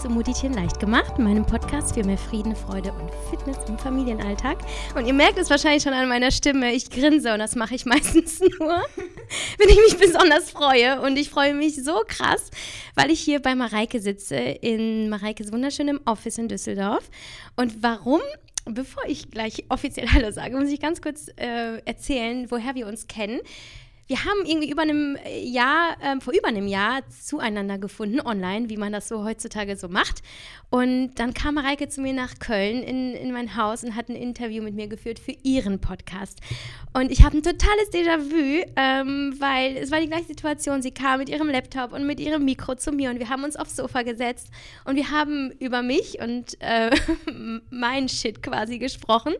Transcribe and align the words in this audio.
zu 0.00 0.08
Mutitchen 0.08 0.54
leicht 0.54 0.80
gemacht, 0.80 1.18
meinem 1.18 1.44
Podcast 1.44 1.92
für 1.92 2.02
mehr 2.02 2.16
Frieden, 2.16 2.56
Freude 2.56 2.90
und 2.90 3.10
Fitness 3.28 3.58
im 3.68 3.78
Familienalltag. 3.78 4.56
Und 4.94 5.04
ihr 5.04 5.12
merkt 5.12 5.36
es 5.36 5.50
wahrscheinlich 5.50 5.82
schon 5.82 5.92
an 5.92 6.08
meiner 6.08 6.30
Stimme, 6.30 6.72
ich 6.72 6.88
grinse 6.88 7.34
und 7.34 7.38
das 7.38 7.54
mache 7.54 7.74
ich 7.74 7.84
meistens 7.84 8.40
nur, 8.40 8.48
wenn 9.58 9.68
ich 9.68 9.76
mich 9.76 9.98
besonders 9.98 10.50
freue. 10.50 11.02
Und 11.02 11.18
ich 11.18 11.28
freue 11.28 11.52
mich 11.52 11.84
so 11.84 12.00
krass, 12.08 12.50
weil 12.94 13.10
ich 13.10 13.20
hier 13.20 13.42
bei 13.42 13.54
Mareike 13.54 14.00
sitze, 14.00 14.36
in 14.36 15.10
Mareikes 15.10 15.52
wunderschönem 15.52 16.00
Office 16.06 16.38
in 16.38 16.48
Düsseldorf. 16.48 17.10
Und 17.56 17.82
warum 17.82 18.22
bevor 18.64 19.04
ich 19.06 19.30
gleich 19.30 19.64
offiziell 19.68 20.08
Hallo 20.12 20.30
sage, 20.30 20.56
muss 20.56 20.70
ich 20.70 20.80
ganz 20.80 21.02
kurz 21.02 21.28
äh, 21.36 21.78
erzählen, 21.84 22.50
woher 22.50 22.74
wir 22.74 22.86
uns 22.86 23.06
kennen 23.06 23.40
wir 24.10 24.24
haben 24.24 24.44
irgendwie 24.44 24.68
über 24.68 24.82
einem 24.82 25.16
Jahr, 25.40 25.96
äh, 26.02 26.20
vor 26.20 26.34
über 26.34 26.48
einem 26.48 26.66
Jahr 26.66 27.08
zueinander 27.08 27.78
gefunden, 27.78 28.20
online, 28.20 28.68
wie 28.68 28.76
man 28.76 28.92
das 28.92 29.06
so 29.06 29.22
heutzutage 29.22 29.76
so 29.76 29.88
macht. 29.88 30.22
Und 30.68 31.14
dann 31.14 31.32
kam 31.32 31.54
Mareike 31.54 31.88
zu 31.88 32.00
mir 32.00 32.12
nach 32.12 32.40
Köln 32.40 32.82
in, 32.82 33.14
in 33.14 33.32
mein 33.32 33.54
Haus 33.54 33.84
und 33.84 33.94
hat 33.94 34.08
ein 34.08 34.16
Interview 34.16 34.64
mit 34.64 34.74
mir 34.74 34.88
geführt 34.88 35.20
für 35.20 35.30
ihren 35.44 35.80
Podcast. 35.80 36.40
Und 36.92 37.12
ich 37.12 37.22
habe 37.22 37.36
ein 37.36 37.44
totales 37.44 37.92
Déjà-vu, 37.92 38.64
ähm, 38.74 39.36
weil 39.38 39.76
es 39.76 39.92
war 39.92 40.00
die 40.00 40.08
gleiche 40.08 40.26
Situation. 40.26 40.82
Sie 40.82 40.90
kam 40.90 41.20
mit 41.20 41.28
ihrem 41.28 41.48
Laptop 41.48 41.92
und 41.92 42.04
mit 42.04 42.18
ihrem 42.18 42.44
Mikro 42.44 42.74
zu 42.74 42.90
mir 42.90 43.10
und 43.10 43.20
wir 43.20 43.28
haben 43.28 43.44
uns 43.44 43.54
aufs 43.54 43.76
Sofa 43.76 44.02
gesetzt 44.02 44.48
und 44.84 44.96
wir 44.96 45.12
haben 45.12 45.52
über 45.60 45.82
mich 45.82 46.20
und 46.20 46.60
äh, 46.60 46.90
mein 47.70 48.08
Shit 48.08 48.42
quasi 48.42 48.78
gesprochen. 48.78 49.34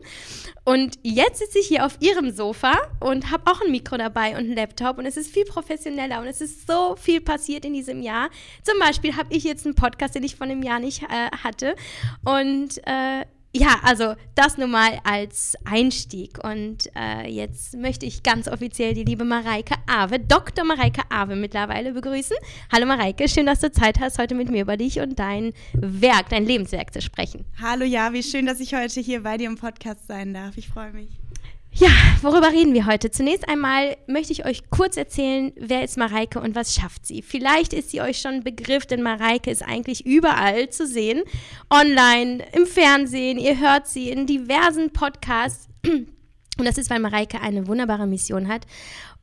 Und 0.63 0.97
jetzt 1.03 1.39
sitze 1.39 1.59
ich 1.59 1.67
hier 1.67 1.85
auf 1.85 1.97
ihrem 1.99 2.31
Sofa 2.31 2.73
und 3.01 3.31
habe 3.31 3.51
auch 3.51 3.59
ein 3.61 3.71
Mikro 3.71 3.97
dabei 3.97 4.37
und 4.37 4.49
ein 4.49 4.60
Laptop 4.61 4.97
und 4.97 5.05
es 5.05 5.17
ist 5.17 5.31
viel 5.31 5.45
professioneller 5.45 6.21
und 6.21 6.27
es 6.27 6.41
ist 6.41 6.67
so 6.67 6.95
viel 6.95 7.21
passiert 7.21 7.65
in 7.65 7.73
diesem 7.73 8.01
Jahr. 8.01 8.29
Zum 8.63 8.79
Beispiel 8.79 9.15
habe 9.15 9.33
ich 9.33 9.43
jetzt 9.43 9.65
einen 9.65 9.75
Podcast, 9.75 10.15
den 10.15 10.23
ich 10.23 10.35
von 10.35 10.49
einem 10.49 10.63
Jahr 10.63 10.79
nicht 10.79 11.03
äh, 11.03 11.29
hatte 11.43 11.75
und 12.23 12.77
äh, 12.85 13.25
ja, 13.53 13.79
also 13.83 14.15
das 14.33 14.57
nur 14.57 14.67
mal 14.67 14.99
als 15.03 15.55
Einstieg. 15.65 16.39
Und 16.41 16.89
äh, 16.95 17.29
jetzt 17.29 17.75
möchte 17.75 18.05
ich 18.05 18.23
ganz 18.23 18.47
offiziell 18.47 18.93
die 18.93 19.03
liebe 19.03 19.25
Mareike 19.25 19.75
Awe, 19.87 20.19
Dr. 20.19 20.63
Mareike 20.63 21.01
Awe 21.09 21.35
mittlerweile 21.35 21.91
begrüßen. 21.91 22.37
Hallo 22.71 22.85
Mareike, 22.85 23.27
schön, 23.27 23.45
dass 23.45 23.59
du 23.59 23.69
Zeit 23.69 23.99
hast, 23.99 24.19
heute 24.19 24.35
mit 24.35 24.49
mir 24.49 24.61
über 24.61 24.77
dich 24.77 25.01
und 25.01 25.19
dein 25.19 25.51
Werk, 25.73 26.29
dein 26.29 26.45
Lebenswerk 26.45 26.93
zu 26.93 27.01
sprechen. 27.01 27.43
Hallo 27.61 27.83
Javi, 27.83 28.23
schön, 28.23 28.45
dass 28.45 28.61
ich 28.61 28.73
heute 28.73 29.01
hier 29.01 29.23
bei 29.23 29.37
dir 29.37 29.49
im 29.49 29.57
Podcast 29.57 30.07
sein 30.07 30.33
darf. 30.33 30.57
Ich 30.57 30.69
freue 30.69 30.93
mich. 30.93 31.09
Ja, 31.73 31.89
worüber 32.21 32.51
reden 32.51 32.73
wir 32.73 32.85
heute? 32.85 33.11
Zunächst 33.11 33.47
einmal 33.47 33.95
möchte 34.05 34.33
ich 34.33 34.45
euch 34.45 34.69
kurz 34.69 34.97
erzählen, 34.97 35.53
wer 35.55 35.83
ist 35.83 35.97
Mareike 35.97 36.41
und 36.41 36.53
was 36.53 36.75
schafft 36.75 37.05
sie. 37.05 37.21
Vielleicht 37.21 37.71
ist 37.71 37.91
sie 37.91 38.01
euch 38.01 38.19
schon 38.19 38.35
ein 38.35 38.43
Begriff, 38.43 38.85
denn 38.85 39.01
Mareike 39.01 39.49
ist 39.49 39.63
eigentlich 39.63 40.05
überall 40.05 40.69
zu 40.69 40.85
sehen. 40.85 41.23
Online, 41.69 42.43
im 42.53 42.65
Fernsehen, 42.65 43.39
ihr 43.39 43.57
hört 43.59 43.87
sie 43.87 44.09
in 44.09 44.27
diversen 44.27 44.91
Podcasts. 44.91 45.69
Und 45.85 46.65
das 46.65 46.77
ist, 46.77 46.89
weil 46.89 46.99
Mareike 46.99 47.41
eine 47.41 47.67
wunderbare 47.67 48.05
Mission 48.05 48.49
hat. 48.49 48.67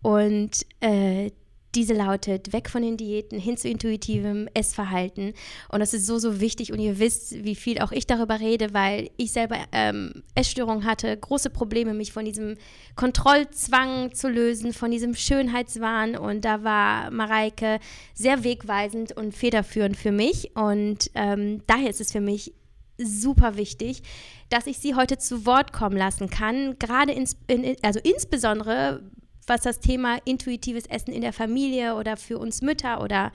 Und 0.00 0.64
äh, 0.80 1.30
diese 1.78 1.94
lautet, 1.94 2.52
weg 2.52 2.68
von 2.68 2.82
den 2.82 2.96
Diäten 2.96 3.38
hin 3.38 3.56
zu 3.56 3.68
intuitivem 3.68 4.48
Essverhalten. 4.52 5.32
Und 5.68 5.78
das 5.78 5.94
ist 5.94 6.06
so, 6.06 6.18
so 6.18 6.40
wichtig. 6.40 6.72
Und 6.72 6.80
ihr 6.80 6.98
wisst, 6.98 7.44
wie 7.44 7.54
viel 7.54 7.78
auch 7.78 7.92
ich 7.92 8.04
darüber 8.04 8.40
rede, 8.40 8.74
weil 8.74 9.10
ich 9.16 9.30
selber 9.30 9.58
ähm, 9.70 10.24
Essstörungen 10.34 10.84
hatte, 10.84 11.16
große 11.16 11.50
Probleme, 11.50 11.94
mich 11.94 12.12
von 12.12 12.24
diesem 12.24 12.56
Kontrollzwang 12.96 14.12
zu 14.12 14.28
lösen, 14.28 14.72
von 14.72 14.90
diesem 14.90 15.14
Schönheitswahn. 15.14 16.16
Und 16.16 16.44
da 16.44 16.64
war 16.64 17.12
Mareike 17.12 17.78
sehr 18.12 18.42
wegweisend 18.42 19.16
und 19.16 19.32
federführend 19.32 19.96
für 19.96 20.10
mich. 20.10 20.56
Und 20.56 21.12
ähm, 21.14 21.62
daher 21.68 21.90
ist 21.90 22.00
es 22.00 22.10
für 22.10 22.20
mich 22.20 22.54
super 23.00 23.56
wichtig, 23.56 24.02
dass 24.48 24.66
ich 24.66 24.78
sie 24.78 24.96
heute 24.96 25.16
zu 25.18 25.46
Wort 25.46 25.72
kommen 25.72 25.96
lassen 25.96 26.28
kann, 26.28 26.76
gerade 26.80 27.12
ins, 27.12 27.36
in, 27.46 27.76
also 27.82 28.00
insbesondere 28.02 29.00
was 29.48 29.62
das 29.62 29.80
Thema 29.80 30.18
intuitives 30.24 30.86
Essen 30.86 31.12
in 31.12 31.22
der 31.22 31.32
Familie 31.32 31.94
oder 31.94 32.16
für 32.16 32.38
uns 32.38 32.62
Mütter 32.62 33.02
oder 33.02 33.32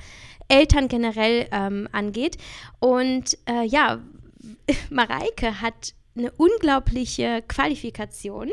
Eltern 0.47 0.87
generell 0.87 1.47
ähm, 1.51 1.87
angeht. 1.91 2.37
Und 2.79 3.37
äh, 3.47 3.65
ja, 3.65 3.99
Mareike 4.89 5.61
hat 5.61 5.93
eine 6.15 6.31
unglaubliche 6.31 7.41
Qualifikation 7.47 8.51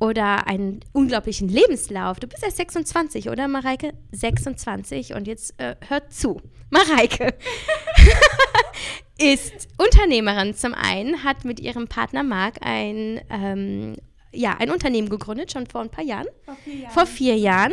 oder 0.00 0.46
einen 0.46 0.80
unglaublichen 0.92 1.48
Lebenslauf. 1.48 2.20
Du 2.20 2.26
bist 2.26 2.42
erst 2.42 2.56
26, 2.56 3.28
oder 3.28 3.48
Mareike? 3.48 3.92
26 4.12 5.14
und 5.14 5.26
jetzt 5.26 5.58
äh, 5.60 5.76
hört 5.88 6.12
zu. 6.12 6.40
Mareike 6.70 7.34
ist 9.18 9.68
Unternehmerin 9.76 10.54
zum 10.54 10.72
einen, 10.74 11.22
hat 11.22 11.44
mit 11.44 11.60
ihrem 11.60 11.86
Partner 11.86 12.22
Marc 12.22 12.56
ein 12.62 13.20
ähm, 13.28 13.96
ja, 14.32 14.56
ein 14.58 14.70
Unternehmen 14.70 15.08
gegründet, 15.08 15.52
schon 15.52 15.66
vor 15.66 15.80
ein 15.80 15.90
paar 15.90 16.04
Jahren. 16.04 16.26
Vor 16.44 16.56
vier 16.56 16.74
Jahren. 16.74 16.92
Vor 16.92 17.06
vier 17.06 17.36
Jahren. 17.36 17.72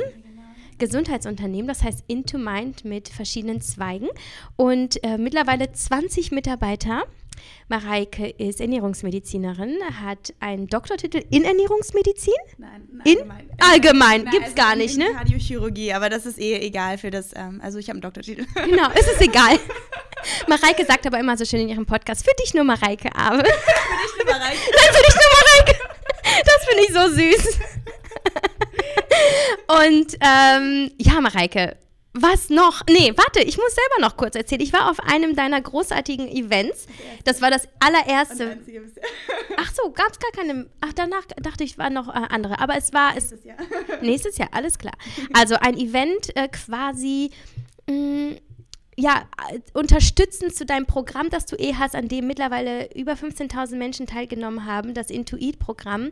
Gesundheitsunternehmen, 0.80 1.68
das 1.68 1.84
heißt 1.84 2.06
Into 2.08 2.38
Mind 2.38 2.86
mit 2.86 3.10
verschiedenen 3.10 3.62
Zweigen 3.62 4.08
und 4.56 5.04
äh, 5.04 5.18
mittlerweile 5.18 5.72
20 5.72 6.32
Mitarbeiter. 6.32 7.04
Mareike 7.70 8.28
ist 8.28 8.60
Ernährungsmedizinerin, 8.60 9.78
hat 10.02 10.34
einen 10.40 10.68
Doktortitel 10.68 11.24
in 11.30 11.44
Ernährungsmedizin? 11.46 12.34
Nein, 12.58 12.88
in? 13.06 13.18
allgemein. 13.18 13.50
Allgemein, 13.60 14.24
nein, 14.24 14.32
gibt's 14.32 14.52
also 14.52 14.56
gar 14.56 14.76
nicht, 14.76 14.98
in, 14.98 15.04
ne? 15.04 15.12
Kardiochirurgie, 15.14 15.94
aber 15.94 16.10
das 16.10 16.26
ist 16.26 16.40
eh 16.40 16.56
egal 16.60 16.98
für 16.98 17.12
das, 17.12 17.32
ähm, 17.36 17.62
also 17.64 17.78
ich 17.78 17.88
habe 17.88 17.98
einen 17.98 18.02
Doktortitel. 18.02 18.46
Genau, 18.66 18.90
es 18.94 19.08
ist 19.08 19.22
egal. 19.22 19.58
Mareike 20.48 20.86
sagt 20.86 21.06
aber 21.08 21.20
immer 21.20 21.38
so 21.38 21.46
schön 21.46 21.62
in 21.62 21.70
ihrem 21.70 21.86
Podcast, 21.86 22.26
für 22.26 22.36
dich 22.44 22.54
nur 22.54 22.64
Mareike, 22.64 23.10
aber. 23.16 23.38
für 23.38 23.44
dich 23.44 24.26
nur 24.26 24.34
Mareike. 24.34 24.58
Nein, 24.76 24.94
für 24.94 25.04
dich 25.04 25.16
nur 25.16 25.76
Mareike. 25.76 25.99
Das 26.46 26.66
finde 26.66 26.84
ich 26.84 26.94
so 26.94 27.08
süß. 27.10 27.60
Und 29.68 30.18
ähm, 30.22 30.92
ja, 30.98 31.22
Mareike, 31.22 31.76
was 32.14 32.50
noch? 32.50 32.82
Nee, 32.90 33.14
warte, 33.16 33.42
ich 33.42 33.58
muss 33.58 33.76
selber 33.76 34.02
noch 34.02 34.18
kurz 34.18 34.36
erzählen. 34.36 34.62
Ich 34.62 34.74
war 34.74 34.90
auf 34.90 35.00
einem 35.00 35.36
deiner 35.36 35.62
großartigen 35.62 36.28
Events. 36.28 36.88
Das 37.24 37.42
war 37.42 37.52
das 37.52 37.68
allererste. 37.80 38.58
Ach 39.58 39.72
so, 39.74 39.92
gab 39.92 40.12
es 40.12 40.20
gar 40.20 40.32
keine. 40.32 40.68
Ach, 40.82 40.94
danach 40.94 41.26
dachte 41.42 41.64
ich, 41.64 41.78
waren 41.78 41.94
noch 41.94 42.08
äh, 42.08 42.28
andere. 42.30 42.60
Aber 42.60 42.76
es 42.78 42.94
war. 42.94 43.14
Nächstes 43.14 43.44
Jahr. 43.44 43.58
Nächstes 44.02 44.38
Jahr, 44.38 44.50
alles 44.52 44.80
klar. 44.80 44.96
Also 45.34 45.56
ein 45.56 45.78
Event 45.78 46.36
äh, 46.36 46.48
quasi. 46.48 47.32
Mh, 47.88 47.94
mm, 47.96 48.38
ja, 49.00 49.24
unterstützend 49.74 50.54
zu 50.54 50.66
deinem 50.66 50.86
Programm, 50.86 51.30
das 51.30 51.46
du 51.46 51.56
eh 51.56 51.76
hast, 51.76 51.96
an 51.96 52.10
dem 52.10 52.28
mittlerweile 52.28 52.94
über 52.94 53.14
15.000 53.14 53.78
Menschen 53.78 54.08
teilgenommen 54.08 54.66
haben, 54.66 54.94
das 54.94 55.10
Intuit-Programm, 55.10 56.10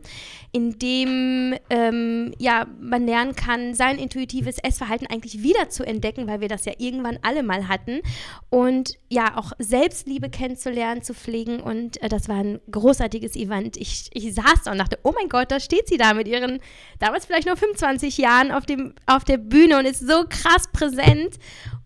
in 0.52 0.78
dem 0.78 1.54
ähm, 1.68 2.32
ja, 2.38 2.66
man 2.80 3.04
lernen 3.04 3.36
kann, 3.36 3.74
sein 3.74 3.98
intuitives 3.98 4.56
Essverhalten 4.58 5.06
eigentlich 5.06 5.42
wieder 5.42 5.68
zu 5.68 5.84
entdecken, 5.84 6.26
weil 6.28 6.40
wir 6.40 6.48
das 6.48 6.64
ja 6.64 6.72
irgendwann 6.78 7.18
alle 7.20 7.42
mal 7.42 7.68
hatten 7.68 8.00
und 8.48 8.94
ja, 9.10 9.36
auch 9.36 9.52
Selbstliebe 9.58 10.30
kennenzulernen, 10.30 11.02
zu 11.02 11.12
pflegen 11.12 11.60
und 11.60 12.02
äh, 12.02 12.08
das 12.08 12.28
war 12.28 12.36
ein 12.36 12.58
großartiges 12.70 13.36
Event. 13.36 13.76
Ich, 13.76 14.08
ich 14.14 14.34
saß 14.34 14.62
da 14.64 14.72
und 14.72 14.78
dachte, 14.78 14.98
oh 15.02 15.12
mein 15.14 15.28
Gott, 15.28 15.50
da 15.50 15.60
steht 15.60 15.88
sie 15.88 15.98
da 15.98 16.14
mit 16.14 16.26
ihren 16.26 16.60
damals 17.00 17.26
vielleicht 17.26 17.46
nur 17.46 17.56
25 17.56 18.16
Jahren 18.16 18.50
auf, 18.50 18.64
dem, 18.64 18.94
auf 19.04 19.24
der 19.24 19.36
Bühne 19.36 19.78
und 19.78 19.84
ist 19.84 20.06
so 20.06 20.24
krass 20.28 20.68
präsent 20.72 21.38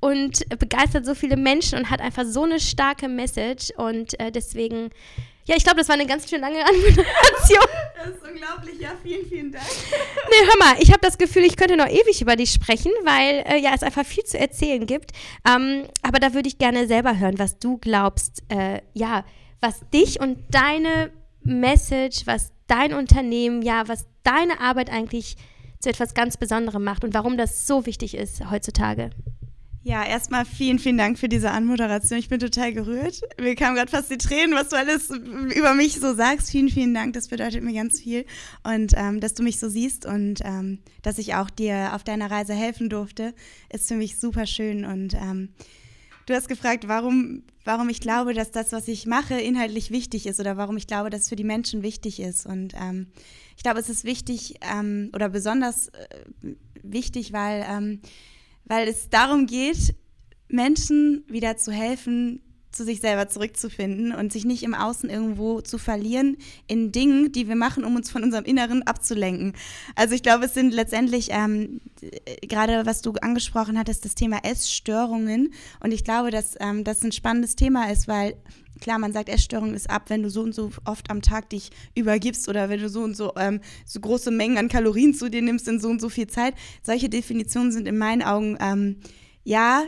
und 0.02 0.48
begeistert 0.58 0.91
so 1.04 1.14
viele 1.14 1.36
Menschen 1.36 1.78
und 1.78 1.90
hat 1.90 2.00
einfach 2.00 2.24
so 2.24 2.42
eine 2.42 2.60
starke 2.60 3.08
Message. 3.08 3.72
Und 3.76 4.18
äh, 4.20 4.30
deswegen, 4.30 4.90
ja, 5.44 5.56
ich 5.56 5.64
glaube, 5.64 5.78
das 5.78 5.88
war 5.88 5.94
eine 5.94 6.06
ganz 6.06 6.28
schön 6.28 6.40
lange 6.40 6.58
Anmoderation. 6.64 7.66
Das 7.96 8.08
ist 8.08 8.22
unglaublich, 8.22 8.80
ja, 8.80 8.90
vielen, 9.02 9.26
vielen 9.26 9.52
Dank. 9.52 9.64
Nee, 10.30 10.46
hör 10.46 10.58
mal, 10.58 10.82
ich 10.82 10.90
habe 10.90 11.00
das 11.00 11.18
Gefühl, 11.18 11.44
ich 11.44 11.56
könnte 11.56 11.76
noch 11.76 11.88
ewig 11.88 12.20
über 12.22 12.36
dich 12.36 12.52
sprechen, 12.52 12.90
weil 13.04 13.44
äh, 13.46 13.58
ja, 13.58 13.72
es 13.74 13.82
einfach 13.82 14.06
viel 14.06 14.24
zu 14.24 14.38
erzählen 14.38 14.86
gibt. 14.86 15.12
Ähm, 15.46 15.84
aber 16.02 16.18
da 16.20 16.32
würde 16.34 16.48
ich 16.48 16.58
gerne 16.58 16.86
selber 16.86 17.18
hören, 17.18 17.38
was 17.38 17.58
du 17.58 17.78
glaubst, 17.78 18.42
äh, 18.48 18.80
ja, 18.94 19.24
was 19.60 19.80
dich 19.92 20.20
und 20.20 20.38
deine 20.50 21.10
Message, 21.42 22.26
was 22.26 22.52
dein 22.66 22.94
Unternehmen, 22.94 23.62
ja, 23.62 23.88
was 23.88 24.06
deine 24.22 24.60
Arbeit 24.60 24.90
eigentlich 24.90 25.36
zu 25.80 25.90
etwas 25.90 26.14
ganz 26.14 26.36
Besonderem 26.36 26.84
macht 26.84 27.04
und 27.04 27.12
warum 27.12 27.36
das 27.36 27.66
so 27.66 27.86
wichtig 27.86 28.14
ist 28.14 28.50
heutzutage. 28.50 29.10
Ja, 29.84 30.04
erstmal 30.06 30.44
vielen, 30.44 30.78
vielen 30.78 30.96
Dank 30.96 31.18
für 31.18 31.28
diese 31.28 31.50
Anmoderation. 31.50 32.16
Ich 32.16 32.28
bin 32.28 32.38
total 32.38 32.72
gerührt. 32.72 33.20
Mir 33.40 33.56
kamen 33.56 33.74
gerade 33.74 33.90
fast 33.90 34.12
die 34.12 34.18
Tränen, 34.18 34.54
was 34.54 34.68
du 34.68 34.76
alles 34.76 35.10
über 35.10 35.74
mich 35.74 35.98
so 35.98 36.14
sagst. 36.14 36.50
Vielen, 36.50 36.68
vielen 36.68 36.94
Dank. 36.94 37.14
Das 37.14 37.26
bedeutet 37.26 37.64
mir 37.64 37.74
ganz 37.74 38.00
viel. 38.00 38.24
Und 38.62 38.92
ähm, 38.96 39.18
dass 39.18 39.34
du 39.34 39.42
mich 39.42 39.58
so 39.58 39.68
siehst 39.68 40.06
und 40.06 40.40
ähm, 40.44 40.78
dass 41.02 41.18
ich 41.18 41.34
auch 41.34 41.50
dir 41.50 41.94
auf 41.94 42.04
deiner 42.04 42.30
Reise 42.30 42.54
helfen 42.54 42.90
durfte, 42.90 43.34
ist 43.72 43.88
für 43.88 43.96
mich 43.96 44.20
super 44.20 44.46
schön. 44.46 44.84
Und 44.84 45.14
ähm, 45.14 45.48
du 46.26 46.34
hast 46.34 46.48
gefragt, 46.48 46.86
warum, 46.86 47.42
warum 47.64 47.88
ich 47.88 47.98
glaube, 47.98 48.34
dass 48.34 48.52
das, 48.52 48.70
was 48.70 48.86
ich 48.86 49.06
mache, 49.06 49.34
inhaltlich 49.34 49.90
wichtig 49.90 50.26
ist 50.26 50.38
oder 50.38 50.56
warum 50.56 50.76
ich 50.76 50.86
glaube, 50.86 51.10
dass 51.10 51.22
es 51.22 51.28
für 51.28 51.36
die 51.36 51.42
Menschen 51.42 51.82
wichtig 51.82 52.20
ist. 52.20 52.46
Und 52.46 52.74
ähm, 52.80 53.08
ich 53.56 53.64
glaube, 53.64 53.80
es 53.80 53.88
ist 53.88 54.04
wichtig 54.04 54.60
ähm, 54.60 55.10
oder 55.12 55.28
besonders 55.28 55.88
äh, 55.88 56.54
wichtig, 56.84 57.32
weil 57.32 57.66
ähm, 57.68 58.00
weil 58.64 58.88
es 58.88 59.08
darum 59.10 59.46
geht, 59.46 59.94
Menschen 60.48 61.24
wieder 61.28 61.56
zu 61.56 61.72
helfen, 61.72 62.40
zu 62.72 62.84
sich 62.84 63.00
selber 63.00 63.28
zurückzufinden 63.28 64.12
und 64.12 64.32
sich 64.32 64.44
nicht 64.44 64.62
im 64.62 64.74
Außen 64.74 65.08
irgendwo 65.10 65.60
zu 65.60 65.78
verlieren 65.78 66.36
in 66.66 66.92
Dingen, 66.92 67.32
die 67.32 67.48
wir 67.48 67.56
machen, 67.56 67.84
um 67.84 67.96
uns 67.96 68.10
von 68.10 68.22
unserem 68.22 68.44
Inneren 68.44 68.82
abzulenken. 68.82 69.52
Also 69.94 70.14
ich 70.14 70.22
glaube, 70.22 70.46
es 70.46 70.54
sind 70.54 70.72
letztendlich 70.72 71.28
ähm, 71.30 71.80
gerade, 72.42 72.86
was 72.86 73.02
du 73.02 73.12
angesprochen 73.20 73.78
hattest, 73.78 74.04
das 74.04 74.14
Thema 74.14 74.38
Essstörungen. 74.42 75.52
Und 75.80 75.92
ich 75.92 76.04
glaube, 76.04 76.30
dass 76.30 76.56
ähm, 76.60 76.84
das 76.84 77.02
ein 77.02 77.12
spannendes 77.12 77.56
Thema 77.56 77.90
ist, 77.90 78.08
weil 78.08 78.34
klar, 78.80 78.98
man 78.98 79.12
sagt, 79.12 79.28
Essstörung 79.28 79.74
ist 79.74 79.88
ab, 79.88 80.04
wenn 80.08 80.22
du 80.22 80.30
so 80.30 80.42
und 80.42 80.54
so 80.54 80.70
oft 80.84 81.10
am 81.10 81.22
Tag 81.22 81.50
dich 81.50 81.70
übergibst 81.94 82.48
oder 82.48 82.68
wenn 82.68 82.80
du 82.80 82.88
so 82.88 83.02
und 83.02 83.16
so, 83.16 83.32
ähm, 83.36 83.60
so 83.86 84.00
große 84.00 84.30
Mengen 84.30 84.58
an 84.58 84.68
Kalorien 84.68 85.14
zu 85.14 85.30
dir 85.30 85.42
nimmst 85.42 85.68
in 85.68 85.80
so 85.80 85.88
und 85.88 86.00
so 86.00 86.08
viel 86.08 86.26
Zeit. 86.26 86.54
Solche 86.82 87.08
Definitionen 87.08 87.72
sind 87.72 87.86
in 87.86 87.96
meinen 87.96 88.22
Augen 88.22 88.56
ähm, 88.60 88.96
ja 89.44 89.84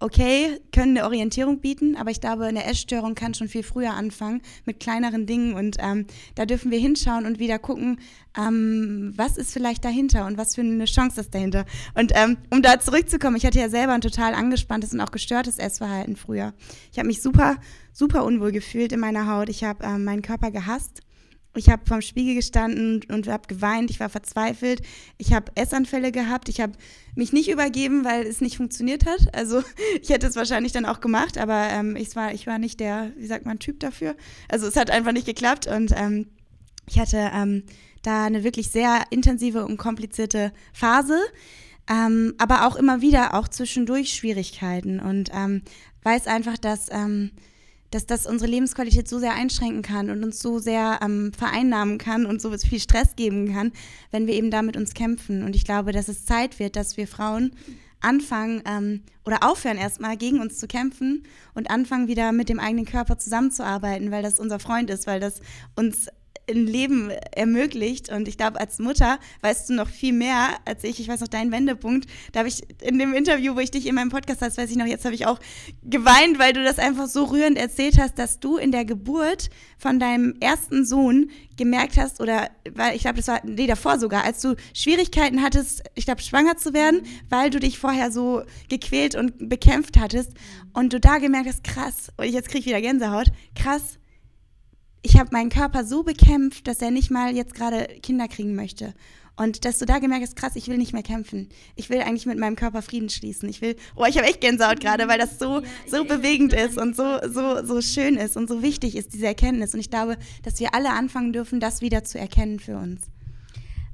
okay, 0.00 0.58
können 0.72 0.96
eine 0.96 1.06
Orientierung 1.06 1.60
bieten, 1.60 1.94
aber 1.96 2.10
ich 2.10 2.20
glaube, 2.20 2.46
eine 2.46 2.64
Essstörung 2.64 3.14
kann 3.14 3.34
schon 3.34 3.48
viel 3.48 3.62
früher 3.62 3.92
anfangen 3.92 4.40
mit 4.64 4.80
kleineren 4.80 5.26
Dingen 5.26 5.54
und 5.54 5.76
ähm, 5.78 6.06
da 6.34 6.46
dürfen 6.46 6.70
wir 6.70 6.78
hinschauen 6.78 7.26
und 7.26 7.38
wieder 7.38 7.58
gucken, 7.58 8.00
ähm, 8.36 9.12
was 9.14 9.36
ist 9.36 9.52
vielleicht 9.52 9.84
dahinter 9.84 10.26
und 10.26 10.38
was 10.38 10.54
für 10.54 10.62
eine 10.62 10.86
Chance 10.86 11.20
ist 11.20 11.34
dahinter. 11.34 11.66
Und 11.94 12.12
ähm, 12.14 12.38
um 12.50 12.62
da 12.62 12.80
zurückzukommen, 12.80 13.36
ich 13.36 13.44
hatte 13.44 13.60
ja 13.60 13.68
selber 13.68 13.92
ein 13.92 14.00
total 14.00 14.34
angespanntes 14.34 14.94
und 14.94 15.00
auch 15.00 15.10
gestörtes 15.10 15.58
Essverhalten 15.58 16.16
früher. 16.16 16.54
Ich 16.92 16.98
habe 16.98 17.06
mich 17.06 17.20
super, 17.20 17.58
super 17.92 18.24
unwohl 18.24 18.52
gefühlt 18.52 18.92
in 18.92 19.00
meiner 19.00 19.26
Haut. 19.26 19.50
Ich 19.50 19.64
habe 19.64 19.84
ähm, 19.84 20.04
meinen 20.04 20.22
Körper 20.22 20.50
gehasst 20.50 21.02
ich 21.54 21.68
habe 21.68 21.84
vorm 21.84 22.00
Spiegel 22.00 22.34
gestanden 22.34 23.02
und 23.10 23.26
habe 23.26 23.48
geweint, 23.48 23.90
ich 23.90 23.98
war 23.98 24.08
verzweifelt, 24.08 24.82
ich 25.18 25.32
habe 25.32 25.50
Essanfälle 25.56 26.12
gehabt, 26.12 26.48
ich 26.48 26.60
habe 26.60 26.74
mich 27.16 27.32
nicht 27.32 27.50
übergeben, 27.50 28.04
weil 28.04 28.24
es 28.24 28.40
nicht 28.40 28.56
funktioniert 28.56 29.04
hat. 29.04 29.34
Also 29.34 29.62
ich 30.02 30.10
hätte 30.10 30.28
es 30.28 30.36
wahrscheinlich 30.36 30.72
dann 30.72 30.84
auch 30.84 31.00
gemacht, 31.00 31.38
aber 31.38 31.68
ähm, 31.70 31.96
ich, 31.96 32.14
war, 32.14 32.32
ich 32.32 32.46
war 32.46 32.58
nicht 32.58 32.78
der, 32.78 33.12
wie 33.16 33.26
sagt 33.26 33.46
man, 33.46 33.58
Typ 33.58 33.80
dafür. 33.80 34.14
Also 34.48 34.66
es 34.68 34.76
hat 34.76 34.90
einfach 34.90 35.12
nicht 35.12 35.26
geklappt 35.26 35.66
und 35.66 35.92
ähm, 35.96 36.28
ich 36.88 36.98
hatte 36.98 37.30
ähm, 37.34 37.64
da 38.02 38.24
eine 38.24 38.44
wirklich 38.44 38.70
sehr 38.70 39.02
intensive 39.10 39.64
und 39.64 39.76
komplizierte 39.76 40.52
Phase, 40.72 41.18
ähm, 41.88 42.34
aber 42.38 42.66
auch 42.66 42.76
immer 42.76 43.00
wieder 43.00 43.34
auch 43.34 43.48
zwischendurch 43.48 44.14
Schwierigkeiten 44.14 45.00
und 45.00 45.30
ähm, 45.34 45.62
weiß 46.04 46.28
einfach, 46.28 46.58
dass 46.58 46.86
ähm, 46.90 47.32
dass 47.90 48.06
das 48.06 48.26
unsere 48.26 48.50
Lebensqualität 48.50 49.08
so 49.08 49.18
sehr 49.18 49.34
einschränken 49.34 49.82
kann 49.82 50.10
und 50.10 50.22
uns 50.24 50.40
so 50.40 50.58
sehr 50.58 51.00
ähm, 51.02 51.32
vereinnahmen 51.36 51.98
kann 51.98 52.26
und 52.26 52.40
so 52.40 52.56
viel 52.56 52.80
Stress 52.80 53.16
geben 53.16 53.52
kann, 53.52 53.72
wenn 54.10 54.26
wir 54.26 54.34
eben 54.34 54.50
da 54.50 54.62
mit 54.62 54.76
uns 54.76 54.94
kämpfen. 54.94 55.42
Und 55.42 55.56
ich 55.56 55.64
glaube, 55.64 55.92
dass 55.92 56.08
es 56.08 56.24
Zeit 56.24 56.58
wird, 56.58 56.76
dass 56.76 56.96
wir 56.96 57.08
Frauen 57.08 57.52
anfangen 58.00 58.62
ähm, 58.66 59.02
oder 59.26 59.42
aufhören 59.42 59.76
erstmal 59.76 60.16
gegen 60.16 60.40
uns 60.40 60.58
zu 60.58 60.66
kämpfen 60.66 61.24
und 61.54 61.70
anfangen 61.70 62.08
wieder 62.08 62.32
mit 62.32 62.48
dem 62.48 62.58
eigenen 62.58 62.86
Körper 62.86 63.18
zusammenzuarbeiten, 63.18 64.10
weil 64.10 64.22
das 64.22 64.40
unser 64.40 64.58
Freund 64.58 64.90
ist, 64.90 65.06
weil 65.06 65.20
das 65.20 65.40
uns 65.76 66.08
ein 66.50 66.66
Leben 66.66 67.10
ermöglicht. 67.10 68.10
Und 68.10 68.28
ich 68.28 68.36
glaube, 68.36 68.60
als 68.60 68.78
Mutter 68.78 69.18
weißt 69.42 69.70
du 69.70 69.74
noch 69.74 69.88
viel 69.88 70.12
mehr 70.12 70.48
als 70.64 70.84
ich. 70.84 71.00
Ich 71.00 71.08
weiß 71.08 71.20
noch 71.20 71.28
deinen 71.28 71.52
Wendepunkt. 71.52 72.08
Da 72.32 72.40
habe 72.40 72.48
ich 72.48 72.62
in 72.82 72.98
dem 72.98 73.14
Interview, 73.14 73.54
wo 73.54 73.60
ich 73.60 73.70
dich 73.70 73.86
in 73.86 73.94
meinem 73.94 74.10
Podcast 74.10 74.42
hast, 74.42 74.58
weiß 74.58 74.70
ich 74.70 74.76
noch, 74.76 74.86
jetzt 74.86 75.04
habe 75.04 75.14
ich 75.14 75.26
auch 75.26 75.38
geweint, 75.82 76.38
weil 76.38 76.52
du 76.52 76.62
das 76.64 76.78
einfach 76.78 77.06
so 77.06 77.24
rührend 77.24 77.58
erzählt 77.58 77.98
hast, 77.98 78.18
dass 78.18 78.40
du 78.40 78.56
in 78.56 78.72
der 78.72 78.84
Geburt 78.84 79.50
von 79.78 79.98
deinem 79.98 80.34
ersten 80.40 80.84
Sohn 80.84 81.30
gemerkt 81.56 81.98
hast, 81.98 82.20
oder 82.20 82.50
weil 82.72 82.96
ich 82.96 83.02
glaube, 83.02 83.18
das 83.18 83.28
war 83.28 83.40
nee, 83.44 83.66
davor 83.66 83.98
sogar, 83.98 84.24
als 84.24 84.40
du 84.40 84.56
Schwierigkeiten 84.74 85.42
hattest, 85.42 85.82
ich 85.94 86.06
glaube, 86.06 86.22
schwanger 86.22 86.56
zu 86.56 86.72
werden, 86.72 87.02
weil 87.28 87.50
du 87.50 87.60
dich 87.60 87.78
vorher 87.78 88.10
so 88.10 88.42
gequält 88.68 89.14
und 89.14 89.48
bekämpft 89.48 89.98
hattest. 89.98 90.32
Und 90.72 90.92
du 90.92 91.00
da 91.00 91.18
gemerkt 91.18 91.48
hast, 91.48 91.64
krass, 91.64 92.12
und 92.16 92.26
jetzt 92.26 92.48
kriege 92.48 92.60
ich 92.60 92.66
wieder 92.66 92.80
Gänsehaut, 92.80 93.26
krass, 93.54 93.99
ich 95.02 95.18
habe 95.18 95.30
meinen 95.32 95.50
Körper 95.50 95.84
so 95.84 96.02
bekämpft, 96.02 96.66
dass 96.68 96.82
er 96.82 96.90
nicht 96.90 97.10
mal 97.10 97.34
jetzt 97.34 97.54
gerade 97.54 97.86
Kinder 98.02 98.28
kriegen 98.28 98.54
möchte. 98.54 98.94
Und 99.36 99.64
dass 99.64 99.78
du 99.78 99.86
da 99.86 100.00
gemerkt 100.00 100.22
hast, 100.22 100.36
krass, 100.36 100.54
ich 100.54 100.68
will 100.68 100.76
nicht 100.76 100.92
mehr 100.92 101.02
kämpfen. 101.02 101.48
Ich 101.74 101.88
will 101.88 102.00
eigentlich 102.00 102.26
mit 102.26 102.38
meinem 102.38 102.56
Körper 102.56 102.82
Frieden 102.82 103.08
schließen. 103.08 103.48
Ich 103.48 103.62
will, 103.62 103.74
oh, 103.96 104.04
ich 104.04 104.18
habe 104.18 104.26
echt 104.26 104.42
Gänsehaut 104.42 104.80
gerade, 104.80 105.08
weil 105.08 105.18
das 105.18 105.38
so, 105.38 105.62
so 105.86 106.04
bewegend 106.04 106.52
ist 106.52 106.76
und 106.76 106.94
so, 106.94 107.18
so, 107.26 107.64
so 107.64 107.80
schön 107.80 108.16
ist 108.16 108.36
und 108.36 108.50
so 108.50 108.62
wichtig 108.62 108.96
ist, 108.96 109.14
diese 109.14 109.26
Erkenntnis. 109.26 109.72
Und 109.72 109.80
ich 109.80 109.88
glaube, 109.88 110.18
dass 110.42 110.60
wir 110.60 110.74
alle 110.74 110.90
anfangen 110.90 111.32
dürfen, 111.32 111.58
das 111.58 111.80
wieder 111.80 112.04
zu 112.04 112.18
erkennen 112.18 112.60
für 112.60 112.76
uns. 112.76 113.00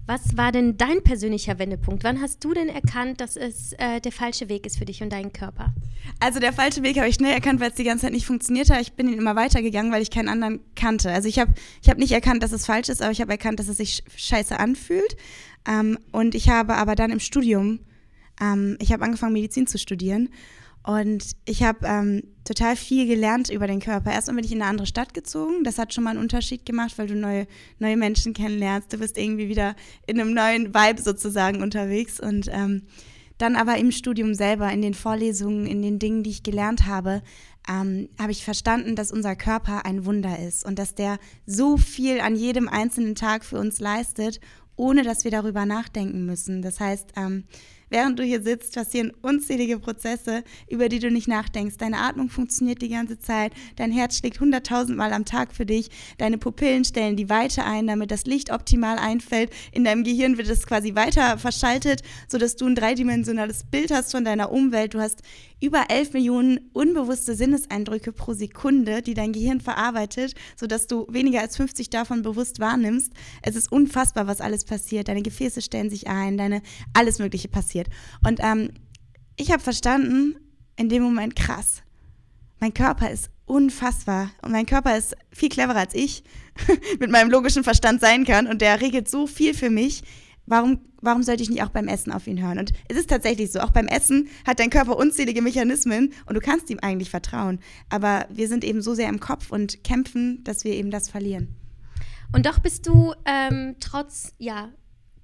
Was 0.06 0.36
war 0.36 0.52
denn 0.52 0.76
dein 0.76 1.02
persönlicher 1.02 1.58
Wendepunkt? 1.58 2.04
Wann 2.04 2.20
hast 2.20 2.44
du 2.44 2.54
denn 2.54 2.68
erkannt, 2.68 3.20
dass 3.20 3.36
es 3.36 3.72
äh, 3.72 4.00
der 4.00 4.12
falsche 4.12 4.48
Weg 4.48 4.64
ist 4.64 4.78
für 4.78 4.84
dich 4.84 5.02
und 5.02 5.10
deinen 5.10 5.32
Körper? 5.32 5.74
Also 6.20 6.38
der 6.38 6.52
falsche 6.52 6.84
Weg 6.84 6.96
habe 6.96 7.08
ich 7.08 7.16
schnell 7.16 7.32
erkannt, 7.32 7.58
weil 7.58 7.70
es 7.70 7.74
die 7.74 7.82
ganze 7.82 8.02
Zeit 8.06 8.12
nicht 8.12 8.24
funktioniert 8.24 8.70
hat. 8.70 8.80
Ich 8.80 8.92
bin 8.92 9.08
ihn 9.08 9.18
immer 9.18 9.34
weitergegangen, 9.34 9.90
weil 9.90 10.02
ich 10.02 10.10
keinen 10.10 10.28
anderen 10.28 10.60
kannte. 10.76 11.10
Also 11.10 11.28
ich 11.28 11.40
habe 11.40 11.54
ich 11.82 11.88
hab 11.88 11.98
nicht 11.98 12.12
erkannt, 12.12 12.44
dass 12.44 12.52
es 12.52 12.66
falsch 12.66 12.88
ist, 12.88 13.02
aber 13.02 13.10
ich 13.10 13.20
habe 13.20 13.32
erkannt, 13.32 13.58
dass 13.58 13.66
es 13.66 13.78
sich 13.78 14.04
scheiße 14.14 14.56
anfühlt. 14.58 15.16
Ähm, 15.66 15.98
und 16.12 16.36
ich 16.36 16.50
habe 16.50 16.76
aber 16.76 16.94
dann 16.94 17.10
im 17.10 17.18
Studium, 17.18 17.80
ähm, 18.40 18.76
ich 18.80 18.92
habe 18.92 19.04
angefangen, 19.04 19.32
Medizin 19.32 19.66
zu 19.66 19.76
studieren. 19.76 20.28
Und 20.86 21.32
ich 21.46 21.64
habe 21.64 21.84
ähm, 21.84 22.22
total 22.44 22.76
viel 22.76 23.08
gelernt 23.08 23.50
über 23.50 23.66
den 23.66 23.80
Körper. 23.80 24.12
Erstmal 24.12 24.36
bin 24.36 24.44
ich 24.44 24.52
in 24.52 24.62
eine 24.62 24.70
andere 24.70 24.86
Stadt 24.86 25.14
gezogen. 25.14 25.64
Das 25.64 25.78
hat 25.78 25.92
schon 25.92 26.04
mal 26.04 26.10
einen 26.10 26.20
Unterschied 26.20 26.64
gemacht, 26.64 26.96
weil 26.96 27.08
du 27.08 27.16
neue, 27.16 27.48
neue 27.80 27.96
Menschen 27.96 28.34
kennenlernst. 28.34 28.92
Du 28.92 28.98
bist 28.98 29.18
irgendwie 29.18 29.48
wieder 29.48 29.74
in 30.06 30.20
einem 30.20 30.32
neuen 30.32 30.72
Vibe 30.72 31.02
sozusagen 31.02 31.60
unterwegs. 31.60 32.20
Und 32.20 32.48
ähm, 32.52 32.82
dann 33.36 33.56
aber 33.56 33.78
im 33.78 33.90
Studium 33.90 34.34
selber, 34.34 34.70
in 34.70 34.80
den 34.80 34.94
Vorlesungen, 34.94 35.66
in 35.66 35.82
den 35.82 35.98
Dingen, 35.98 36.22
die 36.22 36.30
ich 36.30 36.44
gelernt 36.44 36.86
habe, 36.86 37.22
ähm, 37.68 38.08
habe 38.16 38.30
ich 38.30 38.44
verstanden, 38.44 38.94
dass 38.94 39.10
unser 39.10 39.34
Körper 39.34 39.84
ein 39.84 40.04
Wunder 40.04 40.38
ist 40.38 40.64
und 40.64 40.78
dass 40.78 40.94
der 40.94 41.18
so 41.46 41.76
viel 41.76 42.20
an 42.20 42.36
jedem 42.36 42.68
einzelnen 42.68 43.16
Tag 43.16 43.44
für 43.44 43.58
uns 43.58 43.80
leistet, 43.80 44.38
ohne 44.76 45.02
dass 45.02 45.24
wir 45.24 45.32
darüber 45.32 45.66
nachdenken 45.66 46.26
müssen. 46.26 46.62
Das 46.62 46.78
heißt, 46.78 47.14
ähm, 47.16 47.42
Während 47.88 48.18
du 48.18 48.24
hier 48.24 48.42
sitzt, 48.42 48.74
passieren 48.74 49.12
unzählige 49.22 49.78
Prozesse, 49.78 50.42
über 50.68 50.88
die 50.88 50.98
du 50.98 51.10
nicht 51.10 51.28
nachdenkst. 51.28 51.76
Deine 51.76 51.98
Atmung 51.98 52.30
funktioniert 52.30 52.82
die 52.82 52.88
ganze 52.88 53.18
Zeit, 53.18 53.52
dein 53.76 53.92
Herz 53.92 54.18
schlägt 54.18 54.40
hunderttausendmal 54.40 55.12
am 55.12 55.24
Tag 55.24 55.54
für 55.54 55.66
dich, 55.66 55.88
deine 56.18 56.38
Pupillen 56.38 56.84
stellen 56.84 57.16
die 57.16 57.30
Weite 57.30 57.64
ein, 57.64 57.86
damit 57.86 58.10
das 58.10 58.26
Licht 58.26 58.50
optimal 58.50 58.98
einfällt. 58.98 59.50
In 59.70 59.84
deinem 59.84 60.02
Gehirn 60.02 60.37
wird 60.37 60.49
es 60.49 60.66
quasi 60.66 60.94
weiter 60.96 61.38
verschaltet, 61.38 62.02
sodass 62.28 62.56
du 62.56 62.66
ein 62.66 62.75
dreidimensionales 62.75 63.64
Bild 63.64 63.92
hast 63.92 64.11
von 64.11 64.25
deiner 64.25 64.50
Umwelt. 64.50 64.94
Du 64.94 65.00
hast 65.00 65.22
über 65.60 65.84
11 65.88 66.12
Millionen 66.12 66.70
unbewusste 66.72 67.34
Sinneseindrücke 67.34 68.12
pro 68.12 68.34
Sekunde, 68.34 69.02
die 69.02 69.14
dein 69.14 69.32
Gehirn 69.32 69.60
verarbeitet, 69.60 70.34
sodass 70.54 70.86
du 70.86 71.06
weniger 71.08 71.40
als 71.40 71.56
50 71.56 71.90
davon 71.90 72.22
bewusst 72.22 72.60
wahrnimmst. 72.60 73.12
Es 73.42 73.56
ist 73.56 73.72
unfassbar, 73.72 74.26
was 74.26 74.40
alles 74.40 74.64
passiert. 74.64 75.08
Deine 75.08 75.22
Gefäße 75.22 75.62
stellen 75.62 75.90
sich 75.90 76.08
ein, 76.08 76.36
deine 76.36 76.62
alles 76.92 77.18
Mögliche 77.18 77.48
passiert. 77.48 77.88
Und 78.26 78.40
ähm, 78.42 78.70
ich 79.36 79.50
habe 79.50 79.62
verstanden, 79.62 80.36
in 80.76 80.88
dem 80.88 81.02
Moment 81.02 81.36
krass. 81.36 81.82
Mein 82.60 82.75
Körper 82.75 83.10
ist 83.10 83.30
unfassbar 83.46 84.30
und 84.42 84.52
mein 84.52 84.66
Körper 84.66 84.96
ist 84.96 85.14
viel 85.30 85.48
cleverer 85.48 85.78
als 85.78 85.94
ich 85.94 86.25
mit 87.00 87.10
meinem 87.10 87.30
logischen 87.30 87.64
Verstand 87.64 88.00
sein 88.00 88.25
kann 88.25 88.46
und 88.46 88.60
der 88.60 88.80
regelt 88.80 89.08
so 89.08 89.26
viel 89.26 89.54
für 89.54 89.70
mich 89.70 90.02
warum, 90.46 90.80
warum 91.00 91.22
sollte 91.22 91.42
ich 91.42 91.50
nicht 91.50 91.62
auch 91.62 91.70
beim 91.70 91.88
Essen 91.88 92.12
auf 92.12 92.26
ihn 92.26 92.42
hören? 92.42 92.58
Und 92.58 92.72
es 92.88 92.96
ist 92.96 93.10
tatsächlich 93.10 93.52
so, 93.52 93.60
auch 93.60 93.70
beim 93.70 93.86
Essen 93.86 94.28
hat 94.46 94.58
dein 94.58 94.70
Körper 94.70 94.96
unzählige 94.96 95.42
Mechanismen 95.42 96.12
und 96.26 96.34
du 96.34 96.40
kannst 96.40 96.70
ihm 96.70 96.78
eigentlich 96.80 97.10
vertrauen. 97.10 97.60
Aber 97.90 98.26
wir 98.30 98.48
sind 98.48 98.64
eben 98.64 98.82
so 98.82 98.94
sehr 98.94 99.08
im 99.08 99.20
Kopf 99.20 99.50
und 99.50 99.84
kämpfen, 99.84 100.42
dass 100.44 100.64
wir 100.64 100.72
eben 100.72 100.90
das 100.90 101.08
verlieren. 101.08 101.54
Und 102.32 102.46
doch 102.46 102.58
bist 102.58 102.86
du 102.86 103.14
ähm, 103.24 103.76
trotz, 103.80 104.34
ja, 104.38 104.70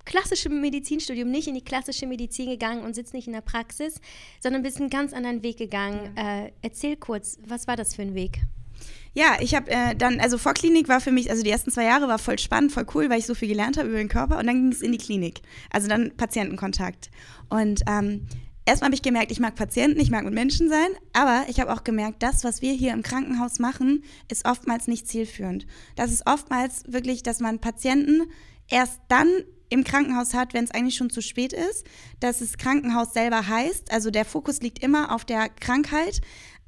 klassischem 0.04 0.60
Medizinstudium 0.60 1.30
nicht 1.30 1.48
in 1.48 1.54
die 1.54 1.64
klassische 1.64 2.06
Medizin 2.06 2.48
gegangen 2.48 2.82
und 2.82 2.94
sitzt 2.94 3.14
nicht 3.14 3.26
in 3.26 3.32
der 3.32 3.40
Praxis, 3.40 4.00
sondern 4.40 4.62
bist 4.62 4.80
einen 4.80 4.90
ganz 4.90 5.12
anderen 5.12 5.42
Weg 5.42 5.58
gegangen. 5.58 6.12
Ja. 6.16 6.44
Äh, 6.44 6.52
erzähl 6.62 6.96
kurz, 6.96 7.38
was 7.46 7.66
war 7.66 7.76
das 7.76 7.94
für 7.94 8.02
ein 8.02 8.14
Weg? 8.14 8.40
Ja, 9.14 9.36
ich 9.40 9.54
habe 9.54 9.70
äh, 9.70 9.94
dann, 9.94 10.20
also 10.20 10.38
Vorklinik 10.38 10.88
war 10.88 11.00
für 11.00 11.12
mich, 11.12 11.30
also 11.30 11.42
die 11.42 11.50
ersten 11.50 11.70
zwei 11.70 11.84
Jahre 11.84 12.08
war 12.08 12.18
voll 12.18 12.38
spannend, 12.38 12.72
voll 12.72 12.86
cool, 12.94 13.10
weil 13.10 13.18
ich 13.18 13.26
so 13.26 13.34
viel 13.34 13.48
gelernt 13.48 13.76
habe 13.76 13.88
über 13.88 13.98
den 13.98 14.08
Körper 14.08 14.38
und 14.38 14.46
dann 14.46 14.56
ging 14.56 14.72
es 14.72 14.80
in 14.80 14.92
die 14.92 14.98
Klinik. 14.98 15.42
Also 15.70 15.86
dann 15.86 16.16
Patientenkontakt. 16.16 17.10
Und 17.50 17.82
ähm, 17.86 18.26
erstmal 18.64 18.86
habe 18.86 18.94
ich 18.94 19.02
gemerkt, 19.02 19.30
ich 19.30 19.40
mag 19.40 19.54
Patienten, 19.54 20.00
ich 20.00 20.10
mag 20.10 20.24
mit 20.24 20.32
Menschen 20.32 20.70
sein, 20.70 20.88
aber 21.12 21.44
ich 21.48 21.60
habe 21.60 21.72
auch 21.72 21.84
gemerkt, 21.84 22.22
das, 22.22 22.42
was 22.42 22.62
wir 22.62 22.72
hier 22.72 22.92
im 22.94 23.02
Krankenhaus 23.02 23.58
machen, 23.58 24.02
ist 24.30 24.46
oftmals 24.46 24.88
nicht 24.88 25.06
zielführend. 25.06 25.66
Das 25.94 26.10
ist 26.10 26.26
oftmals 26.26 26.84
wirklich, 26.86 27.22
dass 27.22 27.40
man 27.40 27.58
Patienten 27.58 28.22
erst 28.68 28.98
dann 29.08 29.28
im 29.72 29.84
Krankenhaus 29.84 30.34
hat, 30.34 30.52
wenn 30.52 30.64
es 30.64 30.70
eigentlich 30.70 30.96
schon 30.96 31.08
zu 31.08 31.22
spät 31.22 31.54
ist, 31.54 31.86
dass 32.20 32.42
es 32.42 32.58
Krankenhaus 32.58 33.14
selber 33.14 33.48
heißt. 33.48 33.90
Also 33.90 34.10
der 34.10 34.26
Fokus 34.26 34.60
liegt 34.60 34.82
immer 34.82 35.14
auf 35.14 35.24
der 35.24 35.48
Krankheit, 35.48 36.20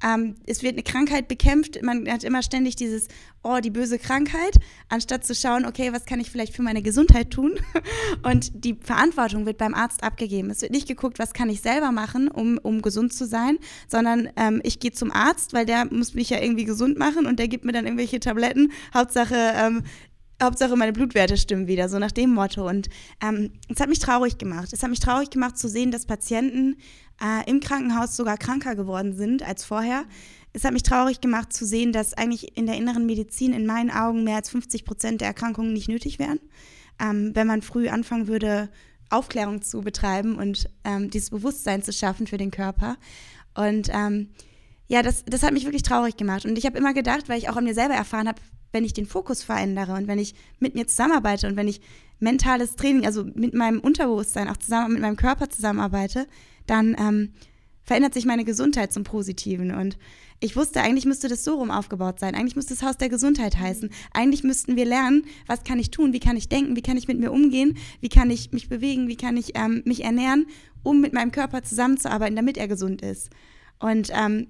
Ähm, 0.03 0.35
es 0.45 0.61
wird 0.61 0.73
eine 0.73 0.83
Krankheit 0.83 1.27
bekämpft. 1.27 1.81
Man 1.81 2.09
hat 2.11 2.23
immer 2.23 2.43
ständig 2.43 2.75
dieses, 2.75 3.07
oh, 3.43 3.59
die 3.63 3.69
böse 3.69 3.97
Krankheit, 3.97 4.57
anstatt 4.89 5.25
zu 5.25 5.33
schauen, 5.33 5.65
okay, 5.65 5.93
was 5.93 6.05
kann 6.05 6.19
ich 6.19 6.29
vielleicht 6.29 6.53
für 6.53 6.61
meine 6.61 6.81
Gesundheit 6.81 7.31
tun? 7.31 7.59
Und 8.23 8.65
die 8.65 8.75
Verantwortung 8.75 9.45
wird 9.45 9.57
beim 9.57 9.73
Arzt 9.73 10.03
abgegeben. 10.03 10.49
Es 10.49 10.61
wird 10.61 10.71
nicht 10.71 10.87
geguckt, 10.87 11.17
was 11.19 11.33
kann 11.33 11.49
ich 11.49 11.61
selber 11.61 11.91
machen, 11.91 12.27
um, 12.27 12.57
um 12.57 12.81
gesund 12.81 13.13
zu 13.13 13.25
sein, 13.25 13.57
sondern 13.87 14.29
ähm, 14.35 14.61
ich 14.63 14.79
gehe 14.79 14.91
zum 14.91 15.11
Arzt, 15.11 15.53
weil 15.53 15.65
der 15.65 15.85
muss 15.85 16.13
mich 16.13 16.29
ja 16.29 16.41
irgendwie 16.41 16.65
gesund 16.65 16.97
machen 16.97 17.25
und 17.25 17.39
der 17.39 17.47
gibt 17.47 17.65
mir 17.65 17.71
dann 17.71 17.85
irgendwelche 17.85 18.19
Tabletten. 18.19 18.71
Hauptsache, 18.93 19.53
ähm, 19.55 19.83
Hauptsache 20.41 20.75
meine 20.75 20.91
Blutwerte 20.91 21.37
stimmen 21.37 21.67
wieder, 21.67 21.87
so 21.87 21.97
nach 21.97 22.11
dem 22.11 22.33
Motto. 22.33 22.67
Und 22.67 22.89
ähm, 23.23 23.51
es 23.69 23.79
hat 23.79 23.87
mich 23.87 23.99
traurig 23.99 24.37
gemacht. 24.37 24.73
Es 24.73 24.83
hat 24.83 24.89
mich 24.89 24.99
traurig 24.99 25.29
gemacht 25.29 25.57
zu 25.57 25.69
sehen, 25.69 25.91
dass 25.91 26.05
Patienten 26.05 26.75
äh, 27.21 27.49
im 27.49 27.59
Krankenhaus 27.59 28.15
sogar 28.15 28.37
kranker 28.37 28.75
geworden 28.75 29.13
sind 29.15 29.43
als 29.43 29.63
vorher. 29.63 30.05
Es 30.53 30.63
hat 30.63 30.73
mich 30.73 30.83
traurig 30.83 31.21
gemacht 31.21 31.51
zu 31.51 31.65
sehen, 31.65 31.91
dass 31.91 32.13
eigentlich 32.13 32.57
in 32.57 32.65
der 32.65 32.77
inneren 32.77 33.05
Medizin 33.05 33.53
in 33.53 33.65
meinen 33.65 33.91
Augen 33.91 34.23
mehr 34.23 34.37
als 34.37 34.49
50 34.49 34.85
Prozent 34.85 35.21
der 35.21 35.27
Erkrankungen 35.27 35.73
nicht 35.73 35.89
nötig 35.89 36.19
wären. 36.19 36.39
Ähm, 36.99 37.31
wenn 37.33 37.47
man 37.47 37.61
früh 37.61 37.89
anfangen 37.89 38.27
würde, 38.27 38.69
Aufklärung 39.09 39.61
zu 39.61 39.81
betreiben 39.81 40.37
und 40.37 40.69
ähm, 40.83 41.09
dieses 41.09 41.29
Bewusstsein 41.29 41.83
zu 41.83 41.91
schaffen 41.93 42.25
für 42.27 42.37
den 42.37 42.51
Körper. 42.51 42.97
Und 43.53 43.89
ähm, 43.93 44.29
ja, 44.87 45.01
das, 45.01 45.25
das 45.25 45.43
hat 45.43 45.53
mich 45.53 45.65
wirklich 45.65 45.83
traurig 45.83 46.17
gemacht. 46.17 46.45
Und 46.45 46.57
ich 46.57 46.65
habe 46.65 46.77
immer 46.77 46.93
gedacht, 46.93 47.27
weil 47.27 47.37
ich 47.37 47.49
auch 47.49 47.57
an 47.57 47.63
mir 47.63 47.73
selber 47.73 47.95
erfahren 47.95 48.27
habe, 48.27 48.41
wenn 48.71 48.85
ich 48.85 48.93
den 48.93 49.05
Fokus 49.05 49.43
verändere 49.43 49.93
und 49.93 50.07
wenn 50.07 50.19
ich 50.19 50.35
mit 50.59 50.75
mir 50.75 50.85
zusammenarbeite 50.87 51.47
und 51.47 51.55
wenn 51.55 51.67
ich 51.67 51.81
mentales 52.19 52.75
Training, 52.75 53.05
also 53.05 53.23
mit 53.23 53.53
meinem 53.53 53.79
Unterbewusstsein 53.79 54.49
auch 54.49 54.57
zusammen 54.57 54.93
mit 54.93 55.01
meinem 55.01 55.15
Körper 55.15 55.49
zusammenarbeite, 55.49 56.27
dann 56.67 56.95
ähm, 56.99 57.33
verändert 57.83 58.13
sich 58.13 58.25
meine 58.25 58.45
Gesundheit 58.45 58.91
zum 58.91 59.03
Positiven. 59.03 59.71
Und 59.73 59.97
ich 60.39 60.55
wusste, 60.55 60.81
eigentlich 60.81 61.05
müsste 61.05 61.27
das 61.27 61.43
so 61.43 61.55
rum 61.55 61.71
aufgebaut 61.71 62.19
sein. 62.19 62.35
Eigentlich 62.35 62.55
müsste 62.55 62.73
das 62.73 62.83
Haus 62.83 62.97
der 62.97 63.09
Gesundheit 63.09 63.57
heißen. 63.57 63.89
Eigentlich 64.13 64.43
müssten 64.43 64.75
wir 64.75 64.85
lernen, 64.85 65.25
was 65.47 65.63
kann 65.63 65.79
ich 65.79 65.91
tun, 65.91 66.13
wie 66.13 66.19
kann 66.19 66.35
ich 66.35 66.49
denken, 66.49 66.75
wie 66.75 66.81
kann 66.81 66.97
ich 66.97 67.07
mit 67.07 67.19
mir 67.19 67.31
umgehen, 67.31 67.77
wie 68.01 68.09
kann 68.09 68.29
ich 68.29 68.51
mich 68.51 68.67
bewegen, 68.67 69.07
wie 69.07 69.15
kann 69.15 69.37
ich 69.37 69.57
ähm, 69.57 69.81
mich 69.85 70.03
ernähren, 70.03 70.47
um 70.83 70.99
mit 70.99 71.13
meinem 71.13 71.31
Körper 71.31 71.63
zusammenzuarbeiten, 71.63 72.35
damit 72.35 72.57
er 72.57 72.67
gesund 72.67 73.01
ist. 73.01 73.29
Und 73.79 74.09
ähm, 74.13 74.47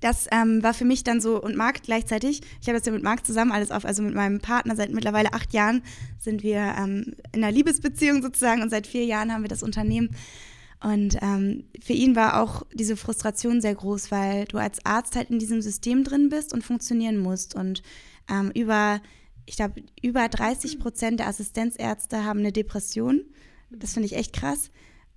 das 0.00 0.26
ähm, 0.30 0.62
war 0.62 0.74
für 0.74 0.84
mich 0.84 1.04
dann 1.04 1.20
so 1.20 1.42
und 1.42 1.56
Marc 1.56 1.82
gleichzeitig. 1.82 2.42
Ich 2.60 2.68
habe 2.68 2.78
das 2.78 2.86
ja 2.86 2.92
mit 2.92 3.02
Marc 3.02 3.26
zusammen 3.26 3.52
alles 3.52 3.70
auf, 3.70 3.84
also 3.84 4.02
mit 4.02 4.14
meinem 4.14 4.40
Partner 4.40 4.76
seit 4.76 4.92
mittlerweile 4.92 5.32
acht 5.32 5.52
Jahren 5.52 5.82
sind 6.18 6.42
wir 6.42 6.74
ähm, 6.78 7.14
in 7.32 7.42
einer 7.42 7.52
Liebesbeziehung 7.52 8.22
sozusagen 8.22 8.62
und 8.62 8.70
seit 8.70 8.86
vier 8.86 9.04
Jahren 9.04 9.32
haben 9.32 9.42
wir 9.42 9.48
das 9.48 9.62
Unternehmen. 9.62 10.10
Und 10.86 11.18
ähm, 11.20 11.64
für 11.82 11.94
ihn 11.94 12.14
war 12.14 12.40
auch 12.40 12.62
diese 12.72 12.96
Frustration 12.96 13.60
sehr 13.60 13.74
groß, 13.74 14.12
weil 14.12 14.44
du 14.44 14.58
als 14.58 14.86
Arzt 14.86 15.16
halt 15.16 15.30
in 15.30 15.40
diesem 15.40 15.60
System 15.60 16.04
drin 16.04 16.28
bist 16.28 16.54
und 16.54 16.62
funktionieren 16.62 17.18
musst. 17.18 17.56
Und 17.56 17.82
ähm, 18.30 18.52
über, 18.54 19.00
ich 19.46 19.56
glaube, 19.56 19.82
über 20.00 20.28
30 20.28 20.78
Prozent 20.78 21.18
der 21.18 21.26
Assistenzärzte 21.26 22.24
haben 22.24 22.38
eine 22.38 22.52
Depression. 22.52 23.24
Das 23.68 23.94
finde 23.94 24.06
ich 24.06 24.14
echt 24.14 24.32
krass, 24.32 24.70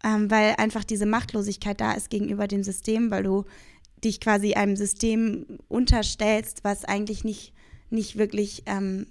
ähm, 0.03 0.31
weil 0.31 0.55
einfach 0.57 0.83
diese 0.83 1.05
Machtlosigkeit 1.05 1.79
da 1.79 1.91
ist 1.91 2.09
gegenüber 2.09 2.47
dem 2.47 2.63
System, 2.63 3.11
weil 3.11 3.21
du 3.21 3.45
dich 4.03 4.19
quasi 4.19 4.55
einem 4.55 4.75
System 4.75 5.59
unterstellst, 5.67 6.63
was 6.63 6.83
eigentlich 6.83 7.23
nicht, 7.23 7.53
nicht 7.91 8.17
wirklich, 8.17 8.63
ähm, 8.65 9.05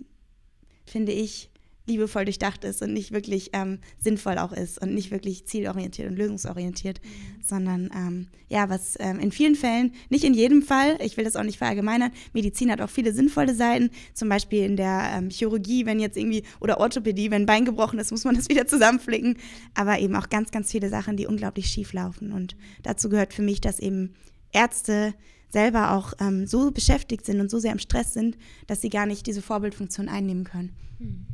finde 0.87 1.13
ich, 1.13 1.51
liebevoll 1.89 2.25
durchdacht 2.25 2.65
ist 2.65 2.83
und 2.83 2.93
nicht 2.93 3.13
wirklich 3.13 3.51
ähm, 3.53 3.79
sinnvoll 3.99 4.39
auch 4.39 4.53
ist 4.53 4.81
und 4.81 4.95
nicht 4.95 5.11
wirklich 5.11 5.47
zielorientiert 5.47 6.09
und 6.09 6.17
lösungsorientiert, 6.17 7.01
mhm. 7.03 7.43
sondern 7.45 7.91
ähm, 7.95 8.27
ja, 8.49 8.69
was 8.69 8.97
ähm, 9.01 9.19
in 9.19 9.33
vielen 9.33 9.57
Fällen, 9.57 9.93
nicht 10.09 10.25
in 10.25 10.35
jedem 10.35 10.63
Fall, 10.63 10.99
ich 11.03 11.17
will 11.17 11.25
das 11.25 11.37
auch 11.37 11.43
nicht 11.43 11.59
verallgemeinern, 11.59 12.13
Medizin 12.33 12.71
hat 12.71 12.81
auch 12.81 12.91
viele 12.91 13.13
sinnvolle 13.13 13.55
Seiten, 13.55 13.91
zum 14.15 14.29
Beispiel 14.29 14.65
in 14.65 14.77
der 14.77 15.11
ähm, 15.15 15.31
Chirurgie, 15.31 15.87
wenn 15.87 15.99
jetzt 15.99 16.17
irgendwie, 16.17 16.45
oder 16.61 16.79
Orthopädie, 16.79 17.31
wenn 17.31 17.43
ein 17.43 17.47
Bein 17.47 17.65
gebrochen 17.65 17.99
ist, 17.99 18.11
muss 18.11 18.25
man 18.25 18.37
das 18.37 18.49
wieder 18.49 18.67
zusammenflicken, 18.67 19.37
aber 19.75 19.99
eben 19.99 20.15
auch 20.15 20.29
ganz, 20.29 20.51
ganz 20.51 20.71
viele 20.71 20.89
Sachen, 20.89 21.17
die 21.17 21.27
unglaublich 21.27 21.67
schief 21.67 21.93
laufen 21.93 22.33
und 22.33 22.57
dazu 22.83 23.09
gehört 23.09 23.35
für 23.35 23.43
mich, 23.43 23.61
dass 23.61 23.81
eben 23.81 24.15
Ärzte 24.53 25.15
selber 25.51 25.93
auch 25.93 26.13
ähm, 26.21 26.47
so 26.47 26.71
beschäftigt 26.71 27.25
sind 27.25 27.41
und 27.41 27.51
so 27.51 27.59
sehr 27.59 27.73
im 27.73 27.79
Stress 27.79 28.13
sind, 28.13 28.37
dass 28.67 28.81
sie 28.81 28.91
gar 28.91 29.07
nicht 29.07 29.27
diese 29.27 29.43
Vorbildfunktion 29.43 30.09
einnehmen 30.09 30.45
können. 30.45 30.73
Hm. 30.99 31.27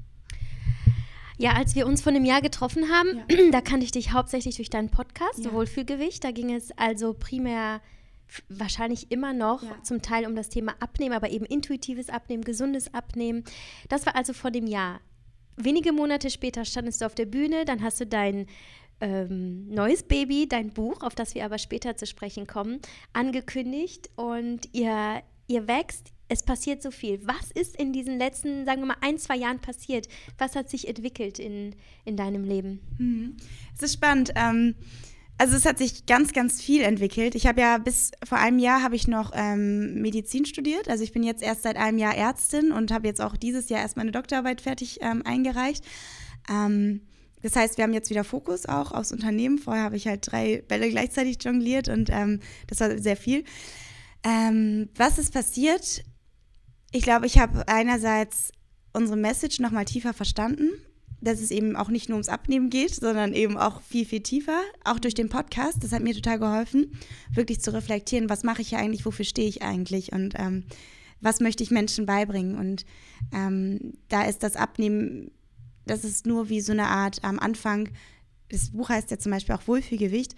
Ja, 1.37 1.53
als 1.53 1.75
wir 1.75 1.87
uns 1.87 2.03
vor 2.03 2.13
einem 2.13 2.25
Jahr 2.25 2.41
getroffen 2.41 2.91
haben, 2.91 3.23
ja. 3.29 3.51
da 3.53 3.61
kannte 3.61 3.85
ich 3.85 3.93
dich 3.93 4.13
hauptsächlich 4.13 4.57
durch 4.57 4.71
deinen 4.71 4.91
Podcast, 4.91 5.45
ja. 5.45 5.53
Wohlfühlgewicht. 5.53 6.23
Da 6.23 6.31
ging 6.31 6.55
es 6.55 6.71
also 6.79 7.15
primär 7.15 7.81
wahrscheinlich 8.49 9.11
immer 9.11 9.33
noch 9.33 9.63
ja. 9.63 9.83
zum 9.83 10.03
Teil 10.03 10.27
um 10.27 10.35
das 10.35 10.49
Thema 10.49 10.75
Abnehmen, 10.81 11.15
aber 11.15 11.31
eben 11.31 11.45
intuitives 11.45 12.09
Abnehmen, 12.09 12.45
gesundes 12.45 12.93
Abnehmen. 12.95 13.45
Das 13.89 14.07
war 14.07 14.17
also 14.17 14.33
vor 14.33 14.51
dem 14.51 14.67
Jahr. 14.67 15.01
Wenige 15.57 15.93
Monate 15.93 16.31
später 16.31 16.65
standest 16.65 17.01
du 17.01 17.07
auf 17.07 17.15
der 17.15 17.27
Bühne, 17.27 17.65
dann 17.65 17.83
hast 17.83 18.01
du 18.01 18.07
dein 18.07 18.47
ähm, 19.01 19.69
neues 19.69 20.03
Baby, 20.03 20.49
dein 20.49 20.71
Buch, 20.71 21.03
auf 21.03 21.15
das 21.15 21.35
wir 21.35 21.45
aber 21.45 21.59
später 21.59 21.97
zu 21.97 22.07
sprechen 22.07 22.47
kommen, 22.47 22.81
angekündigt 23.13 24.11
und 24.17 24.69
ihr, 24.73 25.23
ihr 25.47 25.69
wächst. 25.69 26.14
Es 26.29 26.43
passiert 26.43 26.83
so 26.83 26.91
viel. 26.91 27.21
Was 27.27 27.51
ist 27.53 27.77
in 27.77 27.93
diesen 27.93 28.19
letzten, 28.19 28.65
sagen 28.65 28.83
wir 28.83 28.87
mal, 28.87 28.97
ein, 29.01 29.19
zwei 29.19 29.37
Jahren 29.37 29.61
passiert? 29.61 30.09
Was 30.39 30.57
hat 30.57 30.71
sich 30.71 30.89
entwickelt 30.89 31.39
in, 31.39 31.75
in 32.05 32.17
deinem 32.17 32.45
Leben? 32.45 32.81
Hm. 32.99 33.37
Es 33.77 33.83
ist 33.83 33.95
spannend. 33.95 34.33
Ähm, 34.35 34.75
also 35.37 35.57
es 35.57 35.67
hat 35.67 35.79
sich 35.79 36.07
ganz, 36.07 36.33
ganz 36.33 36.63
viel 36.63 36.83
entwickelt. 36.83 37.35
Ich 37.35 37.47
habe 37.47 37.61
ja 37.61 37.79
bis 37.79 38.13
vor 38.25 38.39
einem 38.39 38.59
Jahr 38.59 38.83
habe 38.83 38.95
ich 38.95 39.09
noch 39.09 39.33
ähm, 39.35 40.01
Medizin 40.01 40.47
studiert. 40.47 40.89
Also 40.89 41.03
ich 41.03 41.13
bin 41.13 41.25
jetzt 41.25 41.43
erst 41.43 41.65
seit 41.65 41.77
einem 41.77 41.99
Jahr 41.99 42.17
Ärztin 42.17 42.71
und 42.71 42.93
habe 42.93 43.09
jetzt 43.09 43.21
auch 43.21 43.37
dieses 43.37 43.69
Jahr 43.69 43.81
erst 43.81 43.97
meine 43.97 44.13
Doktorarbeit 44.13 44.61
fertig 44.61 45.01
ähm, 45.03 45.23
eingereicht. 45.25 45.85
Ähm, 46.49 47.01
das 47.43 47.57
heißt, 47.57 47.77
wir 47.77 47.85
haben 47.85 47.93
jetzt 47.93 48.11
wieder 48.11 48.25
Fokus 48.25 48.65
auch 48.65 48.93
aufs 48.93 49.13
Unternehmen. 49.13 49.59
Vorher 49.59 49.83
habe 49.83 49.97
ich 49.97 50.07
halt 50.07 50.31
drei 50.31 50.63
Bälle 50.67 50.89
gleichzeitig 50.89 51.37
jongliert 51.43 51.89
und 51.89 52.09
ähm, 52.11 52.41
das 52.69 52.81
war 52.81 52.97
sehr 52.97 53.17
viel. 53.17 53.45
Ähm, 54.23 54.89
was 54.97 55.19
ist 55.19 55.33
passiert? 55.35 56.05
Ich 56.95 57.03
glaube, 57.03 57.27
ich 57.27 57.39
habe 57.39 57.67
einerseits 57.67 58.53
unsere 58.93 59.19
Message 59.19 59.59
nochmal 59.59 59.85
tiefer 59.85 60.15
verstanden, 60.15 60.71
dass 61.21 61.41
es 61.41 61.51
eben 61.51 61.75
auch 61.75 61.89
nicht 61.89 62.09
nur 62.09 62.17
ums 62.17 62.29
Abnehmen 62.29 62.71
geht, 62.71 62.95
sondern 62.95 63.33
eben 63.33 63.57
auch 63.57 63.83
viel, 63.83 64.07
viel 64.07 64.21
tiefer. 64.21 64.61
Auch 64.85 65.01
durch 65.01 65.15
den 65.15 65.29
Podcast. 65.29 65.83
Das 65.83 65.91
hat 65.91 66.03
mir 66.03 66.15
total 66.15 66.39
geholfen, 66.39 66.93
wirklich 67.33 67.61
zu 67.61 67.73
reflektieren, 67.73 68.31
was 68.31 68.45
mache 68.45 68.63
ich 68.63 68.69
hier 68.69 68.79
eigentlich, 68.79 69.05
wofür 69.05 69.25
stehe 69.25 69.49
ich 69.49 69.63
eigentlich 69.63 70.13
und 70.13 70.35
ähm, 70.37 70.67
was 71.21 71.41
möchte 71.41 71.65
ich 71.65 71.73
Menschen 71.73 72.07
beibringen. 72.07 72.57
Und 72.57 72.87
ähm, 73.33 73.95
da 74.09 74.23
ist 74.23 74.45
das 74.45 74.55
Abnehmen 74.55 75.33
das 75.87 76.05
ist 76.05 76.27
nur 76.27 76.49
wie 76.49 76.61
so 76.61 76.73
eine 76.73 76.87
Art 76.87 77.23
am 77.25 77.39
Anfang, 77.39 77.89
das 78.49 78.71
Buch 78.71 78.89
heißt 78.89 79.11
ja 79.11 79.19
zum 79.19 79.33
Beispiel 79.33 79.55
auch 79.55 79.67
Wohlfühlgewicht. 79.67 80.35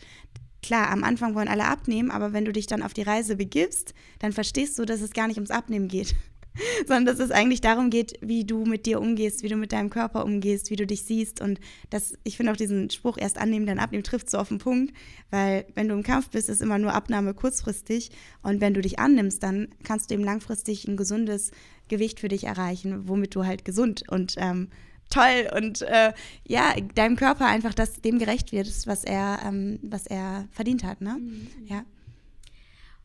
Klar, 0.62 0.90
am 0.90 1.04
Anfang 1.04 1.34
wollen 1.34 1.48
alle 1.48 1.66
abnehmen, 1.66 2.10
aber 2.10 2.32
wenn 2.32 2.44
du 2.44 2.52
dich 2.52 2.66
dann 2.66 2.82
auf 2.82 2.94
die 2.94 3.02
Reise 3.02 3.36
begibst, 3.36 3.94
dann 4.18 4.32
verstehst 4.32 4.78
du, 4.78 4.84
dass 4.84 5.00
es 5.00 5.12
gar 5.12 5.28
nicht 5.28 5.36
ums 5.36 5.50
Abnehmen 5.50 5.88
geht, 5.88 6.14
sondern 6.86 7.06
dass 7.06 7.18
es 7.18 7.30
eigentlich 7.30 7.60
darum 7.60 7.90
geht, 7.90 8.14
wie 8.20 8.44
du 8.44 8.64
mit 8.64 8.86
dir 8.86 9.00
umgehst, 9.00 9.42
wie 9.42 9.48
du 9.48 9.56
mit 9.56 9.72
deinem 9.72 9.90
Körper 9.90 10.24
umgehst, 10.24 10.70
wie 10.70 10.76
du 10.76 10.86
dich 10.86 11.02
siehst. 11.02 11.40
Und 11.40 11.60
das, 11.90 12.14
ich 12.24 12.36
finde 12.36 12.52
auch 12.52 12.56
diesen 12.56 12.90
Spruch 12.90 13.18
erst 13.18 13.38
annehmen, 13.38 13.66
dann 13.66 13.78
abnehmen, 13.78 14.04
trifft 14.04 14.30
so 14.30 14.38
auf 14.38 14.48
den 14.48 14.58
Punkt, 14.58 14.94
weil 15.30 15.66
wenn 15.74 15.88
du 15.88 15.94
im 15.94 16.02
Kampf 16.02 16.30
bist, 16.30 16.48
ist 16.48 16.62
immer 16.62 16.78
nur 16.78 16.94
Abnahme 16.94 17.34
kurzfristig. 17.34 18.10
Und 18.42 18.60
wenn 18.60 18.74
du 18.74 18.80
dich 18.80 18.98
annimmst, 18.98 19.42
dann 19.42 19.68
kannst 19.82 20.10
du 20.10 20.14
eben 20.14 20.24
langfristig 20.24 20.86
ein 20.86 20.96
gesundes 20.96 21.50
Gewicht 21.88 22.20
für 22.20 22.28
dich 22.28 22.44
erreichen, 22.44 23.08
womit 23.08 23.34
du 23.34 23.44
halt 23.44 23.64
gesund 23.64 24.04
und 24.08 24.34
ähm, 24.38 24.68
toll 25.10 25.48
und 25.56 25.82
äh, 25.82 26.12
ja, 26.46 26.74
deinem 26.94 27.16
Körper 27.16 27.46
einfach 27.46 27.74
das 27.74 28.00
dem 28.00 28.18
gerecht 28.18 28.52
wird, 28.52 28.68
was 28.86 29.04
er, 29.04 29.40
ähm, 29.44 29.78
was 29.82 30.06
er 30.06 30.48
verdient 30.50 30.84
hat, 30.84 31.00
ne? 31.00 31.16
Mhm. 31.20 31.48
Ja. 31.66 31.84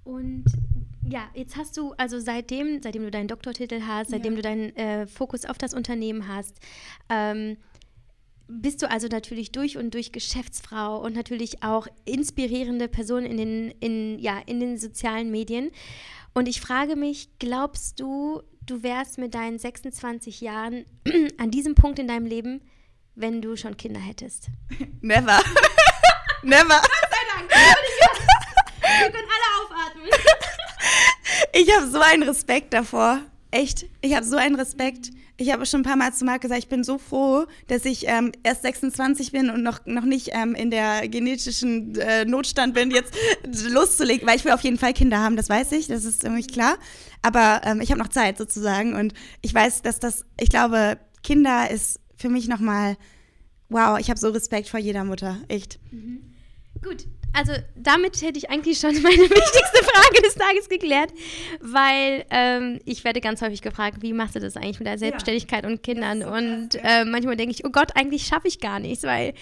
Und 0.04 0.46
ja, 1.08 1.30
jetzt 1.34 1.56
hast 1.56 1.78
du, 1.78 1.94
also 1.98 2.20
seitdem, 2.20 2.82
seitdem 2.82 3.04
du 3.04 3.12
deinen 3.12 3.28
Doktortitel 3.28 3.82
hast, 3.86 4.12
seitdem 4.12 4.34
ja. 4.34 4.38
du 4.38 4.42
deinen 4.42 4.76
äh, 4.76 5.08
Fokus 5.08 5.46
auf 5.46 5.58
das 5.58 5.74
Unternehmen 5.74 6.28
hast, 6.28 6.58
ähm, 7.10 7.58
bist 8.48 8.82
du 8.82 8.90
also 8.90 9.08
natürlich 9.08 9.52
durch 9.52 9.78
und 9.78 9.94
durch 9.94 10.12
Geschäftsfrau 10.12 11.00
und 11.00 11.16
natürlich 11.16 11.64
auch 11.64 11.88
inspirierende 12.06 12.88
Person 12.88 13.26
in 13.26 13.38
den, 13.38 13.72
in, 13.80 14.20
ja, 14.20 14.40
in 14.46 14.60
den 14.60 14.78
sozialen 14.78 15.32
Medien. 15.32 15.72
Und 16.34 16.48
ich 16.48 16.62
frage 16.62 16.96
mich, 16.96 17.30
glaubst 17.40 18.00
du, 18.00 18.42
du 18.66 18.84
wärst 18.84 19.18
mit 19.18 19.34
deinen 19.34 19.58
26 19.58 20.42
Jahren 20.42 20.86
an 21.38 21.52
diesem 21.52 21.76
Punkt 21.76 22.00
in 22.00 22.08
deinem 22.08 22.26
Leben, 22.26 22.62
wenn 23.16 23.42
du 23.42 23.56
schon 23.56 23.78
Kinder 23.78 24.00
hättest? 24.00 24.48
Never. 25.02 25.40
Never. 26.44 26.82
Gott 26.82 27.10
sei 27.10 27.38
Dank. 27.38 27.52
Wir 28.82 29.12
können 29.12 29.28
alle 29.30 29.48
aufatmen. 29.62 30.10
Ich 31.54 31.76
habe 31.76 31.88
so 31.88 32.00
einen 32.00 32.24
Respekt 32.24 32.74
davor. 32.74 33.20
Echt. 33.52 33.86
Ich 34.02 34.16
habe 34.16 34.26
so 34.26 34.38
einen 34.38 34.56
Respekt. 34.56 35.12
Ich 35.36 35.52
habe 35.52 35.66
schon 35.66 35.82
ein 35.82 35.84
paar 35.84 35.98
Mal 35.98 36.14
zu 36.14 36.24
Marc 36.24 36.42
gesagt, 36.42 36.60
ich 36.60 36.70
bin 36.70 36.84
so 36.84 36.98
froh, 36.98 37.46
dass 37.68 37.84
ich 37.84 38.08
ähm, 38.08 38.32
erst 38.44 38.62
26 38.62 39.32
bin 39.32 39.50
und 39.50 39.64
noch, 39.64 39.86
noch 39.86 40.06
nicht 40.06 40.30
ähm, 40.34 40.56
in 40.56 40.70
der 40.70 41.08
genetischen 41.10 41.96
äh, 41.96 42.26
Notstand 42.26 42.74
bin, 42.74 42.92
jetzt 42.92 43.14
loszulegen, 43.70 44.28
weil 44.28 44.38
ich 44.38 44.46
will 44.46 44.52
auf 44.52 44.62
jeden 44.62 44.78
Fall 44.78 44.94
Kinder 44.94 45.20
haben, 45.20 45.36
das 45.36 45.50
weiß 45.50 45.72
ich, 45.74 45.88
das 45.88 46.06
ist 46.06 46.24
irgendwie 46.24 46.46
klar. 46.46 46.78
Aber 47.24 47.62
ähm, 47.66 47.82
ich 47.82 47.90
habe 47.92 48.00
noch 48.00 48.10
Zeit 48.10 48.38
sozusagen 48.38 48.94
und 48.94 49.14
ich 49.42 49.54
weiß, 49.54 49.82
dass 49.82 50.00
das, 50.00 50.26
ich 50.40 50.50
glaube, 50.50 51.00
Kinder 51.24 51.70
ist 51.72 52.00
für 52.16 52.30
mich 52.30 52.48
nochmal, 52.48 52.96
wow, 53.68 54.00
ich 54.00 54.10
habe 54.10 54.20
so 54.20 54.30
Respekt 54.30 54.70
vor 54.70 54.80
jeder 54.80 55.04
Mutter, 55.04 55.38
echt. 55.48 55.80
Mhm. 55.92 56.22
Gut, 56.84 57.08
also 57.34 57.54
damit 57.76 58.22
hätte 58.22 58.38
ich 58.38 58.50
eigentlich 58.50 58.80
schon 58.80 58.94
meine 59.02 59.22
wichtigste 59.22 59.84
Frage 59.84 60.22
des 60.24 60.36
Tages 60.36 60.70
geklärt, 60.70 61.14
weil 61.62 62.26
ähm, 62.30 62.80
ich 62.86 63.04
werde 63.04 63.22
ganz 63.22 63.42
häufig 63.42 63.62
gefragt, 63.62 64.02
wie 64.02 64.14
machst 64.14 64.36
du 64.36 64.40
das 64.40 64.58
eigentlich 64.58 64.80
mit 64.80 64.88
der 64.88 64.98
Selbstständigkeit 64.98 65.64
ja. 65.64 65.70
und 65.70 65.84
Kindern? 65.84 66.22
So 66.22 66.28
und 66.28 66.70
krass, 66.72 66.82
ja. 66.84 67.02
äh, 67.02 67.06
manchmal 67.06 67.38
denke 67.38 67.54
ich, 67.54 67.66
oh 67.66 67.70
Gott, 67.70 67.96
eigentlich 67.96 68.26
schaffe 68.26 68.48
ich 68.48 68.60
gar 68.60 68.80
nichts, 68.80 69.04
weil 69.04 69.34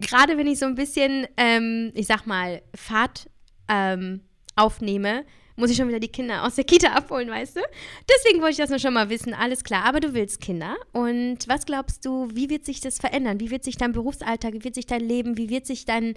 gerade 0.00 0.38
wenn 0.38 0.46
ich 0.46 0.58
so 0.58 0.66
ein 0.66 0.74
bisschen, 0.74 1.26
ähm, 1.36 1.92
ich 1.94 2.06
sag 2.06 2.26
mal, 2.26 2.62
Fahrt 2.74 3.28
ähm, 3.68 4.22
aufnehme, 4.56 5.24
muss 5.56 5.70
ich 5.70 5.76
schon 5.76 5.88
wieder 5.88 6.00
die 6.00 6.08
Kinder 6.08 6.44
aus 6.44 6.54
der 6.54 6.64
Kita 6.64 6.88
abholen, 6.92 7.28
weißt 7.28 7.56
du? 7.56 7.60
Deswegen 8.08 8.40
wollte 8.40 8.52
ich 8.52 8.56
das 8.58 8.70
nur 8.70 8.78
schon 8.78 8.94
mal 8.94 9.10
wissen. 9.10 9.34
Alles 9.34 9.62
klar, 9.62 9.84
aber 9.84 10.00
du 10.00 10.14
willst 10.14 10.40
Kinder. 10.40 10.76
Und 10.92 11.38
was 11.48 11.66
glaubst 11.66 12.06
du, 12.06 12.28
wie 12.32 12.48
wird 12.48 12.64
sich 12.64 12.80
das 12.80 12.98
verändern? 12.98 13.40
Wie 13.40 13.50
wird 13.50 13.62
sich 13.62 13.76
dein 13.76 13.92
Berufsalltag, 13.92 14.54
wie 14.54 14.64
wird 14.64 14.74
sich 14.74 14.86
dein 14.86 15.02
Leben, 15.02 15.36
wie 15.36 15.50
wird 15.50 15.66
sich 15.66 15.84
dein 15.84 16.14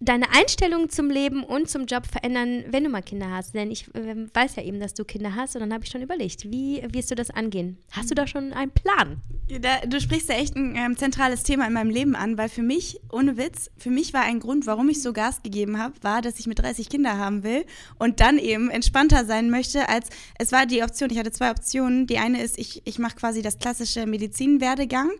deine 0.00 0.30
Einstellung 0.32 0.90
zum 0.90 1.10
Leben 1.10 1.44
und 1.44 1.68
zum 1.68 1.86
Job 1.86 2.06
verändern, 2.06 2.64
wenn 2.68 2.84
du 2.84 2.90
mal 2.90 3.02
Kinder 3.02 3.30
hast? 3.30 3.54
Denn 3.54 3.70
ich 3.70 3.94
äh, 3.94 4.26
weiß 4.32 4.56
ja 4.56 4.62
eben, 4.62 4.80
dass 4.80 4.94
du 4.94 5.04
Kinder 5.04 5.34
hast 5.34 5.54
und 5.54 5.60
dann 5.60 5.72
habe 5.72 5.84
ich 5.84 5.90
schon 5.90 6.02
überlegt, 6.02 6.50
wie 6.50 6.82
wirst 6.90 7.10
du 7.10 7.14
das 7.14 7.30
angehen? 7.30 7.78
Hast 7.92 8.10
du 8.10 8.14
da 8.14 8.26
schon 8.26 8.52
einen 8.52 8.70
Plan? 8.70 9.20
Da, 9.60 9.80
du 9.86 10.00
sprichst 10.00 10.28
ja 10.28 10.36
echt 10.36 10.56
ein 10.56 10.74
ähm, 10.74 10.96
zentrales 10.96 11.42
Thema 11.42 11.66
in 11.66 11.74
meinem 11.74 11.90
Leben 11.90 12.16
an, 12.16 12.38
weil 12.38 12.48
für 12.48 12.62
mich, 12.62 13.00
ohne 13.12 13.36
Witz, 13.36 13.70
für 13.76 13.90
mich 13.90 14.14
war 14.14 14.22
ein 14.22 14.40
Grund, 14.40 14.66
warum 14.66 14.88
ich 14.88 15.02
so 15.02 15.12
Gas 15.12 15.42
gegeben 15.42 15.78
habe, 15.78 15.94
war, 16.02 16.22
dass 16.22 16.38
ich 16.38 16.46
mit 16.46 16.58
30 16.58 16.88
Kinder 16.88 17.18
haben 17.18 17.42
will 17.42 17.64
und 17.98 18.20
dann 18.20 18.38
eben 18.38 18.70
entspannter 18.70 19.24
sein 19.24 19.50
möchte, 19.50 19.88
als 19.88 20.08
es 20.38 20.52
war 20.52 20.66
die 20.66 20.82
Option, 20.82 21.10
ich 21.10 21.18
hatte 21.18 21.30
zwei 21.30 21.50
Optionen. 21.50 22.06
Die 22.06 22.18
eine 22.18 22.42
ist, 22.42 22.58
ich, 22.58 22.82
ich 22.86 22.98
mache 22.98 23.16
quasi 23.16 23.42
das 23.42 23.58
klassische 23.58 24.06
Medizinwerdegang, 24.06 25.10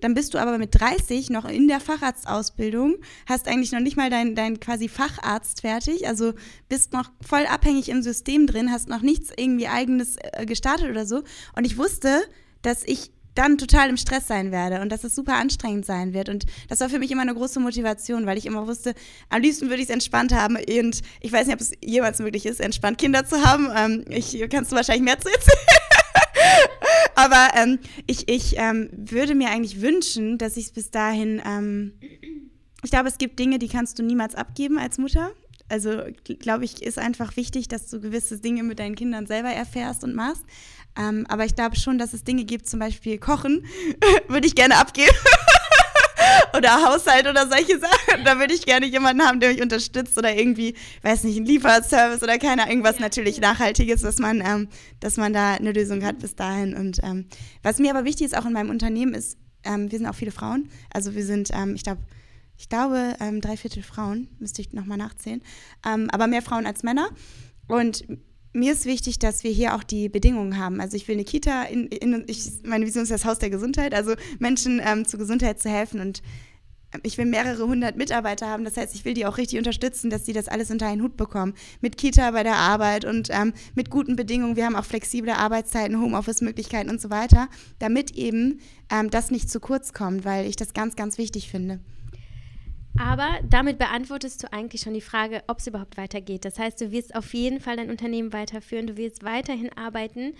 dann 0.00 0.14
bist 0.14 0.34
du 0.34 0.38
aber 0.38 0.58
mit 0.58 0.78
30 0.78 1.30
noch 1.30 1.44
in 1.44 1.68
der 1.68 1.80
Facharztausbildung, 1.80 2.96
hast 3.26 3.48
eigentlich 3.48 3.72
noch 3.72 3.80
nicht 3.80 3.96
mal 3.96 4.10
dein 4.10 4.33
dein, 4.34 4.60
quasi 4.60 4.88
Facharzt 4.88 5.60
fertig, 5.60 6.06
also 6.06 6.32
bist 6.68 6.92
noch 6.92 7.10
voll 7.26 7.46
abhängig 7.46 7.88
im 7.88 8.02
System 8.02 8.46
drin, 8.46 8.70
hast 8.70 8.88
noch 8.88 9.02
nichts 9.02 9.30
irgendwie 9.36 9.68
eigenes 9.68 10.16
äh, 10.16 10.46
gestartet 10.46 10.90
oder 10.90 11.06
so. 11.06 11.22
Und 11.56 11.64
ich 11.64 11.78
wusste, 11.78 12.22
dass 12.62 12.82
ich 12.84 13.10
dann 13.34 13.58
total 13.58 13.88
im 13.88 13.96
Stress 13.96 14.26
sein 14.26 14.52
werde 14.52 14.80
und 14.80 14.90
dass 14.90 15.04
es 15.04 15.14
super 15.14 15.34
anstrengend 15.34 15.84
sein 15.84 16.14
wird. 16.14 16.28
Und 16.28 16.46
das 16.68 16.80
war 16.80 16.88
für 16.88 16.98
mich 16.98 17.10
immer 17.10 17.22
eine 17.22 17.34
große 17.34 17.60
Motivation, 17.60 18.26
weil 18.26 18.38
ich 18.38 18.46
immer 18.46 18.66
wusste, 18.66 18.94
am 19.28 19.42
liebsten 19.42 19.68
würde 19.68 19.82
ich 19.82 19.88
es 19.88 19.94
entspannt 19.94 20.32
haben. 20.32 20.56
Und 20.56 21.00
ich 21.20 21.32
weiß 21.32 21.46
nicht, 21.46 21.54
ob 21.54 21.60
es 21.60 21.72
jemals 21.82 22.20
möglich 22.20 22.46
ist, 22.46 22.60
entspannt 22.60 22.98
Kinder 22.98 23.24
zu 23.26 23.42
haben. 23.44 23.68
Ähm, 23.74 24.04
ich 24.08 24.38
kannst 24.50 24.70
du 24.70 24.76
wahrscheinlich 24.76 25.04
mehr 25.04 25.18
zu 25.18 25.28
erzählen. 25.28 25.58
Aber 27.16 27.48
ähm, 27.56 27.78
ich, 28.06 28.28
ich 28.28 28.56
ähm, 28.56 28.88
würde 28.92 29.34
mir 29.34 29.50
eigentlich 29.50 29.80
wünschen, 29.80 30.38
dass 30.38 30.56
ich 30.56 30.66
es 30.66 30.72
bis 30.72 30.90
dahin 30.90 31.42
ähm, 31.44 31.92
ich 32.84 32.90
glaube, 32.90 33.08
es 33.08 33.18
gibt 33.18 33.38
Dinge, 33.38 33.58
die 33.58 33.68
kannst 33.68 33.98
du 33.98 34.02
niemals 34.02 34.34
abgeben 34.34 34.78
als 34.78 34.98
Mutter. 34.98 35.32
Also, 35.68 36.02
glaube 36.40 36.64
ich, 36.64 36.82
ist 36.82 36.98
einfach 36.98 37.36
wichtig, 37.36 37.68
dass 37.68 37.88
du 37.88 38.00
gewisse 38.00 38.38
Dinge 38.38 38.62
mit 38.62 38.78
deinen 38.78 38.94
Kindern 38.94 39.26
selber 39.26 39.48
erfährst 39.48 40.04
und 40.04 40.14
machst. 40.14 40.44
Ähm, 40.96 41.26
aber 41.28 41.44
ich 41.44 41.54
glaube 41.54 41.76
schon, 41.76 41.98
dass 41.98 42.12
es 42.12 42.24
Dinge 42.24 42.44
gibt, 42.44 42.68
zum 42.68 42.78
Beispiel 42.80 43.18
Kochen, 43.18 43.64
würde 44.28 44.46
ich 44.46 44.54
gerne 44.54 44.76
abgeben. 44.76 45.10
oder 46.56 46.82
Haushalt 46.84 47.26
oder 47.26 47.48
solche 47.48 47.78
Sachen. 47.78 48.24
Da 48.24 48.38
würde 48.38 48.54
ich 48.54 48.64
gerne 48.64 48.86
jemanden 48.86 49.22
haben, 49.26 49.40
der 49.40 49.52
mich 49.52 49.62
unterstützt 49.62 50.16
oder 50.16 50.34
irgendwie, 50.34 50.74
weiß 51.02 51.24
nicht, 51.24 51.36
ein 51.36 51.46
Lieferservice 51.46 52.22
oder 52.22 52.38
keine 52.38 52.68
irgendwas 52.68 52.96
ja. 52.96 53.02
natürlich 53.02 53.40
Nachhaltiges, 53.40 54.02
dass 54.02 54.18
man, 54.18 54.40
ähm, 54.40 54.68
dass 55.00 55.16
man 55.16 55.32
da 55.32 55.54
eine 55.54 55.72
Lösung 55.72 56.04
hat 56.04 56.18
bis 56.18 56.36
dahin. 56.36 56.74
Und 56.74 57.00
ähm, 57.02 57.26
was 57.62 57.78
mir 57.78 57.90
aber 57.90 58.04
wichtig 58.04 58.26
ist, 58.26 58.36
auch 58.36 58.46
in 58.46 58.52
meinem 58.52 58.70
Unternehmen, 58.70 59.14
ist, 59.14 59.38
ähm, 59.64 59.90
wir 59.90 59.98
sind 59.98 60.06
auch 60.06 60.14
viele 60.14 60.30
Frauen. 60.30 60.68
Also 60.92 61.14
wir 61.14 61.24
sind, 61.24 61.50
ähm, 61.52 61.74
ich 61.74 61.82
glaube, 61.82 62.02
ich 62.56 62.68
glaube, 62.68 63.16
ähm, 63.20 63.40
drei 63.40 63.56
Viertel 63.56 63.82
Frauen, 63.82 64.28
müsste 64.38 64.62
ich 64.62 64.72
nochmal 64.72 64.98
nachzählen, 64.98 65.42
ähm, 65.86 66.08
aber 66.10 66.26
mehr 66.26 66.42
Frauen 66.42 66.66
als 66.66 66.82
Männer. 66.82 67.08
Und 67.66 68.04
mir 68.52 68.72
ist 68.72 68.84
wichtig, 68.84 69.18
dass 69.18 69.42
wir 69.42 69.50
hier 69.50 69.74
auch 69.74 69.82
die 69.82 70.08
Bedingungen 70.08 70.58
haben. 70.58 70.80
Also 70.80 70.96
ich 70.96 71.08
will 71.08 71.16
eine 71.16 71.24
Kita, 71.24 71.64
in, 71.64 71.88
in, 71.88 72.24
ich, 72.28 72.62
meine 72.64 72.86
Vision 72.86 73.02
ist 73.02 73.10
das 73.10 73.24
Haus 73.24 73.38
der 73.38 73.50
Gesundheit, 73.50 73.94
also 73.94 74.14
Menschen 74.38 74.80
ähm, 74.82 75.04
zur 75.06 75.18
Gesundheit 75.18 75.60
zu 75.60 75.68
helfen 75.68 76.00
und 76.00 76.22
ähm, 76.92 77.00
ich 77.02 77.18
will 77.18 77.26
mehrere 77.26 77.66
hundert 77.66 77.96
Mitarbeiter 77.96 78.48
haben. 78.48 78.64
Das 78.64 78.76
heißt, 78.76 78.94
ich 78.94 79.04
will 79.04 79.14
die 79.14 79.26
auch 79.26 79.38
richtig 79.38 79.58
unterstützen, 79.58 80.08
dass 80.08 80.24
sie 80.24 80.32
das 80.32 80.46
alles 80.46 80.70
unter 80.70 80.86
einen 80.86 81.02
Hut 81.02 81.16
bekommen. 81.16 81.54
Mit 81.80 81.96
Kita 81.96 82.30
bei 82.30 82.44
der 82.44 82.54
Arbeit 82.54 83.04
und 83.04 83.28
ähm, 83.32 83.52
mit 83.74 83.90
guten 83.90 84.14
Bedingungen. 84.14 84.54
Wir 84.54 84.66
haben 84.66 84.76
auch 84.76 84.84
flexible 84.84 85.32
Arbeitszeiten, 85.32 86.00
Homeoffice-Möglichkeiten 86.00 86.90
und 86.90 87.00
so 87.00 87.10
weiter, 87.10 87.48
damit 87.80 88.12
eben 88.12 88.60
ähm, 88.88 89.10
das 89.10 89.32
nicht 89.32 89.50
zu 89.50 89.58
kurz 89.58 89.92
kommt, 89.92 90.24
weil 90.24 90.46
ich 90.46 90.54
das 90.54 90.74
ganz, 90.74 90.94
ganz 90.94 91.18
wichtig 91.18 91.50
finde. 91.50 91.80
Aber 92.96 93.40
damit 93.48 93.78
beantwortest 93.78 94.42
du 94.42 94.52
eigentlich 94.52 94.82
schon 94.82 94.94
die 94.94 95.00
Frage, 95.00 95.42
ob 95.48 95.58
es 95.58 95.66
überhaupt 95.66 95.96
weitergeht. 95.96 96.44
Das 96.44 96.58
heißt, 96.58 96.80
du 96.80 96.92
wirst 96.92 97.14
auf 97.16 97.34
jeden 97.34 97.60
Fall 97.60 97.76
dein 97.76 97.90
Unternehmen 97.90 98.32
weiterführen, 98.32 98.86
du 98.86 98.96
wirst 98.96 99.24
weiterhin 99.24 99.72
arbeiten 99.76 100.34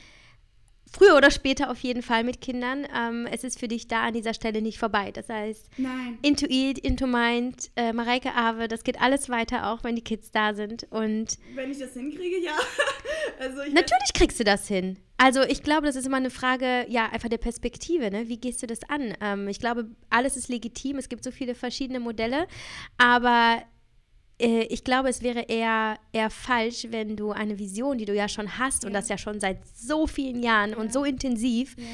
früher 0.95 1.17
oder 1.17 1.31
später 1.31 1.71
auf 1.71 1.79
jeden 1.81 2.03
Fall 2.03 2.25
mit 2.25 2.41
Kindern. 2.41 2.87
Ähm, 2.95 3.27
es 3.31 3.45
ist 3.45 3.59
für 3.59 3.69
dich 3.69 3.89
da 3.89 4.05
an 4.05 4.15
dieser 4.15 4.35
Stelle 4.35 4.63
nicht 4.63 4.79
vorbei. 4.79 5.11
Das 5.13 5.29
heißt, 5.29 5.69
Nein. 5.77 6.19
Into 6.23 6.47
Eat, 6.49 6.79
Into 6.79 7.07
Mind, 7.07 7.71
äh, 7.77 7.93
Mareike 7.93 8.35
Ave, 8.35 8.69
das 8.69 8.85
geht 8.85 9.01
alles 9.01 9.29
weiter, 9.29 9.71
auch 9.71 9.83
wenn 9.85 9.97
die 9.97 10.05
Kids 10.05 10.31
da 10.31 10.55
sind. 10.55 10.87
Und 10.91 11.39
wenn 11.55 11.71
ich 11.71 11.79
das 11.79 11.95
hinkriege, 11.95 12.39
ja. 12.39 12.53
also 13.41 13.59
natürlich 13.73 14.13
kriegst 14.15 14.39
du 14.39 14.45
das 14.45 14.69
hin. 14.69 14.99
Also 15.17 15.43
ich 15.43 15.63
glaube, 15.63 15.87
das 15.87 15.97
ist 15.97 16.07
immer 16.07 16.17
eine 16.17 16.31
Frage, 16.31 16.87
ja, 16.89 17.07
einfach 17.11 17.29
der 17.29 17.39
Perspektive. 17.39 18.11
Ne? 18.11 18.29
Wie 18.29 18.37
gehst 18.37 18.63
du 18.63 18.67
das 18.67 18.83
an? 18.89 19.15
Ähm, 19.21 19.49
ich 19.49 19.59
glaube, 19.59 19.87
alles 20.11 20.37
ist 20.37 20.49
legitim. 20.49 20.99
Es 20.99 21.09
gibt 21.09 21.25
so 21.25 21.31
viele 21.31 21.55
verschiedene 21.55 22.01
Modelle, 22.01 22.47
aber 22.99 23.63
ich 24.39 24.83
glaube, 24.85 25.09
es 25.09 25.23
wäre 25.23 25.43
eher, 25.43 25.97
eher 26.13 26.31
falsch, 26.31 26.87
wenn 26.91 27.17
du 27.17 27.31
eine 27.31 27.59
Vision, 27.59 27.99
die 27.99 28.05
du 28.05 28.15
ja 28.15 28.29
schon 28.29 28.59
hast 28.59 28.83
ja. 28.83 28.89
und 28.89 28.93
das 28.93 29.09
ja 29.09 29.17
schon 29.17 29.41
seit 29.41 29.59
so 29.77 30.07
vielen 30.07 30.43
Jahren 30.43 30.71
ja. 30.71 30.77
und 30.77 30.93
so 30.93 31.05
intensiv, 31.05 31.77
ja. 31.79 31.85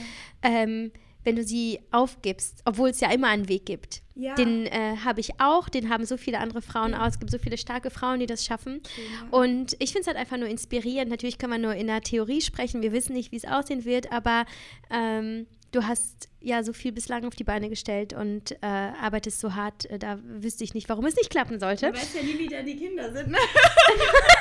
ähm, 0.43 0.91
wenn 1.23 1.37
du 1.37 1.45
sie 1.45 1.81
aufgibst, 1.91 2.63
obwohl 2.65 2.91
es 2.91 3.01
ja 3.01 3.11
immer 3.11 3.29
einen 3.29 3.49
Weg 3.49 3.67
gibt. 3.67 4.03
Den 4.37 4.67
äh, 4.67 4.97
habe 5.05 5.21
ich 5.21 5.41
auch, 5.41 5.69
den 5.69 5.89
haben 5.89 6.05
so 6.05 6.17
viele 6.17 6.39
andere 6.39 6.63
Frauen 6.63 6.95
auch. 6.95 7.07
Es 7.07 7.19
gibt 7.19 7.31
so 7.31 7.39
viele 7.39 7.57
starke 7.59 7.91
Frauen, 7.91 8.21
die 8.21 8.27
das 8.27 8.45
schaffen. 8.45 8.83
Und 9.31 9.77
ich 9.79 9.93
finde 9.93 10.01
es 10.03 10.07
halt 10.07 10.17
einfach 10.17 10.37
nur 10.37 10.49
inspirierend. 10.49 11.11
Natürlich 11.11 11.39
kann 11.39 11.51
man 11.51 11.61
nur 11.61 11.75
in 11.75 11.87
der 11.87 12.03
Theorie 12.03 12.41
sprechen. 12.41 12.83
Wir 12.83 12.93
wissen 12.93 13.15
nicht, 13.15 13.33
wie 13.33 13.37
es 13.37 13.45
aussehen 13.45 13.85
wird, 13.85 14.13
aber 14.13 14.45
ähm, 14.91 15.47
du 15.73 15.87
hast 15.87 16.29
ja 16.41 16.63
so 16.63 16.73
viel 16.73 16.93
bislang 16.93 17.25
auf 17.27 17.35
die 17.35 17.45
Beine 17.45 17.69
gestellt 17.69 18.13
und 18.13 18.53
äh, 18.53 18.67
arbeitest 18.67 19.41
so 19.41 19.55
hart, 19.55 19.87
äh, 19.87 19.99
da 19.99 20.19
wüsste 20.23 20.65
ich 20.65 20.75
nicht, 20.75 20.89
warum 20.89 21.05
es 21.07 21.17
nicht 21.17 21.31
klappen 21.31 21.61
sollte. 21.61 21.93
Du 21.93 21.99
weißt 21.99 22.17
ja 22.17 22.23
nie, 22.23 22.39
wie 22.39 22.49
da 22.49 22.63
die 22.63 22.77
Kinder 22.77 23.13
sind, 23.13 23.29
ne? 23.29 23.39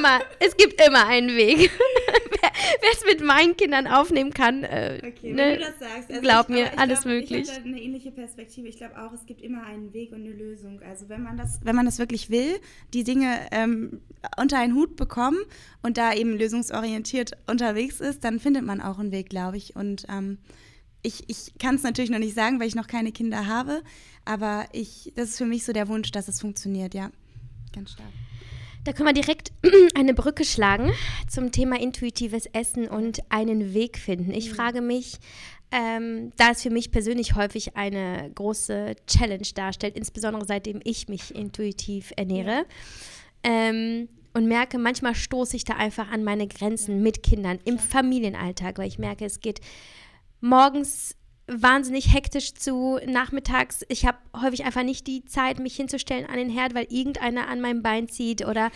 Mal, 0.00 0.20
es 0.38 0.56
gibt 0.56 0.80
immer 0.80 1.06
einen 1.06 1.36
Weg. 1.36 1.70
Wer 2.80 2.90
es 2.92 3.04
mit 3.04 3.22
meinen 3.24 3.56
Kindern 3.56 3.86
aufnehmen 3.86 4.32
kann, 4.32 4.64
äh, 4.64 5.00
okay, 5.04 5.32
ne, 5.32 5.56
du 5.56 5.60
das 5.60 5.78
sagst. 5.78 6.10
Also 6.10 6.20
glaub 6.20 6.48
ich, 6.48 6.54
mir, 6.54 6.78
alles 6.78 7.02
glaub, 7.02 7.14
möglich. 7.14 7.48
Ich 7.48 7.54
habe 7.54 7.68
eine 7.68 7.80
ähnliche 7.80 8.10
Perspektive. 8.10 8.68
Ich 8.68 8.76
glaube 8.76 9.00
auch, 9.00 9.12
es 9.12 9.26
gibt 9.26 9.42
immer 9.42 9.64
einen 9.64 9.92
Weg 9.92 10.12
und 10.12 10.20
eine 10.20 10.32
Lösung. 10.32 10.80
Also 10.82 11.08
wenn 11.08 11.22
man 11.22 11.36
das, 11.36 11.60
wenn 11.64 11.76
man 11.76 11.86
das 11.86 11.98
wirklich 11.98 12.30
will, 12.30 12.60
die 12.94 13.04
Dinge 13.04 13.48
ähm, 13.50 14.00
unter 14.36 14.58
einen 14.58 14.74
Hut 14.74 14.96
bekommen 14.96 15.38
und 15.82 15.98
da 15.98 16.14
eben 16.14 16.36
lösungsorientiert 16.36 17.32
unterwegs 17.46 18.00
ist, 18.00 18.24
dann 18.24 18.40
findet 18.40 18.64
man 18.64 18.80
auch 18.80 18.98
einen 18.98 19.12
Weg, 19.12 19.28
glaube 19.28 19.56
ich. 19.56 19.76
Und 19.76 20.06
ähm, 20.08 20.38
ich, 21.02 21.24
ich 21.28 21.52
kann 21.58 21.74
es 21.74 21.82
natürlich 21.82 22.10
noch 22.10 22.18
nicht 22.18 22.34
sagen, 22.34 22.60
weil 22.60 22.68
ich 22.68 22.74
noch 22.74 22.86
keine 22.86 23.12
Kinder 23.12 23.46
habe, 23.46 23.82
aber 24.24 24.66
ich, 24.72 25.12
das 25.16 25.30
ist 25.30 25.38
für 25.38 25.46
mich 25.46 25.64
so 25.64 25.72
der 25.72 25.88
Wunsch, 25.88 26.10
dass 26.10 26.28
es 26.28 26.40
funktioniert, 26.40 26.94
ja. 26.94 27.10
Ganz 27.72 27.92
stark. 27.92 28.08
Da 28.84 28.92
können 28.92 29.08
wir 29.08 29.12
direkt 29.12 29.52
eine 29.94 30.14
Brücke 30.14 30.44
schlagen 30.44 30.92
zum 31.28 31.52
Thema 31.52 31.80
intuitives 31.80 32.46
Essen 32.46 32.88
und 32.88 33.20
einen 33.28 33.74
Weg 33.74 33.98
finden. 33.98 34.32
Ich 34.32 34.50
mhm. 34.50 34.54
frage 34.54 34.80
mich, 34.80 35.18
ähm, 35.70 36.32
da 36.36 36.50
es 36.50 36.62
für 36.62 36.70
mich 36.70 36.90
persönlich 36.90 37.34
häufig 37.34 37.76
eine 37.76 38.30
große 38.34 38.96
Challenge 39.06 39.46
darstellt, 39.54 39.96
insbesondere 39.96 40.44
seitdem 40.44 40.80
ich 40.82 41.08
mich 41.08 41.34
intuitiv 41.34 42.12
ernähre. 42.16 42.64
Ähm, 43.42 44.08
und 44.32 44.46
merke, 44.46 44.78
manchmal 44.78 45.14
stoße 45.14 45.56
ich 45.56 45.64
da 45.64 45.74
einfach 45.74 46.10
an 46.10 46.22
meine 46.22 46.46
Grenzen 46.46 47.02
mit 47.02 47.22
Kindern 47.22 47.58
im 47.64 47.78
Familienalltag, 47.78 48.78
weil 48.78 48.86
ich 48.86 48.98
merke, 48.98 49.24
es 49.24 49.40
geht 49.40 49.60
morgens 50.40 51.16
wahnsinnig 51.50 52.12
hektisch 52.12 52.54
zu, 52.54 52.98
nachmittags, 53.06 53.84
ich 53.88 54.06
habe 54.06 54.18
häufig 54.40 54.64
einfach 54.64 54.82
nicht 54.82 55.06
die 55.06 55.24
Zeit, 55.24 55.58
mich 55.58 55.76
hinzustellen 55.76 56.26
an 56.26 56.36
den 56.36 56.50
Herd, 56.50 56.74
weil 56.74 56.86
irgendeiner 56.88 57.48
an 57.48 57.60
meinem 57.60 57.82
Bein 57.82 58.08
zieht 58.08 58.46
oder 58.46 58.70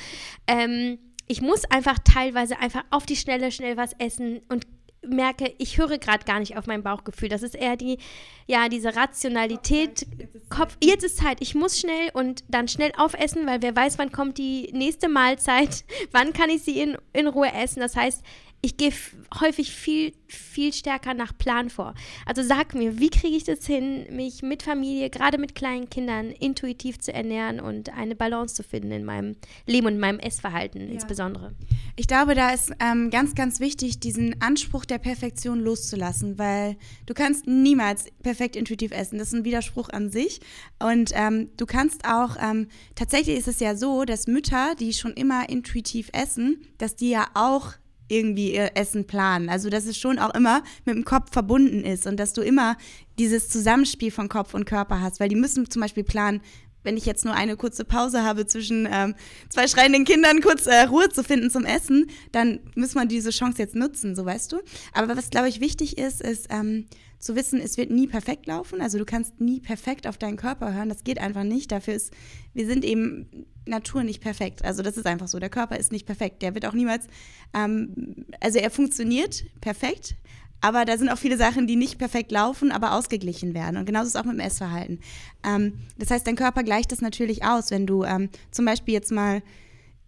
ähm, 0.46 0.98
ich 1.26 1.40
muss 1.40 1.64
einfach 1.64 1.98
teilweise 2.04 2.58
einfach 2.58 2.82
auf 2.90 3.06
die 3.06 3.16
Schnelle 3.16 3.50
schnell 3.50 3.76
was 3.76 3.92
essen 3.98 4.42
und 4.48 4.66
merke, 5.06 5.54
ich 5.58 5.78
höre 5.78 5.98
gerade 5.98 6.24
gar 6.24 6.40
nicht 6.40 6.56
auf 6.56 6.66
mein 6.66 6.82
Bauchgefühl. 6.82 7.28
Das 7.28 7.42
ist 7.42 7.54
eher 7.54 7.76
die, 7.76 7.98
ja, 8.46 8.68
diese 8.68 8.96
Rationalität. 8.96 10.06
Kopf, 10.48 10.76
jetzt 10.82 11.04
ist 11.04 11.18
Zeit, 11.18 11.38
ich 11.40 11.54
muss 11.54 11.78
schnell 11.78 12.10
und 12.14 12.44
dann 12.48 12.68
schnell 12.68 12.92
aufessen, 12.96 13.46
weil 13.46 13.62
wer 13.62 13.74
weiß, 13.76 13.98
wann 13.98 14.12
kommt 14.12 14.38
die 14.38 14.70
nächste 14.72 15.08
Mahlzeit, 15.08 15.84
wann 16.12 16.32
kann 16.32 16.50
ich 16.50 16.62
sie 16.62 16.80
in, 16.80 16.96
in 17.12 17.26
Ruhe 17.26 17.52
essen. 17.52 17.80
Das 17.80 17.96
heißt, 17.96 18.22
ich 18.64 18.79
gehe 18.79 18.92
häufig 19.40 19.72
viel, 19.72 20.14
viel 20.27 20.72
stärker 20.72 21.12
nach 21.12 21.37
Plan 21.37 21.68
vor. 21.68 21.94
Also 22.24 22.42
sag 22.42 22.74
mir, 22.74 22.98
wie 22.98 23.11
kriege 23.11 23.37
ich 23.37 23.44
das 23.44 23.66
hin, 23.66 24.07
mich 24.11 24.42
mit 24.42 24.62
Familie, 24.62 25.11
gerade 25.11 25.37
mit 25.37 25.55
kleinen 25.55 25.90
Kindern, 25.90 26.31
intuitiv 26.31 26.98
zu 26.98 27.12
ernähren 27.12 27.61
und 27.61 27.90
eine 27.90 28.16
Balance 28.16 28.55
zu 28.55 28.62
finden 28.62 28.90
in 28.90 29.05
meinem 29.05 29.37
Leben 29.66 29.87
und 29.87 29.94
in 29.94 30.00
meinem 30.00 30.18
Essverhalten 30.18 30.81
ja. 30.81 30.94
insbesondere? 30.94 31.55
Ich 31.96 32.07
glaube, 32.07 32.35
da 32.35 32.55
ist 32.55 32.72
ähm, 32.81 33.11
ganz, 33.11 33.35
ganz 33.35 33.61
wichtig, 33.61 34.00
diesen 34.00 34.40
Anspruch 34.40 34.87
der 34.87 34.98
Perfektion 34.98 35.61
loszulassen, 35.61 36.38
weil 36.38 36.77
du 37.05 37.12
kannst 37.12 37.46
niemals 37.46 38.07
perfekt 38.22 38.57
intuitiv 38.57 38.92
essen. 38.92 39.18
Das 39.18 39.29
ist 39.29 39.35
ein 39.35 39.44
Widerspruch 39.44 39.90
an 39.90 40.11
sich. 40.11 40.40
Und 40.83 41.11
ähm, 41.12 41.50
du 41.59 41.66
kannst 41.66 42.07
auch, 42.07 42.37
ähm, 42.40 42.68
tatsächlich 42.94 43.37
ist 43.37 43.48
es 43.48 43.61
ja 43.61 43.77
so, 43.77 44.07
dass 44.07 44.27
Mütter, 44.27 44.74
die 44.81 44.94
schon 44.94 45.12
immer 45.12 45.50
intuitiv 45.50 46.09
essen, 46.14 46.62
dass 46.79 46.96
die 46.96 47.11
ja 47.11 47.29
auch 47.35 47.74
irgendwie 48.08 48.54
ihr 48.54 48.72
Essen 48.76 49.06
planen. 49.06 49.48
Also, 49.48 49.70
dass 49.70 49.86
es 49.86 49.96
schon 49.96 50.18
auch 50.18 50.34
immer 50.34 50.62
mit 50.84 50.94
dem 50.94 51.04
Kopf 51.04 51.32
verbunden 51.32 51.84
ist 51.84 52.06
und 52.06 52.18
dass 52.18 52.32
du 52.32 52.42
immer 52.42 52.76
dieses 53.18 53.48
Zusammenspiel 53.48 54.10
von 54.10 54.28
Kopf 54.28 54.54
und 54.54 54.66
Körper 54.66 55.00
hast, 55.00 55.20
weil 55.20 55.28
die 55.28 55.36
müssen 55.36 55.70
zum 55.70 55.82
Beispiel 55.82 56.04
planen, 56.04 56.40
wenn 56.84 56.96
ich 56.96 57.06
jetzt 57.06 57.24
nur 57.24 57.34
eine 57.34 57.56
kurze 57.56 57.84
Pause 57.84 58.22
habe 58.22 58.46
zwischen 58.46 58.86
ähm, 58.90 59.14
zwei 59.48 59.66
schreienden 59.66 60.04
Kindern, 60.04 60.40
kurz 60.40 60.66
äh, 60.66 60.82
Ruhe 60.82 61.08
zu 61.08 61.24
finden 61.24 61.50
zum 61.50 61.64
Essen, 61.64 62.06
dann 62.30 62.60
muss 62.76 62.94
man 62.94 63.08
diese 63.08 63.30
Chance 63.30 63.58
jetzt 63.58 63.74
nutzen, 63.74 64.14
so 64.14 64.24
weißt 64.24 64.52
du. 64.52 64.60
Aber 64.92 65.16
was, 65.16 65.30
glaube 65.30 65.48
ich, 65.48 65.60
wichtig 65.60 65.98
ist, 65.98 66.20
ist 66.20 66.46
ähm, 66.50 66.86
zu 67.24 67.34
wissen, 67.37 67.58
es 67.58 67.78
wird 67.78 67.90
nie 67.90 68.06
perfekt 68.06 68.46
laufen. 68.46 68.82
Also 68.82 68.98
du 68.98 69.06
kannst 69.06 69.40
nie 69.40 69.58
perfekt 69.58 70.06
auf 70.06 70.18
deinen 70.18 70.37
Körper 70.37 70.74
hören. 70.74 70.90
Das 70.90 71.04
geht 71.04 71.18
einfach 71.18 71.42
nicht. 71.42 71.72
Dafür 71.72 71.94
ist, 71.94 72.12
wir 72.52 72.66
sind 72.66 72.84
eben 72.84 73.46
Natur 73.64 74.04
nicht 74.04 74.20
perfekt. 74.20 74.62
Also 74.62 74.82
das 74.82 74.98
ist 74.98 75.06
einfach 75.06 75.26
so. 75.26 75.38
Der 75.38 75.48
Körper 75.48 75.78
ist 75.78 75.90
nicht 75.90 76.04
perfekt. 76.04 76.42
Der 76.42 76.54
wird 76.54 76.66
auch 76.66 76.74
niemals, 76.74 77.06
ähm, 77.54 78.26
also 78.40 78.58
er 78.58 78.70
funktioniert 78.70 79.42
perfekt, 79.62 80.16
aber 80.60 80.84
da 80.84 80.98
sind 80.98 81.08
auch 81.08 81.16
viele 81.16 81.38
Sachen, 81.38 81.66
die 81.66 81.76
nicht 81.76 81.96
perfekt 81.96 82.30
laufen, 82.30 82.70
aber 82.70 82.92
ausgeglichen 82.92 83.54
werden. 83.54 83.78
Und 83.78 83.87
genauso 83.87 84.08
ist 84.08 84.14
es 84.16 84.20
auch 84.20 84.26
mit 84.26 84.34
dem 84.34 84.40
Essverhalten. 84.40 85.00
Ähm, 85.46 85.80
das 85.96 86.10
heißt, 86.10 86.26
dein 86.26 86.37
Körper 86.37 86.62
gleicht 86.62 86.92
das 86.92 87.00
natürlich 87.00 87.42
aus, 87.42 87.70
wenn 87.70 87.87
du 87.87 88.04
ähm, 88.04 88.28
zum 88.50 88.66
Beispiel 88.66 88.92
jetzt 88.92 89.10
mal 89.10 89.42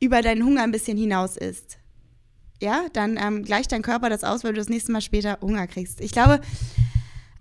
über 0.01 0.21
deinen 0.21 0.45
Hunger 0.45 0.63
ein 0.63 0.73
bisschen 0.73 0.99
hinaus 0.99 1.39
isst. 1.39 1.79
Ja, 2.61 2.87
dann 2.93 3.19
ähm, 3.19 3.43
gleicht 3.43 3.73
dein 3.73 3.81
Körper 3.81 4.11
das 4.11 4.23
aus, 4.23 4.45
weil 4.45 4.53
du 4.53 4.59
das 4.59 4.69
nächste 4.69 4.93
Mal 4.93 5.01
später 5.01 5.39
Hunger 5.41 5.67
kriegst. 5.67 6.03
Ich 6.03 6.13
glaube, 6.13 6.41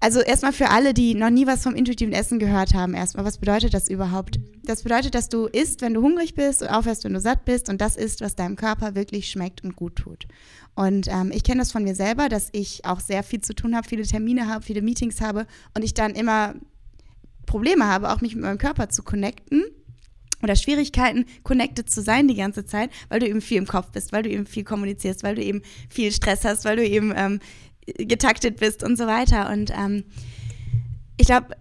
also 0.05 0.21
erstmal 0.21 0.53
für 0.53 0.69
alle, 0.69 0.93
die 0.93 1.15
noch 1.15 1.31
nie 1.31 1.47
was 1.47 1.63
vom 1.63 1.73
intuitiven 1.73 2.13
Essen 2.13 2.37
gehört 2.37 2.75
haben, 2.75 2.93
erstmal, 2.93 3.25
was 3.25 3.39
bedeutet 3.39 3.73
das 3.73 3.89
überhaupt? 3.89 4.39
Das 4.63 4.83
bedeutet, 4.83 5.15
dass 5.15 5.29
du 5.29 5.47
isst, 5.47 5.81
wenn 5.81 5.95
du 5.95 6.01
hungrig 6.03 6.35
bist 6.35 6.61
und 6.61 6.67
aufhörst, 6.67 7.05
wenn 7.05 7.13
du 7.13 7.19
satt 7.19 7.43
bist 7.43 7.69
und 7.69 7.81
das 7.81 7.95
ist, 7.95 8.21
was 8.21 8.35
deinem 8.35 8.55
Körper 8.55 8.93
wirklich 8.93 9.31
schmeckt 9.31 9.63
und 9.63 9.75
gut 9.75 9.95
tut. 9.95 10.27
Und 10.75 11.07
ähm, 11.07 11.31
ich 11.33 11.43
kenne 11.43 11.61
das 11.61 11.71
von 11.71 11.83
mir 11.83 11.95
selber, 11.95 12.29
dass 12.29 12.49
ich 12.51 12.85
auch 12.85 12.99
sehr 12.99 13.23
viel 13.23 13.41
zu 13.41 13.55
tun 13.55 13.75
habe, 13.75 13.87
viele 13.87 14.03
Termine 14.03 14.47
habe, 14.47 14.63
viele 14.63 14.83
Meetings 14.83 15.21
habe 15.21 15.47
und 15.73 15.83
ich 15.83 15.95
dann 15.95 16.13
immer 16.13 16.53
Probleme 17.47 17.87
habe, 17.87 18.11
auch 18.11 18.21
mich 18.21 18.35
mit 18.35 18.43
meinem 18.43 18.59
Körper 18.59 18.89
zu 18.89 19.01
connecten 19.01 19.63
oder 20.43 20.55
Schwierigkeiten, 20.55 21.25
connected 21.41 21.89
zu 21.89 22.03
sein 22.03 22.27
die 22.27 22.35
ganze 22.35 22.63
Zeit, 22.67 22.91
weil 23.09 23.21
du 23.21 23.27
eben 23.27 23.41
viel 23.41 23.57
im 23.57 23.65
Kopf 23.65 23.91
bist, 23.91 24.13
weil 24.13 24.21
du 24.21 24.29
eben 24.29 24.45
viel 24.45 24.65
kommunizierst, 24.65 25.23
weil 25.23 25.33
du 25.33 25.41
eben 25.41 25.63
viel 25.89 26.11
Stress 26.11 26.45
hast, 26.45 26.63
weil 26.63 26.75
du 26.75 26.85
eben 26.85 27.11
ähm, 27.15 27.39
getaktet 27.85 28.57
bist 28.57 28.83
und 28.83 28.97
so 28.97 29.07
weiter. 29.07 29.49
Und 29.49 29.71
ähm, 29.71 30.03
ich 31.17 31.27
glaube, 31.27 31.55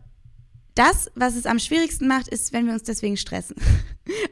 das, 0.74 1.10
was 1.14 1.36
es 1.36 1.46
am 1.46 1.58
schwierigsten 1.58 2.08
macht, 2.08 2.28
ist, 2.28 2.52
wenn 2.52 2.66
wir 2.66 2.72
uns 2.72 2.82
deswegen 2.82 3.16
stressen. 3.16 3.56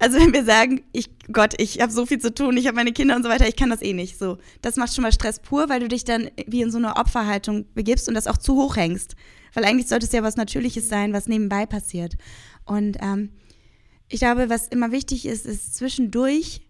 Also 0.00 0.18
wenn 0.18 0.34
wir 0.34 0.44
sagen, 0.44 0.82
ich 0.92 1.08
Gott, 1.32 1.54
ich 1.56 1.80
habe 1.80 1.90
so 1.90 2.04
viel 2.04 2.18
zu 2.18 2.34
tun, 2.34 2.58
ich 2.58 2.66
habe 2.66 2.74
meine 2.74 2.92
Kinder 2.92 3.16
und 3.16 3.22
so 3.22 3.30
weiter, 3.30 3.48
ich 3.48 3.56
kann 3.56 3.70
das 3.70 3.80
eh 3.80 3.94
nicht. 3.94 4.18
So, 4.18 4.36
das 4.60 4.76
macht 4.76 4.94
schon 4.94 5.00
mal 5.00 5.12
Stress 5.12 5.38
pur, 5.38 5.70
weil 5.70 5.80
du 5.80 5.88
dich 5.88 6.04
dann 6.04 6.28
wie 6.46 6.60
in 6.60 6.70
so 6.70 6.76
eine 6.76 6.96
Opferhaltung 6.96 7.64
begibst 7.72 8.06
und 8.06 8.14
das 8.14 8.26
auch 8.26 8.36
zu 8.36 8.54
hoch 8.54 8.76
hängst. 8.76 9.16
Weil 9.54 9.64
eigentlich 9.64 9.88
sollte 9.88 10.04
es 10.04 10.12
ja 10.12 10.22
was 10.22 10.36
Natürliches 10.36 10.90
sein, 10.90 11.14
was 11.14 11.26
nebenbei 11.26 11.64
passiert. 11.64 12.16
Und 12.66 12.98
ähm, 13.00 13.30
ich 14.08 14.20
glaube, 14.20 14.50
was 14.50 14.68
immer 14.68 14.92
wichtig 14.92 15.24
ist, 15.24 15.46
ist 15.46 15.74
zwischendurch 15.74 16.60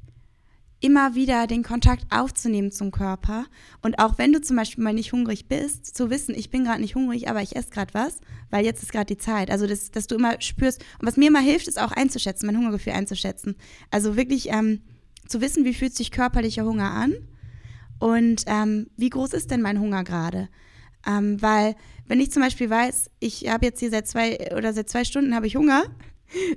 immer 0.82 1.14
wieder 1.14 1.46
den 1.46 1.62
Kontakt 1.62 2.04
aufzunehmen 2.10 2.72
zum 2.72 2.90
Körper. 2.90 3.46
Und 3.82 3.98
auch 3.98 4.18
wenn 4.18 4.32
du 4.32 4.40
zum 4.40 4.56
Beispiel 4.56 4.82
mal 4.82 4.92
nicht 4.92 5.12
hungrig 5.12 5.46
bist, 5.46 5.96
zu 5.96 6.10
wissen, 6.10 6.34
ich 6.34 6.50
bin 6.50 6.64
gerade 6.64 6.80
nicht 6.80 6.94
hungrig, 6.94 7.28
aber 7.28 7.40
ich 7.40 7.56
esse 7.56 7.70
gerade 7.70 7.94
was, 7.94 8.18
weil 8.50 8.64
jetzt 8.64 8.82
ist 8.82 8.92
gerade 8.92 9.06
die 9.06 9.18
Zeit. 9.18 9.50
Also, 9.50 9.66
das, 9.66 9.90
dass 9.90 10.08
du 10.08 10.16
immer 10.16 10.40
spürst. 10.40 10.84
Und 10.98 11.06
was 11.06 11.16
mir 11.16 11.28
immer 11.28 11.40
hilft, 11.40 11.68
ist 11.68 11.80
auch 11.80 11.92
einzuschätzen, 11.92 12.46
mein 12.46 12.58
Hungergefühl 12.58 12.92
einzuschätzen. 12.92 13.54
Also 13.90 14.16
wirklich 14.16 14.50
ähm, 14.50 14.82
zu 15.26 15.40
wissen, 15.40 15.64
wie 15.64 15.74
fühlt 15.74 15.94
sich 15.94 16.10
körperlicher 16.10 16.64
Hunger 16.64 16.90
an 16.90 17.14
und 17.98 18.42
ähm, 18.46 18.88
wie 18.96 19.10
groß 19.10 19.32
ist 19.32 19.50
denn 19.50 19.62
mein 19.62 19.78
Hunger 19.78 20.02
gerade. 20.02 20.48
Ähm, 21.06 21.40
weil, 21.40 21.76
wenn 22.06 22.20
ich 22.20 22.32
zum 22.32 22.42
Beispiel 22.42 22.68
weiß, 22.68 23.10
ich 23.20 23.48
habe 23.48 23.66
jetzt 23.66 23.80
hier 23.80 23.90
seit 23.90 24.08
zwei 24.08 24.54
oder 24.56 24.72
seit 24.72 24.88
zwei 24.88 25.04
Stunden 25.04 25.34
habe 25.34 25.46
ich 25.46 25.56
Hunger, 25.56 25.84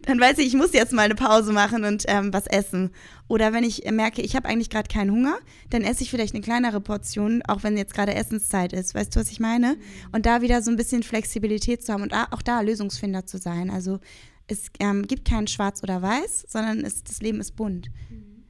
dann 0.03 0.19
weiß 0.19 0.37
ich, 0.39 0.47
ich 0.47 0.53
muss 0.53 0.73
jetzt 0.73 0.93
mal 0.93 1.03
eine 1.03 1.15
Pause 1.15 1.51
machen 1.53 1.83
und 1.83 2.03
ähm, 2.07 2.33
was 2.33 2.47
essen. 2.47 2.91
Oder 3.27 3.53
wenn 3.53 3.63
ich 3.63 3.89
merke, 3.91 4.21
ich 4.21 4.35
habe 4.35 4.47
eigentlich 4.47 4.69
gerade 4.69 4.87
keinen 4.87 5.11
Hunger, 5.11 5.37
dann 5.69 5.83
esse 5.83 6.03
ich 6.03 6.11
vielleicht 6.11 6.35
eine 6.35 6.43
kleinere 6.43 6.81
Portion, 6.81 7.41
auch 7.47 7.63
wenn 7.63 7.77
jetzt 7.77 7.93
gerade 7.93 8.13
Essenszeit 8.13 8.73
ist. 8.73 8.95
Weißt 8.95 9.15
du, 9.15 9.19
was 9.19 9.31
ich 9.31 9.39
meine? 9.39 9.77
Und 10.11 10.25
da 10.25 10.41
wieder 10.41 10.61
so 10.61 10.71
ein 10.71 10.77
bisschen 10.77 11.03
Flexibilität 11.03 11.83
zu 11.83 11.93
haben 11.93 12.03
und 12.03 12.13
auch 12.13 12.41
da 12.41 12.61
Lösungsfinder 12.61 13.25
zu 13.25 13.37
sein. 13.37 13.69
Also 13.69 13.99
es 14.47 14.67
ähm, 14.79 15.07
gibt 15.07 15.27
kein 15.27 15.47
Schwarz 15.47 15.81
oder 15.81 16.01
Weiß, 16.01 16.45
sondern 16.47 16.85
es, 16.85 17.03
das 17.03 17.21
Leben 17.21 17.39
ist 17.39 17.55
bunt. 17.55 17.89
Mhm. 18.09 18.43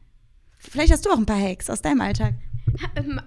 Vielleicht 0.57 0.91
hast 0.91 1.05
du 1.05 1.11
auch 1.11 1.17
ein 1.17 1.25
paar 1.25 1.41
Hacks 1.41 1.69
aus 1.69 1.81
deinem 1.81 2.01
Alltag. 2.01 2.33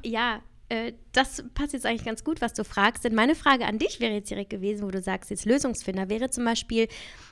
Ja, 0.02 0.40
äh, 0.68 0.92
das 1.12 1.42
passt 1.54 1.72
jetzt 1.72 1.86
eigentlich 1.86 2.04
ganz 2.04 2.24
gut, 2.24 2.40
was 2.40 2.52
du 2.52 2.62
fragst. 2.62 3.04
Denn 3.04 3.14
meine 3.14 3.34
Frage 3.34 3.66
an 3.66 3.78
dich 3.78 4.00
wäre 4.00 4.12
jetzt 4.12 4.30
direkt 4.30 4.50
gewesen, 4.50 4.86
wo 4.86 4.90
du 4.90 5.00
sagst, 5.00 5.30
jetzt 5.30 5.44
Lösungsfinder, 5.46 6.08
wäre 6.08 6.30
zum 6.30 6.44
Beispiel 6.44 6.88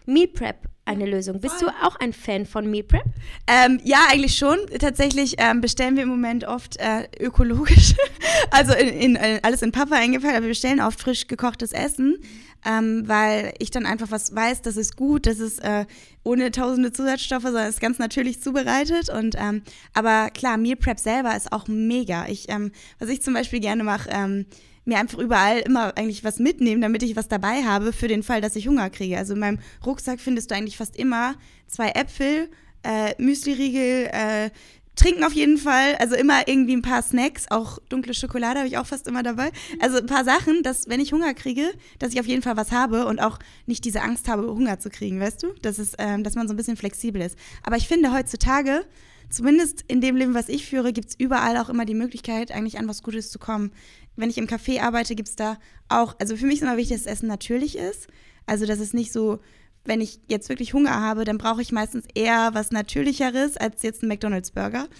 Meal 0.07 0.29
Prep 0.29 0.57
eine 0.87 1.05
Lösung. 1.05 1.40
Bist 1.40 1.61
du 1.61 1.66
auch 1.83 1.96
ein 1.96 2.12
Fan 2.12 2.46
von 2.46 2.70
Meal 2.70 2.85
Prep? 2.85 3.05
Ähm, 3.46 3.81
ja, 3.85 3.99
eigentlich 4.11 4.37
schon. 4.37 4.59
Tatsächlich 4.79 5.35
ähm, 5.38 5.61
bestellen 5.61 5.96
wir 5.96 6.05
im 6.05 6.09
Moment 6.09 6.44
oft 6.44 6.77
äh, 6.79 7.09
ökologisch, 7.20 7.94
also 8.51 8.72
in, 8.72 8.88
in, 8.88 9.16
in, 9.16 9.44
alles 9.44 9.62
in 9.62 9.72
Papa 9.72 9.96
eingepackt, 9.96 10.35
aber 10.35 10.44
wir 10.44 10.51
bestellen 10.51 10.81
oft 10.81 11.01
frisch 11.01 11.27
gekochtes 11.27 11.72
Essen, 11.72 12.18
ähm, 12.64 13.03
weil 13.07 13.53
ich 13.59 13.70
dann 13.70 13.85
einfach 13.85 14.11
was 14.11 14.35
weiß, 14.35 14.62
das 14.62 14.77
ist 14.77 14.96
gut, 14.96 15.27
das 15.27 15.40
ist 15.40 15.59
äh, 15.59 15.85
ohne 16.26 16.50
tausende 16.50 16.92
Zusatzstoffe, 16.92 17.44
sondern 17.44 17.68
ist 17.68 17.80
ganz 17.80 17.98
natürlich 17.98 18.42
zubereitet. 18.42 19.08
Und 19.08 19.36
ähm, 19.38 19.62
aber 19.94 20.30
klar, 20.30 20.56
Meal 20.56 20.76
Prep 20.76 20.98
selber 20.98 21.36
ist 21.36 21.52
auch 21.52 21.68
mega. 21.68 22.26
Ich, 22.26 22.48
ähm, 22.48 22.72
was 22.98 23.08
ich 23.08 23.22
zum 23.22 23.32
Beispiel 23.32 23.60
gerne 23.60 23.84
mache, 23.84 24.10
ähm, 24.10 24.46
mir 24.84 24.98
einfach 24.98 25.18
überall 25.18 25.60
immer 25.60 25.96
eigentlich 25.96 26.24
was 26.24 26.38
mitnehmen, 26.38 26.80
damit 26.80 27.02
ich 27.02 27.16
was 27.16 27.28
dabei 27.28 27.62
habe 27.64 27.92
für 27.92 28.08
den 28.08 28.22
Fall, 28.22 28.40
dass 28.40 28.56
ich 28.56 28.68
Hunger 28.68 28.90
kriege. 28.90 29.16
Also 29.16 29.34
in 29.34 29.40
meinem 29.40 29.58
Rucksack 29.84 30.20
findest 30.20 30.50
du 30.50 30.56
eigentlich 30.56 30.76
fast 30.76 30.96
immer 30.96 31.36
zwei 31.66 31.90
Äpfel, 31.90 32.50
äh, 32.82 33.14
Müsli-Riegel, 33.22 34.10
äh, 34.12 34.50
Trinken 34.96 35.24
auf 35.24 35.32
jeden 35.32 35.59
Fall, 35.59 35.94
also 35.96 36.16
immer 36.16 36.48
irgendwie 36.48 36.74
ein 36.74 36.82
paar 36.82 37.02
Snacks, 37.02 37.46
auch 37.50 37.78
dunkle 37.88 38.14
Schokolade 38.14 38.59
habe 38.59 38.68
ich 38.68 38.78
auch 38.78 38.87
fast 38.87 39.06
immer 39.06 39.22
dabei. 39.22 39.50
Also 39.78 39.98
ein 39.98 40.06
paar 40.06 40.24
Sachen, 40.24 40.62
dass 40.62 40.88
wenn 40.88 41.00
ich 41.00 41.12
Hunger 41.12 41.35
kriege, 41.35 41.70
dass 41.98 42.12
ich 42.12 42.20
auf 42.20 42.26
jeden 42.26 42.42
Fall 42.42 42.56
was 42.56 42.72
habe 42.72 43.06
und 43.06 43.20
auch 43.20 43.38
nicht 43.66 43.85
diese 43.85 44.02
Angst 44.02 44.28
habe, 44.28 44.48
Hunger 44.48 44.78
zu 44.78 44.90
kriegen, 44.90 45.20
weißt 45.20 45.42
du? 45.42 45.48
Das 45.62 45.78
ist, 45.78 45.96
ähm, 45.98 46.24
dass 46.24 46.35
man 46.35 46.48
so 46.48 46.54
ein 46.54 46.56
bisschen 46.56 46.76
flexibel 46.76 47.20
ist. 47.20 47.38
Aber 47.62 47.76
ich 47.76 47.87
finde 47.87 48.12
heutzutage, 48.12 48.87
zumindest 49.28 49.85
in 49.87 50.00
dem 50.00 50.16
Leben, 50.16 50.35
was 50.35 50.48
ich 50.48 50.66
führe, 50.66 50.92
gibt 50.92 51.11
es 51.11 51.14
überall 51.18 51.59
auch 51.59 51.68
immer 51.68 51.85
die 51.85 51.94
Möglichkeit, 51.94 52.50
eigentlich 52.50 52.78
an 52.78 52.88
was 52.88 53.02
Gutes 53.02 53.30
zu 53.30 53.38
kommen 53.38 53.72
wenn 54.16 54.30
ich 54.30 54.38
im 54.38 54.46
Café 54.46 54.80
arbeite, 54.80 55.14
gibt 55.14 55.28
es 55.28 55.37
da 55.37 55.59
auch, 55.88 56.16
also 56.18 56.37
für 56.37 56.46
mich 56.46 56.56
ist 56.56 56.62
immer 56.62 56.76
wichtig, 56.76 56.96
dass 56.96 57.04
das 57.04 57.12
Essen 57.12 57.28
natürlich 57.28 57.76
ist. 57.76 58.09
Also, 58.46 58.64
dass 58.66 58.78
es 58.78 58.94
nicht 58.94 59.12
so, 59.12 59.40
wenn 59.87 60.01
ich 60.01 60.20
jetzt 60.29 60.49
wirklich 60.49 60.75
Hunger 60.75 61.01
habe, 61.01 61.25
dann 61.25 61.38
brauche 61.38 61.62
ich 61.62 61.72
meistens 61.72 62.05
eher 62.14 62.51
was 62.53 62.70
Natürlicheres 62.70 63.57
als 63.57 63.83
jetzt 63.83 64.03
ein 64.03 64.09
McDonalds-Burger. 64.09 64.88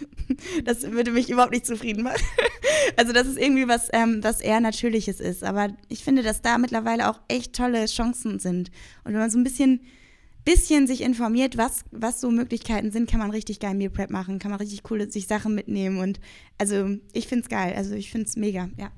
Das 0.64 0.90
würde 0.90 1.12
mich 1.12 1.31
überhaupt 1.31 1.53
nicht 1.53 1.66
zufrieden 1.66 2.03
machen. 2.03 2.22
Also, 2.96 3.12
dass 3.12 3.27
es 3.27 3.37
irgendwie 3.37 3.68
was, 3.68 3.88
ähm, 3.92 4.22
was 4.22 4.40
eher 4.40 4.61
Natürliches 4.61 5.20
ist. 5.20 5.42
Aber 5.42 5.68
ich 5.88 6.05
finde, 6.05 6.22
dass 6.22 6.40
da 6.40 6.57
mittlerweile 6.57 7.11
auch 7.11 7.20
echt 7.29 7.53
tolle 7.55 7.87
Chancen 7.87 8.38
sind. 8.38 8.70
Und 9.05 9.12
wenn 9.12 9.20
man 9.20 9.31
so 9.31 9.38
ein 9.38 9.44
bisschen 9.44 9.81
bisschen 10.46 10.87
sich 10.87 11.03
informiert, 11.03 11.59
was, 11.59 11.85
was 11.90 12.20
so 12.20 12.31
Möglichkeiten 12.31 12.92
sind, 12.92 13.11
kann 13.11 13.18
man 13.18 13.33
richtig 13.33 13.59
geil 13.59 13.75
Meal 13.75 13.90
Prep 13.90 14.11
machen, 14.11 14.38
kann 14.38 14.53
man 14.53 14.61
richtig 14.61 14.85
coole 14.85 15.11
sich 15.11 15.27
Sachen 15.27 15.55
mitnehmen 15.55 15.99
und 15.99 16.20
also 16.57 16.88
ich 17.12 17.27
finde 17.27 17.42
es 17.42 17.49
geil, 17.51 17.75
also 17.77 17.94
ich 17.94 18.11
finde 18.11 18.29
es 18.29 18.37
mega, 18.37 18.70
ja. 18.79 18.92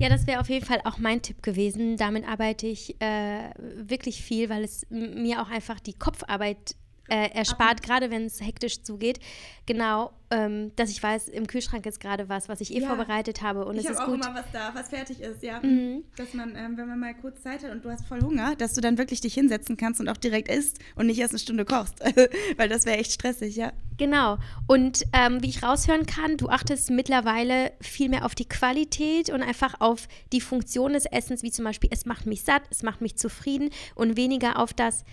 Ja, 0.00 0.08
das 0.08 0.26
wäre 0.26 0.40
auf 0.40 0.48
jeden 0.48 0.64
Fall 0.64 0.80
auch 0.84 0.96
mein 0.96 1.20
Tipp 1.20 1.42
gewesen. 1.42 1.98
Damit 1.98 2.26
arbeite 2.26 2.66
ich 2.66 2.98
äh, 3.02 3.50
wirklich 3.74 4.22
viel, 4.22 4.48
weil 4.48 4.64
es 4.64 4.86
mir 4.88 5.42
auch 5.42 5.50
einfach 5.50 5.78
die 5.78 5.92
Kopfarbeit 5.92 6.74
äh, 7.10 7.30
erspart, 7.34 7.82
gerade 7.82 8.10
wenn 8.10 8.24
es 8.24 8.40
hektisch 8.40 8.82
zugeht. 8.82 9.18
Genau, 9.66 10.12
ähm, 10.30 10.72
dass 10.76 10.90
ich 10.90 11.02
weiß, 11.02 11.28
im 11.28 11.46
Kühlschrank 11.46 11.84
ist 11.86 12.00
gerade 12.00 12.28
was, 12.28 12.48
was 12.48 12.60
ich 12.60 12.74
eh 12.74 12.80
ja. 12.80 12.88
vorbereitet 12.88 13.42
habe 13.42 13.64
und 13.64 13.76
ich 13.76 13.84
es 13.84 13.92
ist 13.92 14.00
auch 14.00 14.06
gut. 14.06 14.24
immer 14.24 14.34
was 14.34 14.44
da, 14.52 14.72
was 14.74 14.88
fertig 14.88 15.20
ist, 15.20 15.42
ja. 15.42 15.60
Mhm. 15.60 16.04
Dass 16.16 16.34
man, 16.34 16.54
ähm, 16.56 16.76
wenn 16.76 16.88
man 16.88 16.98
mal 16.98 17.14
kurz 17.14 17.42
Zeit 17.42 17.64
hat 17.64 17.72
und 17.72 17.84
du 17.84 17.90
hast 17.90 18.06
voll 18.06 18.20
Hunger, 18.20 18.54
dass 18.56 18.74
du 18.74 18.80
dann 18.80 18.96
wirklich 18.96 19.20
dich 19.20 19.34
hinsetzen 19.34 19.76
kannst 19.76 20.00
und 20.00 20.08
auch 20.08 20.16
direkt 20.16 20.48
isst 20.48 20.78
und 20.94 21.06
nicht 21.06 21.18
erst 21.18 21.32
eine 21.32 21.40
Stunde 21.40 21.64
kochst, 21.64 22.00
weil 22.56 22.68
das 22.68 22.86
wäre 22.86 22.98
echt 22.98 23.12
stressig, 23.12 23.56
ja. 23.56 23.72
Genau. 23.98 24.38
Und 24.66 25.04
ähm, 25.12 25.42
wie 25.42 25.48
ich 25.50 25.62
raushören 25.62 26.06
kann, 26.06 26.36
du 26.36 26.48
achtest 26.48 26.90
mittlerweile 26.90 27.72
viel 27.80 28.08
mehr 28.08 28.24
auf 28.24 28.34
die 28.34 28.48
Qualität 28.48 29.30
und 29.30 29.42
einfach 29.42 29.80
auf 29.80 30.08
die 30.32 30.40
Funktion 30.40 30.94
des 30.94 31.06
Essens, 31.06 31.42
wie 31.42 31.50
zum 31.50 31.64
Beispiel, 31.64 31.90
es 31.92 32.06
macht 32.06 32.24
mich 32.24 32.42
satt, 32.42 32.62
es 32.70 32.82
macht 32.82 33.00
mich 33.02 33.16
zufrieden 33.16 33.70
und 33.94 34.16
weniger 34.16 34.58
auf 34.58 34.72
das, 34.72 35.04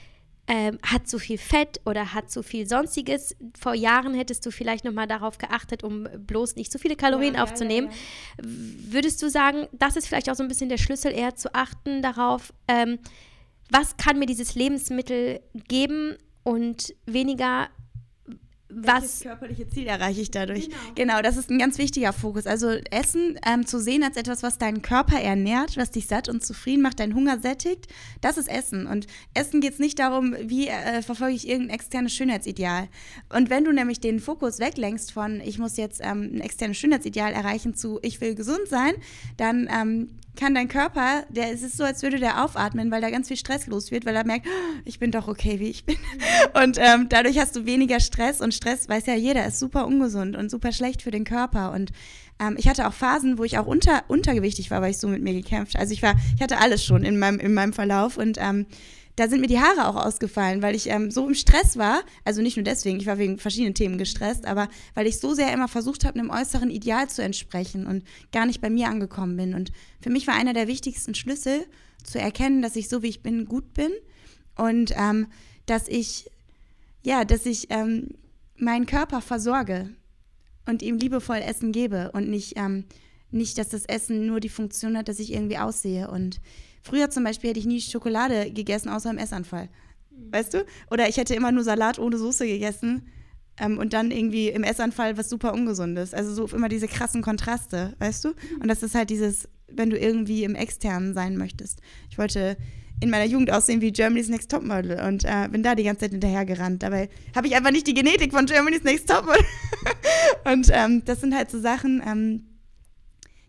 ähm, 0.48 0.78
hat 0.82 1.08
zu 1.08 1.20
viel 1.20 1.38
Fett 1.38 1.82
oder 1.86 2.14
hat 2.14 2.32
zu 2.32 2.42
viel 2.42 2.68
Sonstiges. 2.68 3.36
Vor 3.60 3.74
Jahren 3.74 4.14
hättest 4.14 4.46
du 4.46 4.52
vielleicht 4.52 4.86
nochmal 4.86 5.08
darauf 5.08 5.38
geachtet, 5.38 5.84
um 5.84 6.08
bloß 6.18 6.56
nicht 6.56 6.72
zu 6.72 6.80
viele 6.80 6.96
Kalorien 6.96 7.36
ja, 7.36 7.44
aufzunehmen. 7.44 7.88
Ja, 7.88 7.94
ja, 7.94 8.50
Würdest 8.94 9.22
du 9.22 9.30
sagen, 9.30 9.68
das 9.74 9.98
ist 9.98 10.08
vielleicht 10.08 10.30
auch 10.30 10.36
so 10.36 10.44
ein 10.44 10.48
bisschen 10.48 10.70
der 10.70 10.78
Schlüssel, 10.78 11.12
eher 11.12 11.36
zu 11.36 11.54
achten 11.54 12.02
darauf, 12.02 12.54
ähm, 12.68 13.00
was 13.70 13.98
kann 13.98 14.18
mir 14.20 14.26
dieses 14.26 14.56
Lebensmittel 14.56 15.42
geben 15.68 16.16
und 16.44 16.96
weniger 17.06 17.68
was 18.70 19.22
körperliche 19.22 19.68
Ziel 19.70 19.88
erreiche 19.88 20.22
ich 20.22 20.32
dadurch? 20.32 20.66
Genau. 20.66 20.80
genau. 20.96 21.22
das 21.22 21.38
ist 21.38 21.50
ein 21.50 21.58
ganz 21.58 21.78
wichtiger 21.78 22.12
Fokus. 22.12 22.46
Also 22.46 22.70
Essen 22.92 23.40
ähm, 23.46 23.66
zu 23.66 23.80
sehen 23.80 24.04
als 24.04 24.18
etwas, 24.18 24.44
was 24.44 24.58
deinen 24.58 24.82
Körper 24.82 25.20
ernährt, 25.20 25.78
was 25.78 25.92
dich 25.92 26.08
satt 26.08 26.28
und 26.28 26.44
zufrieden 26.44 26.82
macht, 26.82 27.00
deinen 27.00 27.16
Hunger 27.16 27.40
sättigt, 27.40 27.88
das 28.22 28.38
ist 28.38 28.50
Essen. 28.50 28.86
Und 28.86 29.08
Essen 29.34 29.62
geht 29.62 29.74
es 29.74 29.80
nicht 29.80 30.00
darum, 30.00 30.36
wie 30.42 30.68
äh, 30.68 31.02
verfolge 31.02 31.36
ich 31.36 31.48
irgendein 31.48 31.76
externes 31.76 32.14
Schönheitsideal. 32.14 32.90
Und 33.34 33.50
wenn 33.50 33.64
du 33.64 33.72
nämlich 33.72 34.02
den 34.02 34.20
Fokus 34.20 34.60
weglenkst 34.60 35.14
von, 35.14 35.40
ich 35.40 35.60
muss 35.60 35.78
jetzt 35.78 36.02
ähm, 36.04 36.32
ein 36.34 36.42
externes 36.42 36.78
Schönheitsideal 36.78 37.34
erreichen 37.34 37.74
zu, 37.74 38.00
ich 38.02 38.20
will 38.20 38.36
gesund 38.36 38.68
sein, 38.68 38.96
dann 39.38 39.70
ähm, 39.74 40.10
kann 40.38 40.56
dein 40.56 40.68
Körper, 40.68 41.26
der 41.30 41.52
es 41.52 41.62
ist 41.62 41.78
so, 41.78 41.84
als 41.84 42.02
würde 42.04 42.20
der 42.20 42.44
aufatmen, 42.44 42.92
weil 42.92 43.02
da 43.02 43.10
ganz 43.10 43.28
viel 43.28 43.38
Stress 43.38 43.68
los 43.68 43.92
wird, 43.92 44.06
weil 44.06 44.16
er 44.16 44.26
merkt, 44.26 44.48
oh, 44.48 44.80
ich 44.86 45.00
bin 45.00 45.12
doch 45.12 45.28
okay, 45.28 45.60
wie 45.60 45.70
ich 45.70 45.86
bin. 45.86 45.98
Und 46.64 46.78
ähm, 46.80 47.08
dadurch 47.10 47.38
hast 47.40 47.56
du 47.56 47.66
weniger 47.66 48.00
Stress 48.00 48.42
und 48.42 48.54
Stress, 48.54 48.88
weiß 48.88 49.06
ja 49.08 49.16
jeder, 49.16 49.46
ist 49.46 49.60
super 49.60 49.86
ungesund 49.86 50.36
und 50.36 50.50
super 50.50 50.72
schlecht 50.72 51.02
für 51.02 51.12
den 51.12 51.24
Körper. 51.24 51.72
Und 51.72 51.92
ähm, 52.40 52.56
ich 52.58 52.68
hatte 52.68 52.88
auch 52.88 52.94
Phasen, 52.94 53.38
wo 53.38 53.44
ich 53.44 53.58
auch 53.58 53.66
unter, 53.66 54.04
untergewichtig 54.08 54.72
war, 54.72 54.82
weil 54.82 54.92
ich 54.92 54.98
so 54.98 55.08
mit 55.08 55.22
mir 55.22 55.34
gekämpft. 55.34 55.78
Also 55.78 55.94
ich 55.94 56.02
war, 56.02 56.16
ich 56.36 56.42
hatte 56.42 56.60
alles 56.60 56.84
schon 56.84 57.04
in 57.04 57.20
meinem, 57.20 57.40
in 57.40 57.54
meinem 57.54 57.74
Verlauf 57.74 58.18
und 58.18 58.38
ähm, 58.40 58.66
da 59.18 59.28
sind 59.28 59.42
mir 59.42 59.48
die 59.48 59.60
Haare 59.60 59.88
auch 59.88 59.96
ausgefallen, 59.96 60.62
weil 60.62 60.76
ich 60.76 60.90
ähm, 60.90 61.10
so 61.10 61.28
im 61.28 61.34
Stress 61.34 61.76
war. 61.76 62.04
Also 62.24 62.44
nicht 62.44 62.56
nur 62.56 62.64
deswegen, 62.64 63.00
ich 63.00 63.08
war 63.08 63.18
wegen 63.18 63.40
verschiedenen 63.40 63.74
Themen 63.74 63.98
gestresst, 63.98 64.46
aber 64.46 64.70
weil 64.94 65.08
ich 65.08 65.20
so 65.20 65.34
sehr 65.34 65.52
immer 65.52 65.68
versucht 65.68 66.06
habe, 66.06 66.20
einem 66.20 66.30
äußeren 66.30 66.70
Ideal 66.70 67.10
zu 67.10 67.24
entsprechen 67.24 67.88
und 67.88 68.04
gar 68.32 68.46
nicht 68.46 68.62
bei 68.62 68.70
mir 68.70 68.88
angekommen 68.88 69.36
bin. 69.36 69.56
Und 69.56 69.72
für 70.02 70.12
mich 70.12 70.28
war 70.28 70.36
einer 70.36 70.54
der 70.54 70.68
wichtigsten 70.68 71.16
Schlüssel 71.16 71.66
zu 72.04 72.20
erkennen, 72.20 72.62
dass 72.62 72.76
ich 72.76 72.90
so 72.90 73.02
wie 73.02 73.08
ich 73.08 73.24
bin 73.24 73.46
gut 73.46 73.74
bin 73.74 73.92
und 74.56 74.94
ähm, 74.96 75.28
dass 75.66 75.88
ich 75.88 76.30
ja, 77.04 77.26
dass 77.26 77.48
ich 77.48 77.72
ähm, 77.72 78.10
meinen 78.56 78.86
Körper 78.86 79.22
versorge 79.22 79.90
und 80.68 80.84
ihm 80.84 80.98
liebevoll 80.98 81.38
Essen 81.38 81.72
gebe 81.72 82.12
und 82.12 82.30
nicht 82.30 82.54
ähm, 82.56 82.86
nicht, 83.32 83.58
dass 83.58 83.70
das 83.70 83.86
Essen 83.86 84.28
nur 84.28 84.40
die 84.40 84.50
Funktion 84.50 84.96
hat, 84.96 85.08
dass 85.08 85.20
ich 85.20 85.34
irgendwie 85.34 85.58
aussehe 85.58 86.10
und 86.10 86.40
Früher 86.88 87.10
zum 87.10 87.26
Beispiel 87.26 87.50
hätte 87.50 87.60
ich 87.60 87.66
nie 87.66 87.82
Schokolade 87.82 88.50
gegessen, 88.52 88.88
außer 88.88 89.10
im 89.10 89.18
Essanfall. 89.18 89.68
Weißt 90.32 90.54
du? 90.54 90.66
Oder 90.90 91.10
ich 91.10 91.18
hätte 91.18 91.36
immer 91.36 91.52
nur 91.52 91.64
Salat 91.64 92.00
ohne 92.00 92.18
Soße 92.18 92.48
gegessen 92.48 93.08
ähm, 93.60 93.78
und 93.78 93.92
dann 93.92 94.10
irgendwie 94.10 94.48
im 94.48 94.64
Essanfall 94.64 95.18
was 95.18 95.30
super 95.30 95.54
Ungesundes. 95.54 96.14
Also 96.14 96.34
so 96.34 96.56
immer 96.56 96.70
diese 96.70 96.88
krassen 96.88 97.22
Kontraste, 97.22 97.94
weißt 98.00 98.24
du? 98.24 98.30
Und 98.62 98.70
das 98.70 98.84
ist 98.84 98.96
halt 98.96 99.10
dieses, 99.10 99.50
wenn 99.68 99.90
du 99.90 100.00
irgendwie 100.00 100.46
im 100.46 100.56
Externen 100.56 101.14
sein 101.14 101.36
möchtest. 101.36 101.82
Ich 102.10 102.18
wollte 102.18 102.56
in 103.02 103.10
meiner 103.10 103.26
Jugend 103.26 103.52
aussehen 103.52 103.82
wie 103.82 103.92
Germany's 103.92 104.30
Next 104.30 104.50
Topmodel 104.50 105.02
und 105.06 105.26
äh, 105.26 105.50
bin 105.52 105.64
da 105.64 105.76
die 105.76 105.84
ganze 105.84 106.02
Zeit 106.02 106.12
hinterhergerannt. 106.12 106.82
Dabei 106.84 107.10
habe 107.36 107.48
ich 107.48 107.56
einfach 107.56 107.72
nicht 107.72 107.86
die 107.86 107.94
Genetik 107.94 108.32
von 108.32 108.46
Germany's 108.46 108.84
Next 108.84 109.10
Topmodel. 109.10 109.44
und 110.52 110.70
ähm, 110.72 111.04
das 111.04 111.20
sind 111.20 111.36
halt 111.36 111.52
so 111.52 111.60
Sachen, 111.60 112.02
ähm, 112.08 112.44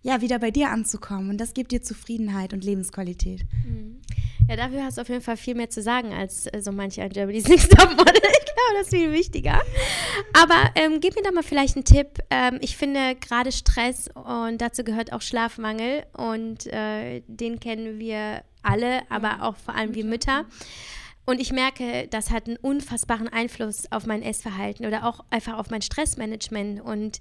ja, 0.09 0.23
wieder 0.23 0.39
bei 0.39 0.51
dir 0.51 0.71
anzukommen. 0.71 1.29
Und 1.29 1.39
das 1.39 1.53
gibt 1.53 1.71
dir 1.71 1.83
Zufriedenheit 1.83 2.55
und 2.55 2.65
Lebensqualität. 2.65 3.45
Mhm. 3.67 4.01
Ja, 4.49 4.57
dafür 4.57 4.85
hast 4.85 4.97
du 4.97 5.03
auf 5.03 5.09
jeden 5.11 5.21
Fall 5.21 5.37
viel 5.37 5.55
mehr 5.55 5.69
zu 5.69 5.83
sagen 5.83 6.15
als 6.15 6.47
äh, 6.47 6.63
so 6.63 6.73
manche 6.73 7.03
ein 7.03 7.11
Germany's 7.11 7.47
Next 7.47 7.71
Topmodel. 7.71 8.15
ich 8.15 8.45
glaube, 8.47 8.79
das 8.79 8.87
ist 8.87 8.95
viel 8.95 9.13
wichtiger. 9.13 9.61
Aber 10.33 10.71
ähm, 10.77 11.01
gib 11.01 11.15
mir 11.15 11.23
doch 11.23 11.33
mal 11.33 11.43
vielleicht 11.43 11.77
einen 11.77 11.85
Tipp. 11.85 12.21
Ähm, 12.31 12.57
ich 12.63 12.79
finde 12.79 13.17
gerade 13.17 13.53
Stress 13.53 14.09
und 14.15 14.63
dazu 14.63 14.83
gehört 14.83 15.13
auch 15.13 15.21
Schlafmangel 15.21 16.05
und 16.15 16.67
äh, 16.69 17.21
den 17.27 17.61
kennen 17.61 17.99
wir 17.99 18.43
alle, 18.63 19.03
aber 19.11 19.43
auch 19.43 19.57
vor 19.57 19.75
allem 19.75 19.95
wir 19.95 20.07
Mütter. 20.07 20.47
Und 21.27 21.39
ich 21.39 21.53
merke, 21.53 22.09
das 22.09 22.31
hat 22.31 22.47
einen 22.47 22.57
unfassbaren 22.57 23.29
Einfluss 23.29 23.93
auf 23.93 24.07
mein 24.07 24.23
Essverhalten 24.23 24.87
oder 24.87 25.05
auch 25.05 25.21
einfach 25.29 25.59
auf 25.59 25.69
mein 25.69 25.83
Stressmanagement. 25.83 26.81
Und 26.81 27.21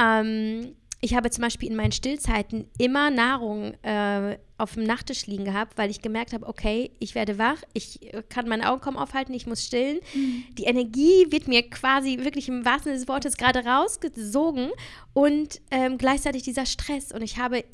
ähm, 0.00 0.74
ich 1.04 1.14
habe 1.14 1.28
zum 1.28 1.42
Beispiel 1.42 1.68
in 1.68 1.76
meinen 1.76 1.92
Stillzeiten 1.92 2.66
immer 2.78 3.10
Nahrung 3.10 3.74
äh, 3.82 4.38
auf 4.56 4.72
dem 4.72 4.84
Nachttisch 4.84 5.26
liegen 5.26 5.44
gehabt, 5.44 5.76
weil 5.76 5.90
ich 5.90 6.00
gemerkt 6.00 6.32
habe, 6.32 6.46
okay, 6.46 6.92
ich 6.98 7.14
werde 7.14 7.36
wach, 7.36 7.58
ich 7.74 8.14
äh, 8.14 8.22
kann 8.26 8.48
meine 8.48 8.70
Augen 8.70 8.80
kaum 8.80 8.96
aufhalten, 8.96 9.34
ich 9.34 9.46
muss 9.46 9.62
stillen. 9.62 9.98
Mhm. 10.14 10.44
Die 10.56 10.64
Energie 10.64 11.26
wird 11.28 11.46
mir 11.46 11.68
quasi 11.68 12.20
wirklich 12.20 12.48
im 12.48 12.64
wahrsten 12.64 12.84
Sinne 12.84 12.98
des 13.00 13.08
Wortes 13.08 13.36
gerade 13.36 13.66
rausgesogen 13.66 14.70
und 15.12 15.60
ähm, 15.70 15.98
gleichzeitig 15.98 16.42
dieser 16.42 16.64
Stress. 16.64 17.12
Und 17.12 17.20
ich 17.20 17.36
habe 17.36 17.64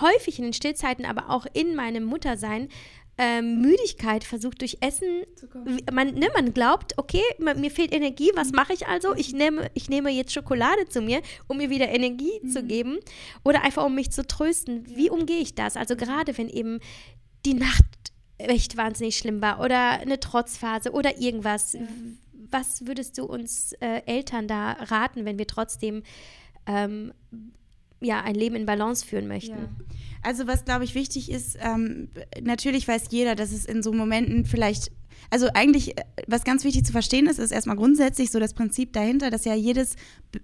häufig 0.00 0.38
in 0.38 0.44
den 0.44 0.52
Stillzeiten, 0.52 1.06
aber 1.06 1.30
auch 1.30 1.46
in 1.54 1.74
meinem 1.74 2.04
Muttersein 2.04 2.68
ähm, 3.18 3.60
Müdigkeit 3.60 4.22
versucht 4.22 4.60
durch 4.60 4.78
Essen, 4.80 5.24
man, 5.92 6.14
ne, 6.14 6.28
man 6.34 6.54
glaubt, 6.54 6.96
okay, 6.96 7.22
mir 7.38 7.70
fehlt 7.70 7.92
Energie, 7.92 8.30
was 8.34 8.52
mache 8.52 8.72
ich 8.72 8.86
also? 8.86 9.14
Ich 9.14 9.32
nehme, 9.32 9.70
ich 9.74 9.90
nehme 9.90 10.10
jetzt 10.10 10.32
Schokolade 10.32 10.88
zu 10.88 11.00
mir, 11.00 11.20
um 11.48 11.58
mir 11.58 11.68
wieder 11.68 11.88
Energie 11.88 12.40
mhm. 12.42 12.48
zu 12.48 12.62
geben 12.62 12.98
oder 13.44 13.62
einfach 13.62 13.84
um 13.84 13.94
mich 13.94 14.12
zu 14.12 14.24
trösten. 14.24 14.86
Wie 14.96 15.10
umgehe 15.10 15.40
ich 15.40 15.56
das? 15.56 15.76
Also 15.76 15.96
gerade 15.96 16.38
wenn 16.38 16.48
eben 16.48 16.78
die 17.44 17.54
Nacht 17.54 17.84
echt 18.38 18.76
wahnsinnig 18.76 19.18
schlimm 19.18 19.42
war 19.42 19.60
oder 19.60 20.00
eine 20.00 20.20
Trotzphase 20.20 20.92
oder 20.92 21.18
irgendwas. 21.18 21.72
Ja. 21.72 21.80
Was 22.50 22.86
würdest 22.86 23.18
du 23.18 23.24
uns 23.24 23.72
äh, 23.80 24.02
Eltern 24.06 24.48
da 24.48 24.72
raten, 24.72 25.24
wenn 25.24 25.38
wir 25.38 25.46
trotzdem 25.46 26.02
ähm, 26.66 27.12
ja, 28.00 28.20
ein 28.22 28.34
Leben 28.34 28.56
in 28.56 28.66
Balance 28.66 29.04
führen 29.04 29.28
möchten? 29.28 29.58
Ja. 29.58 29.68
Also 30.22 30.46
was, 30.46 30.64
glaube 30.64 30.84
ich, 30.84 30.94
wichtig 30.94 31.30
ist, 31.30 31.56
ähm, 31.60 32.08
natürlich 32.40 32.86
weiß 32.86 33.04
jeder, 33.10 33.34
dass 33.34 33.52
es 33.52 33.64
in 33.64 33.82
so 33.82 33.92
Momenten 33.92 34.44
vielleicht 34.44 34.90
also 35.30 35.48
eigentlich, 35.54 35.98
äh, 35.98 36.04
was 36.26 36.44
ganz 36.44 36.64
wichtig 36.64 36.84
zu 36.84 36.92
verstehen 36.92 37.26
ist, 37.26 37.38
ist 37.38 37.50
erstmal 37.50 37.76
grundsätzlich 37.76 38.30
so 38.30 38.38
das 38.38 38.54
Prinzip 38.54 38.92
dahinter, 38.92 39.30
dass 39.30 39.44
ja 39.44 39.54
jedes 39.54 39.96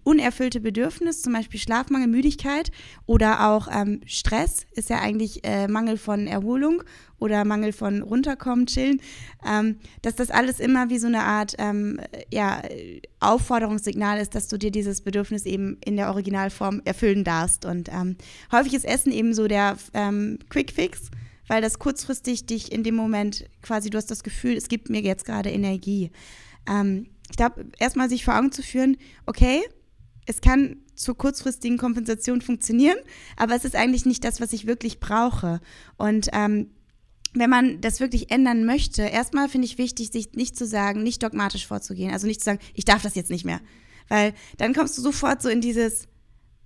unerfüllte 0.02 0.60
Bedürfnis, 0.60 1.22
zum 1.22 1.32
Beispiel 1.32 1.60
Schlafmangel, 1.60 2.08
Müdigkeit 2.08 2.70
oder 3.06 3.48
auch 3.48 3.68
ähm, 3.70 4.00
Stress, 4.06 4.66
ist 4.72 4.90
ja 4.90 5.00
eigentlich 5.00 5.44
äh, 5.44 5.68
Mangel 5.68 5.98
von 5.98 6.26
Erholung 6.26 6.82
oder 7.18 7.44
Mangel 7.44 7.72
von 7.72 8.02
runterkommen, 8.02 8.66
chillen, 8.66 9.00
ähm, 9.46 9.76
dass 10.02 10.14
das 10.14 10.30
alles 10.30 10.60
immer 10.60 10.90
wie 10.90 10.98
so 10.98 11.06
eine 11.06 11.22
Art 11.22 11.54
ähm, 11.58 12.00
ja, 12.30 12.62
Aufforderungssignal 13.20 14.20
ist, 14.20 14.34
dass 14.34 14.48
du 14.48 14.58
dir 14.58 14.70
dieses 14.70 15.00
Bedürfnis 15.00 15.46
eben 15.46 15.78
in 15.84 15.96
der 15.96 16.08
Originalform 16.10 16.82
erfüllen 16.84 17.24
darfst. 17.24 17.64
Und 17.64 17.88
ähm, 17.88 18.16
häufig 18.52 18.74
ist 18.74 18.84
Essen 18.84 19.12
eben 19.12 19.32
so 19.32 19.48
der 19.48 19.76
ähm, 19.94 20.38
Quick 20.50 20.72
Fix 20.72 21.10
weil 21.46 21.62
das 21.62 21.78
kurzfristig 21.78 22.46
dich 22.46 22.72
in 22.72 22.82
dem 22.82 22.94
Moment 22.94 23.48
quasi, 23.62 23.90
du 23.90 23.98
hast 23.98 24.10
das 24.10 24.22
Gefühl, 24.22 24.56
es 24.56 24.68
gibt 24.68 24.90
mir 24.90 25.00
jetzt 25.00 25.24
gerade 25.24 25.50
Energie. 25.50 26.10
Ähm, 26.68 27.08
ich 27.30 27.36
glaube, 27.36 27.66
erstmal 27.78 28.08
sich 28.08 28.24
vor 28.24 28.36
Augen 28.36 28.52
zu 28.52 28.62
führen, 28.62 28.96
okay, 29.26 29.62
es 30.26 30.40
kann 30.40 30.76
zur 30.94 31.16
kurzfristigen 31.16 31.76
Kompensation 31.76 32.40
funktionieren, 32.40 32.96
aber 33.36 33.54
es 33.54 33.64
ist 33.64 33.76
eigentlich 33.76 34.06
nicht 34.06 34.24
das, 34.24 34.40
was 34.40 34.52
ich 34.52 34.66
wirklich 34.66 35.00
brauche. 35.00 35.60
Und 35.96 36.28
ähm, 36.32 36.70
wenn 37.34 37.50
man 37.50 37.80
das 37.80 38.00
wirklich 38.00 38.30
ändern 38.30 38.64
möchte, 38.64 39.02
erstmal 39.02 39.48
finde 39.48 39.66
ich 39.66 39.76
wichtig, 39.76 40.10
sich 40.10 40.32
nicht 40.32 40.56
zu 40.56 40.66
sagen, 40.66 41.02
nicht 41.02 41.22
dogmatisch 41.22 41.66
vorzugehen. 41.66 42.12
Also 42.12 42.26
nicht 42.26 42.40
zu 42.40 42.44
sagen, 42.44 42.60
ich 42.74 42.84
darf 42.84 43.02
das 43.02 43.16
jetzt 43.16 43.30
nicht 43.30 43.44
mehr. 43.44 43.60
Weil 44.08 44.34
dann 44.56 44.72
kommst 44.72 44.96
du 44.96 45.02
sofort 45.02 45.42
so 45.42 45.48
in 45.48 45.60
dieses, 45.60 46.06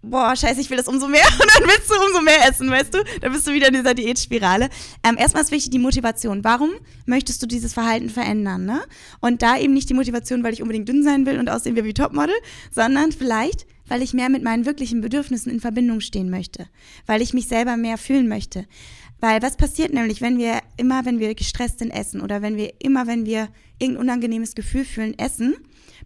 boah, 0.02 0.34
scheiße, 0.34 0.61
ich 0.61 0.70
will 0.70 0.76
das 0.76 0.88
umso 0.88 1.08
mehr 1.08 1.24
und 1.40 1.50
dann 1.54 1.68
willst 1.68 1.90
du 1.90 1.94
umso 1.94 2.20
mehr 2.20 2.48
essen, 2.48 2.70
weißt 2.70 2.94
du? 2.94 3.04
Dann 3.20 3.32
bist 3.32 3.46
du 3.46 3.52
wieder 3.52 3.68
in 3.68 3.74
dieser 3.74 3.94
Diätspirale. 3.94 4.68
Ähm, 5.02 5.16
erstmal 5.18 5.42
ist 5.42 5.50
wichtig 5.50 5.70
die 5.70 5.78
Motivation. 5.78 6.44
Warum 6.44 6.70
möchtest 7.06 7.42
du 7.42 7.46
dieses 7.46 7.72
Verhalten 7.72 8.11
verändern, 8.11 8.64
ne? 8.64 8.82
Und 9.20 9.42
da 9.42 9.58
eben 9.58 9.74
nicht 9.74 9.88
die 9.90 9.94
Motivation, 9.94 10.42
weil 10.42 10.52
ich 10.52 10.62
unbedingt 10.62 10.88
dünn 10.88 11.02
sein 11.02 11.26
will 11.26 11.38
und 11.38 11.48
aussehen 11.48 11.76
wie 11.76 11.94
Topmodel, 11.94 12.34
sondern 12.70 13.12
vielleicht, 13.12 13.66
weil 13.88 14.02
ich 14.02 14.14
mehr 14.14 14.28
mit 14.28 14.42
meinen 14.42 14.66
wirklichen 14.66 15.00
Bedürfnissen 15.00 15.50
in 15.50 15.61
Verbindung 15.61 16.00
stehen 16.00 16.30
möchte, 16.30 16.68
weil 17.06 17.22
ich 17.22 17.34
mich 17.34 17.48
selber 17.48 17.76
mehr 17.76 17.98
fühlen 17.98 18.28
möchte. 18.28 18.66
Weil 19.20 19.42
was 19.42 19.56
passiert 19.56 19.92
nämlich, 19.92 20.20
wenn 20.20 20.38
wir 20.38 20.61
immer, 20.76 21.04
wenn 21.04 21.18
wir 21.18 21.34
gestresst 21.34 21.80
sind, 21.80 21.90
essen 21.90 22.20
oder 22.20 22.40
wenn 22.40 22.56
wir 22.56 22.74
immer, 22.78 23.06
wenn 23.06 23.26
wir 23.26 23.48
irgendein 23.78 24.02
unangenehmes 24.02 24.54
Gefühl 24.54 24.84
fühlen, 24.84 25.18
essen, 25.18 25.56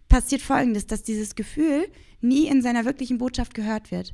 passiert 0.09 0.41
Folgendes, 0.41 0.87
dass 0.87 1.03
dieses 1.03 1.35
Gefühl 1.35 1.85
nie 2.23 2.47
in 2.47 2.61
seiner 2.61 2.85
wirklichen 2.85 3.17
Botschaft 3.17 3.53
gehört 3.53 3.91
wird. 3.91 4.13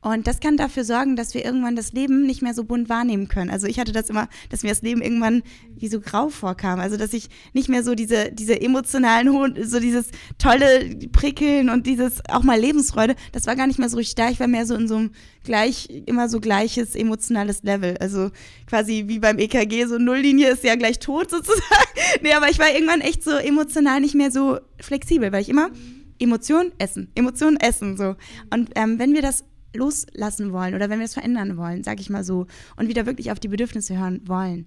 Und 0.00 0.28
das 0.28 0.38
kann 0.38 0.56
dafür 0.56 0.84
sorgen, 0.84 1.16
dass 1.16 1.34
wir 1.34 1.44
irgendwann 1.44 1.74
das 1.74 1.92
Leben 1.92 2.24
nicht 2.24 2.40
mehr 2.40 2.54
so 2.54 2.62
bunt 2.62 2.88
wahrnehmen 2.88 3.26
können. 3.26 3.50
Also 3.50 3.66
ich 3.66 3.80
hatte 3.80 3.90
das 3.90 4.08
immer, 4.08 4.28
dass 4.48 4.62
mir 4.62 4.68
das 4.68 4.82
Leben 4.82 5.02
irgendwann 5.02 5.42
wie 5.76 5.88
so 5.88 6.00
grau 6.00 6.28
vorkam. 6.28 6.78
Also 6.78 6.96
dass 6.96 7.12
ich 7.12 7.28
nicht 7.52 7.68
mehr 7.68 7.82
so 7.82 7.96
diese, 7.96 8.30
diese 8.30 8.60
emotionalen, 8.60 9.56
so 9.64 9.80
dieses 9.80 10.10
tolle 10.38 10.96
Prickeln 11.10 11.68
und 11.68 11.88
dieses 11.88 12.22
auch 12.28 12.44
mal 12.44 12.60
Lebensfreude, 12.60 13.16
das 13.32 13.48
war 13.48 13.56
gar 13.56 13.66
nicht 13.66 13.80
mehr 13.80 13.88
so 13.88 13.96
richtig 13.96 14.14
da. 14.14 14.30
Ich 14.30 14.38
war 14.38 14.46
mehr 14.46 14.66
so 14.66 14.76
in 14.76 14.86
so 14.86 14.96
einem 14.96 15.10
gleich, 15.42 15.88
immer 16.06 16.28
so 16.28 16.38
gleiches 16.38 16.94
emotionales 16.94 17.64
Level. 17.64 17.96
Also 17.98 18.30
quasi 18.68 19.04
wie 19.08 19.18
beim 19.18 19.38
EKG, 19.38 19.86
so 19.86 19.98
Nulllinie 19.98 20.50
ist 20.50 20.62
ja 20.62 20.76
gleich 20.76 21.00
tot 21.00 21.28
sozusagen. 21.28 21.64
nee, 22.22 22.32
aber 22.34 22.48
ich 22.48 22.60
war 22.60 22.72
irgendwann 22.72 23.00
echt 23.00 23.24
so 23.24 23.32
emotional 23.32 24.00
nicht 24.00 24.14
mehr 24.14 24.30
so 24.30 24.60
flexibel, 24.80 25.32
weil 25.32 25.42
ich 25.42 25.48
immer 25.48 25.70
Emotion, 26.18 26.72
Essen, 26.78 27.10
Emotion, 27.14 27.56
Essen, 27.56 27.96
so. 27.96 28.16
Und 28.52 28.70
ähm, 28.74 28.98
wenn 28.98 29.14
wir 29.14 29.22
das 29.22 29.44
loslassen 29.74 30.52
wollen 30.52 30.74
oder 30.74 30.90
wenn 30.90 30.98
wir 30.98 31.04
es 31.04 31.14
verändern 31.14 31.56
wollen, 31.56 31.84
sage 31.84 32.00
ich 32.00 32.10
mal 32.10 32.24
so, 32.24 32.46
und 32.76 32.88
wieder 32.88 33.06
wirklich 33.06 33.30
auf 33.30 33.40
die 33.40 33.48
Bedürfnisse 33.48 33.98
hören 33.98 34.22
wollen, 34.26 34.66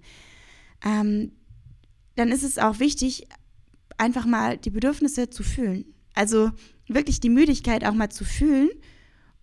ähm, 0.84 1.32
dann 2.16 2.30
ist 2.30 2.44
es 2.44 2.58
auch 2.58 2.80
wichtig, 2.80 3.28
einfach 3.98 4.26
mal 4.26 4.58
die 4.58 4.70
Bedürfnisse 4.70 5.30
zu 5.30 5.44
fühlen. 5.44 5.86
Also 6.14 6.52
wirklich 6.88 7.20
die 7.20 7.30
Müdigkeit 7.30 7.86
auch 7.86 7.94
mal 7.94 8.10
zu 8.10 8.26
fühlen 8.26 8.70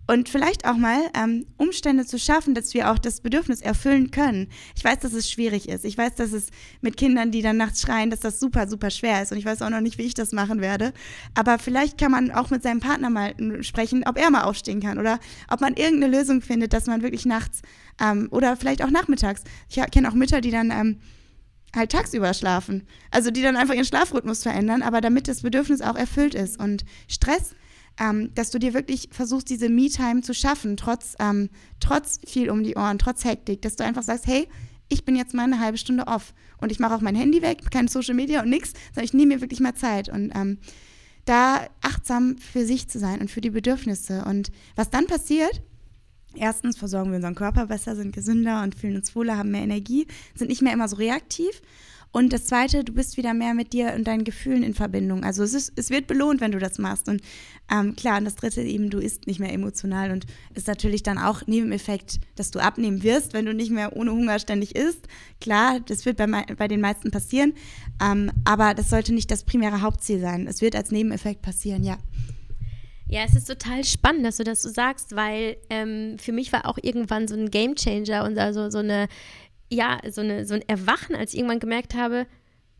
und 0.08 0.30
vielleicht 0.30 0.66
auch 0.66 0.76
mal 0.76 0.98
ähm, 1.14 1.44
Umstände 1.58 2.06
zu 2.06 2.18
schaffen, 2.18 2.54
dass 2.54 2.72
wir 2.72 2.90
auch 2.90 2.98
das 2.98 3.20
Bedürfnis 3.20 3.60
erfüllen 3.60 4.10
können. 4.10 4.48
Ich 4.74 4.82
weiß, 4.82 5.00
dass 5.00 5.12
es 5.12 5.30
schwierig 5.30 5.68
ist. 5.68 5.84
Ich 5.84 5.98
weiß, 5.98 6.14
dass 6.14 6.32
es 6.32 6.46
mit 6.80 6.96
Kindern, 6.96 7.30
die 7.30 7.42
dann 7.42 7.58
nachts 7.58 7.82
schreien, 7.82 8.08
dass 8.08 8.20
das 8.20 8.40
super, 8.40 8.66
super 8.68 8.88
schwer 8.90 9.22
ist. 9.22 9.32
Und 9.32 9.38
ich 9.38 9.44
weiß 9.44 9.60
auch 9.60 9.68
noch 9.68 9.82
nicht, 9.82 9.98
wie 9.98 10.04
ich 10.04 10.14
das 10.14 10.32
machen 10.32 10.62
werde. 10.62 10.94
Aber 11.34 11.58
vielleicht 11.58 11.98
kann 11.98 12.10
man 12.10 12.30
auch 12.30 12.48
mit 12.48 12.62
seinem 12.62 12.80
Partner 12.80 13.10
mal 13.10 13.34
sprechen, 13.62 14.02
ob 14.06 14.18
er 14.18 14.30
mal 14.30 14.44
aufstehen 14.44 14.80
kann 14.80 14.98
oder 14.98 15.20
ob 15.50 15.60
man 15.60 15.74
irgendeine 15.74 16.16
Lösung 16.16 16.40
findet, 16.40 16.72
dass 16.72 16.86
man 16.86 17.02
wirklich 17.02 17.26
nachts 17.26 17.60
ähm, 18.00 18.28
oder 18.30 18.56
vielleicht 18.56 18.82
auch 18.82 18.90
nachmittags. 18.90 19.42
Ich 19.68 19.78
kenne 19.90 20.08
auch 20.08 20.14
Mütter, 20.14 20.40
die 20.40 20.50
dann 20.50 20.70
ähm, 20.70 21.00
halt 21.76 21.92
tagsüber 21.92 22.32
schlafen. 22.32 22.86
Also 23.10 23.30
die 23.30 23.42
dann 23.42 23.56
einfach 23.56 23.74
ihren 23.74 23.84
Schlafrhythmus 23.84 24.42
verändern, 24.42 24.80
aber 24.80 25.02
damit 25.02 25.28
das 25.28 25.42
Bedürfnis 25.42 25.82
auch 25.82 25.96
erfüllt 25.96 26.34
ist. 26.34 26.58
Und 26.58 26.86
Stress 27.08 27.54
ähm, 27.98 28.32
dass 28.34 28.50
du 28.50 28.58
dir 28.58 28.74
wirklich 28.74 29.08
versuchst, 29.10 29.50
diese 29.50 29.68
Me-Time 29.68 30.22
zu 30.22 30.34
schaffen, 30.34 30.76
trotz, 30.76 31.14
ähm, 31.18 31.50
trotz 31.80 32.20
viel 32.26 32.50
um 32.50 32.62
die 32.62 32.76
Ohren, 32.76 32.98
trotz 32.98 33.24
Hektik, 33.24 33.62
dass 33.62 33.76
du 33.76 33.84
einfach 33.84 34.02
sagst, 34.02 34.26
hey, 34.26 34.48
ich 34.88 35.04
bin 35.04 35.16
jetzt 35.16 35.34
mal 35.34 35.44
eine 35.44 35.60
halbe 35.60 35.78
Stunde 35.78 36.06
off 36.06 36.32
und 36.58 36.72
ich 36.72 36.78
mache 36.78 36.94
auch 36.94 37.00
mein 37.00 37.14
Handy 37.14 37.42
weg, 37.42 37.62
kein 37.70 37.88
Social 37.88 38.14
Media 38.14 38.42
und 38.42 38.50
nichts, 38.50 38.72
sondern 38.88 39.04
ich 39.04 39.14
nehme 39.14 39.34
mir 39.34 39.40
wirklich 39.40 39.60
mal 39.60 39.74
Zeit 39.74 40.08
und 40.08 40.32
ähm, 40.34 40.58
da 41.24 41.66
achtsam 41.82 42.38
für 42.38 42.64
sich 42.64 42.88
zu 42.88 42.98
sein 42.98 43.20
und 43.20 43.30
für 43.30 43.42
die 43.42 43.50
Bedürfnisse. 43.50 44.24
Und 44.24 44.50
was 44.76 44.88
dann 44.88 45.06
passiert, 45.06 45.60
erstens 46.34 46.78
versorgen 46.78 47.10
wir 47.10 47.16
unseren 47.16 47.34
Körper 47.34 47.66
besser, 47.66 47.96
sind 47.96 48.14
gesünder 48.14 48.62
und 48.62 48.74
fühlen 48.74 48.96
uns 48.96 49.14
wohler, 49.14 49.36
haben 49.36 49.50
mehr 49.50 49.62
Energie, 49.62 50.06
sind 50.34 50.48
nicht 50.48 50.62
mehr 50.62 50.72
immer 50.72 50.88
so 50.88 50.96
reaktiv 50.96 51.60
und 52.10 52.32
das 52.32 52.46
Zweite, 52.46 52.84
du 52.84 52.92
bist 52.92 53.16
wieder 53.16 53.34
mehr 53.34 53.54
mit 53.54 53.72
dir 53.72 53.92
und 53.94 54.04
deinen 54.04 54.24
Gefühlen 54.24 54.62
in 54.62 54.74
Verbindung. 54.74 55.24
Also 55.24 55.42
es, 55.42 55.52
ist, 55.52 55.72
es 55.76 55.90
wird 55.90 56.06
belohnt, 56.06 56.40
wenn 56.40 56.52
du 56.52 56.58
das 56.58 56.78
machst. 56.78 57.08
Und 57.08 57.20
ähm, 57.70 57.96
klar, 57.96 58.18
und 58.18 58.24
das 58.24 58.36
Dritte 58.36 58.62
eben, 58.62 58.88
du 58.88 58.98
isst 58.98 59.26
nicht 59.26 59.40
mehr 59.40 59.52
emotional 59.52 60.10
und 60.10 60.24
ist 60.54 60.66
natürlich 60.66 61.02
dann 61.02 61.18
auch 61.18 61.46
Nebeneffekt, 61.46 62.20
dass 62.34 62.50
du 62.50 62.60
abnehmen 62.60 63.02
wirst, 63.02 63.34
wenn 63.34 63.44
du 63.44 63.52
nicht 63.52 63.70
mehr 63.70 63.94
ohne 63.94 64.12
Hunger 64.12 64.38
ständig 64.38 64.74
isst. 64.74 65.06
Klar, 65.40 65.80
das 65.80 66.06
wird 66.06 66.16
bei, 66.16 66.26
bei 66.26 66.66
den 66.66 66.80
meisten 66.80 67.10
passieren, 67.10 67.52
ähm, 68.02 68.30
aber 68.44 68.74
das 68.74 68.88
sollte 68.88 69.12
nicht 69.12 69.30
das 69.30 69.44
primäre 69.44 69.82
Hauptziel 69.82 70.20
sein. 70.20 70.46
Es 70.46 70.62
wird 70.62 70.76
als 70.76 70.90
Nebeneffekt 70.90 71.42
passieren, 71.42 71.84
ja. 71.84 71.98
Ja, 73.10 73.22
es 73.24 73.34
ist 73.34 73.46
total 73.46 73.84
spannend, 73.84 74.26
dass 74.26 74.36
du 74.36 74.44
das 74.44 74.60
so 74.60 74.68
sagst, 74.68 75.16
weil 75.16 75.56
ähm, 75.70 76.18
für 76.18 76.32
mich 76.32 76.52
war 76.52 76.66
auch 76.66 76.76
irgendwann 76.82 77.26
so 77.26 77.34
ein 77.34 77.50
Gamechanger 77.50 78.24
und 78.24 78.38
also 78.38 78.68
so 78.68 78.78
eine 78.78 79.08
ja, 79.70 79.98
so, 80.10 80.20
eine, 80.20 80.44
so 80.46 80.54
ein 80.54 80.62
Erwachen, 80.66 81.14
als 81.14 81.32
ich 81.32 81.38
irgendwann 81.38 81.60
gemerkt 81.60 81.94
habe, 81.94 82.26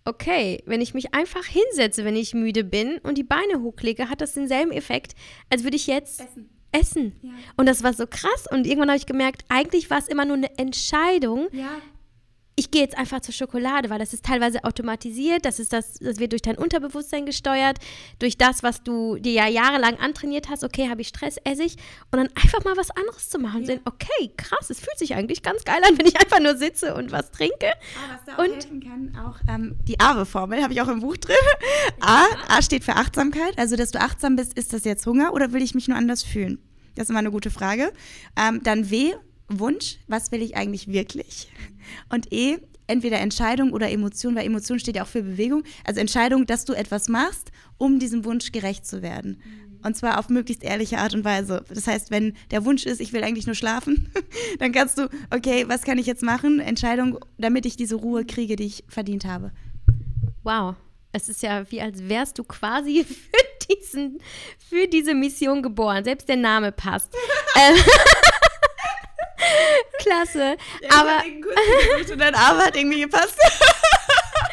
okay, 0.04 0.62
wenn 0.66 0.80
ich 0.80 0.94
mich 0.94 1.14
einfach 1.14 1.44
hinsetze, 1.44 2.04
wenn 2.04 2.16
ich 2.16 2.34
müde 2.34 2.64
bin 2.64 2.98
und 2.98 3.18
die 3.18 3.24
Beine 3.24 3.60
hochlege, 3.60 4.08
hat 4.08 4.20
das 4.20 4.32
denselben 4.32 4.72
Effekt, 4.72 5.14
als 5.50 5.64
würde 5.64 5.76
ich 5.76 5.86
jetzt 5.86 6.20
essen. 6.20 6.48
essen. 6.72 7.16
Ja. 7.22 7.30
Und 7.56 7.66
das 7.66 7.82
war 7.82 7.92
so 7.92 8.06
krass. 8.06 8.46
Und 8.50 8.66
irgendwann 8.66 8.88
habe 8.88 8.98
ich 8.98 9.06
gemerkt, 9.06 9.44
eigentlich 9.48 9.90
war 9.90 9.98
es 9.98 10.08
immer 10.08 10.24
nur 10.24 10.36
eine 10.36 10.58
Entscheidung, 10.58 11.48
ja 11.52 11.78
ich 12.58 12.72
gehe 12.72 12.82
jetzt 12.82 12.98
einfach 12.98 13.20
zur 13.20 13.32
Schokolade, 13.32 13.88
weil 13.88 14.00
das 14.00 14.12
ist 14.12 14.24
teilweise 14.24 14.64
automatisiert, 14.64 15.44
das 15.44 15.60
ist 15.60 15.72
das, 15.72 15.94
das 15.94 16.18
wird 16.18 16.32
durch 16.32 16.42
dein 16.42 16.58
Unterbewusstsein 16.58 17.24
gesteuert, 17.24 17.78
durch 18.18 18.36
das, 18.36 18.64
was 18.64 18.82
du 18.82 19.16
dir 19.16 19.32
ja 19.32 19.46
jahrelang 19.46 19.96
antrainiert 20.00 20.48
hast, 20.48 20.64
okay, 20.64 20.88
habe 20.88 21.00
ich 21.00 21.08
Stress, 21.08 21.36
esse 21.44 21.62
ich 21.62 21.76
und 22.10 22.18
dann 22.18 22.28
einfach 22.34 22.64
mal 22.64 22.76
was 22.76 22.90
anderes 22.90 23.30
zu 23.30 23.38
machen 23.38 23.60
ja. 23.60 23.66
sehen, 23.66 23.80
okay, 23.84 24.32
krass, 24.36 24.70
es 24.70 24.80
fühlt 24.80 24.98
sich 24.98 25.14
eigentlich 25.14 25.42
ganz 25.44 25.62
geil 25.62 25.80
an, 25.88 25.96
wenn 25.98 26.06
ich 26.06 26.20
einfach 26.20 26.40
nur 26.40 26.56
sitze 26.56 26.96
und 26.96 27.12
was 27.12 27.30
trinke. 27.30 27.68
Ah, 27.70 28.18
was 28.26 28.44
und 28.44 28.82
kann, 28.82 29.16
auch 29.24 29.36
ähm, 29.48 29.76
die 29.86 30.00
AWE-Formel, 30.00 30.60
habe 30.60 30.72
ich 30.72 30.82
auch 30.82 30.88
im 30.88 30.98
Buch 30.98 31.16
drin. 31.16 31.36
A, 32.00 32.24
A 32.48 32.60
steht 32.60 32.82
für 32.82 32.96
Achtsamkeit, 32.96 33.56
also 33.56 33.76
dass 33.76 33.92
du 33.92 34.00
achtsam 34.00 34.34
bist, 34.34 34.58
ist 34.58 34.72
das 34.72 34.84
jetzt 34.84 35.06
Hunger 35.06 35.32
oder 35.32 35.52
will 35.52 35.62
ich 35.62 35.76
mich 35.76 35.86
nur 35.86 35.96
anders 35.96 36.24
fühlen? 36.24 36.58
Das 36.96 37.04
ist 37.04 37.10
immer 37.10 37.20
eine 37.20 37.30
gute 37.30 37.52
Frage. 37.52 37.92
Ähm, 38.36 38.60
dann 38.64 38.90
W, 38.90 39.14
Wunsch, 39.48 39.98
was 40.06 40.30
will 40.30 40.42
ich 40.42 40.56
eigentlich 40.56 40.88
wirklich? 40.88 41.50
Und 42.10 42.32
E, 42.32 42.58
entweder 42.86 43.18
Entscheidung 43.18 43.72
oder 43.72 43.90
Emotion, 43.90 44.34
weil 44.34 44.46
Emotion 44.46 44.78
steht 44.78 44.96
ja 44.96 45.04
auch 45.04 45.08
für 45.08 45.22
Bewegung. 45.22 45.62
Also 45.84 46.00
Entscheidung, 46.00 46.46
dass 46.46 46.64
du 46.64 46.72
etwas 46.72 47.08
machst, 47.08 47.50
um 47.76 47.98
diesem 47.98 48.24
Wunsch 48.24 48.52
gerecht 48.52 48.86
zu 48.86 49.02
werden. 49.02 49.40
Und 49.84 49.96
zwar 49.96 50.18
auf 50.18 50.28
möglichst 50.28 50.64
ehrliche 50.64 50.98
Art 50.98 51.14
und 51.14 51.24
Weise. 51.24 51.64
Das 51.68 51.86
heißt, 51.86 52.10
wenn 52.10 52.34
der 52.50 52.64
Wunsch 52.64 52.84
ist, 52.84 53.00
ich 53.00 53.12
will 53.12 53.22
eigentlich 53.22 53.46
nur 53.46 53.54
schlafen, 53.54 54.10
dann 54.58 54.72
kannst 54.72 54.98
du, 54.98 55.08
okay, 55.30 55.66
was 55.68 55.82
kann 55.82 55.98
ich 55.98 56.06
jetzt 56.06 56.22
machen? 56.22 56.60
Entscheidung, 56.60 57.18
damit 57.38 57.64
ich 57.64 57.76
diese 57.76 57.94
Ruhe 57.94 58.24
kriege, 58.24 58.56
die 58.56 58.66
ich 58.66 58.84
verdient 58.88 59.24
habe. 59.24 59.52
Wow. 60.42 60.74
Es 61.12 61.28
ist 61.28 61.42
ja 61.42 61.70
wie 61.70 61.80
als 61.80 62.08
wärst 62.08 62.38
du 62.38 62.44
quasi 62.44 63.04
für, 63.04 63.74
diesen, 63.74 64.18
für 64.68 64.86
diese 64.88 65.14
Mission 65.14 65.62
geboren. 65.62 66.04
Selbst 66.04 66.28
der 66.28 66.36
Name 66.36 66.72
passt. 66.72 67.14
ähm, 67.56 67.76
Klasse. 69.98 70.56
Ja, 70.80 71.00
aber. 71.00 71.22
Und 72.10 72.20
dein 72.20 72.34
Arm 72.34 72.58
hat 72.58 72.76
irgendwie 72.76 73.00
gepasst. 73.00 73.36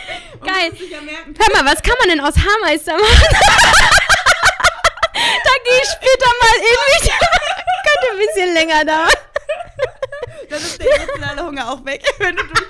Geil. 0.41 0.71
Ja 0.89 0.97
Hör 0.99 1.63
mal, 1.63 1.71
was 1.71 1.81
kann 1.81 1.95
man 1.99 2.09
denn 2.09 2.19
aus 2.19 2.35
Haarmeister 2.35 2.93
machen? 2.93 3.27
da 5.13 5.51
gehe 5.63 5.81
ich 5.81 5.89
später 5.89 6.29
mal 6.41 6.55
in 6.57 6.77
mich. 6.91 7.11
Könnte 7.85 8.11
ein 8.11 8.17
bisschen 8.17 8.53
länger 8.53 8.85
dauern. 8.85 9.13
Dann 10.49 10.59
ist 10.59 10.79
der 10.79 10.95
emotionale 10.95 11.45
Hunger 11.45 11.71
auch 11.71 11.85
weg, 11.85 12.03
wenn 12.19 12.35
du 12.35 12.43
durch 12.43 12.67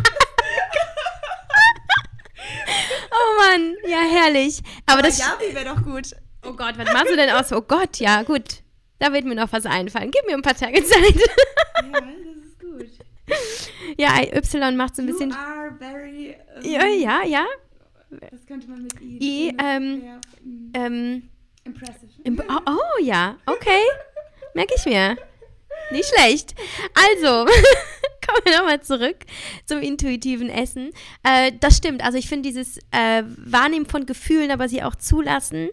Oh 3.11 3.41
Mann, 3.41 3.75
ja 3.87 3.99
herrlich. 3.99 4.61
Aber, 4.85 4.99
Aber 4.99 5.07
das 5.07 5.17
Yabi 5.17 5.53
wäre 5.53 5.65
doch 5.65 5.81
gut. 5.83 6.15
Oh 6.45 6.53
Gott, 6.53 6.77
was 6.77 6.91
machst 6.93 7.09
du 7.09 7.15
denn 7.15 7.29
aus? 7.31 7.51
Oh 7.51 7.61
Gott, 7.61 7.97
ja, 7.97 8.21
gut. 8.23 8.61
Da 8.99 9.11
wird 9.11 9.25
mir 9.25 9.35
noch 9.35 9.51
was 9.51 9.65
einfallen. 9.65 10.11
Gib 10.11 10.25
mir 10.25 10.33
ein 10.33 10.41
paar 10.41 10.55
Tage 10.55 10.83
Zeit. 10.83 11.15
Ja, 11.15 12.01
das 12.01 12.45
ist 12.45 12.59
gut. 12.59 12.89
Ja, 13.97 14.21
Y 14.21 14.75
macht 14.77 14.95
so 14.95 15.01
ein 15.01 15.07
bisschen. 15.07 15.31
You 15.31 15.35
are 15.35 15.75
very, 15.77 16.35
um, 16.57 16.63
ja, 16.63 16.85
ja, 16.85 17.23
ja. 17.25 17.45
Das 18.31 18.45
könnte 18.45 18.69
man 18.69 18.83
mit 18.83 19.01
I. 19.01 19.49
I 19.49 19.57
ähm, 19.59 20.03
ähm, 20.73 21.29
Impressive. 21.65 22.11
Imp 22.23 22.43
oh, 22.49 22.59
oh, 22.67 23.03
ja, 23.03 23.37
okay. 23.45 23.81
Merke 24.53 24.73
ich 24.77 24.85
mir. 24.85 25.17
Nicht 25.91 26.09
schlecht. 26.09 26.55
Also, 26.93 27.45
kommen 28.25 28.41
wir 28.43 28.57
nochmal 28.57 28.81
zurück 28.81 29.17
zum 29.65 29.81
intuitiven 29.81 30.49
Essen. 30.49 30.91
Äh, 31.23 31.51
das 31.59 31.77
stimmt. 31.77 32.03
Also 32.03 32.17
ich 32.17 32.27
finde 32.27 32.47
dieses 32.47 32.77
äh, 32.91 33.23
Wahrnehmen 33.37 33.85
von 33.85 34.05
Gefühlen, 34.05 34.51
aber 34.51 34.69
sie 34.69 34.83
auch 34.83 34.95
zulassen 34.95 35.69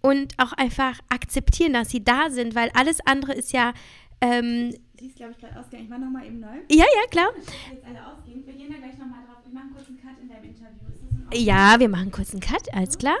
und 0.00 0.34
auch 0.38 0.52
einfach 0.52 0.98
akzeptieren, 1.08 1.72
dass 1.72 1.90
sie 1.90 2.04
da 2.04 2.30
sind, 2.30 2.54
weil 2.54 2.70
alles 2.74 2.98
andere 3.06 3.32
ist 3.32 3.52
ja. 3.52 3.72
Ähm, 4.20 4.74
Sie 4.98 5.08
ist, 5.08 5.16
glaube 5.16 5.32
ich, 5.32 5.38
gerade 5.38 5.58
ausgegangen. 5.58 5.84
Ich 5.84 5.90
mache 5.90 6.00
nochmal 6.00 6.26
eben 6.26 6.40
neu. 6.40 6.56
Ja, 6.70 6.84
ja, 6.84 7.06
klar. 7.10 7.28
Jetzt 7.36 7.84
alle 7.84 8.06
ausgehen. 8.06 8.46
Wir 8.46 8.54
gehen 8.54 8.68
da 8.70 8.78
gleich 8.78 8.96
nochmal 8.96 9.20
drauf. 9.26 9.44
Wir 9.44 9.52
machen 9.52 9.70
kurz 9.74 9.88
einen 9.88 10.00
Cut 10.00 10.18
in 10.22 10.28
deinem 10.28 10.44
Interview. 10.44 11.44
ja, 11.44 11.78
wir 11.78 11.88
machen 11.88 12.10
kurz 12.10 12.32
einen 12.32 12.40
Cut, 12.40 12.72
alles 12.72 12.96
klar. 12.96 13.16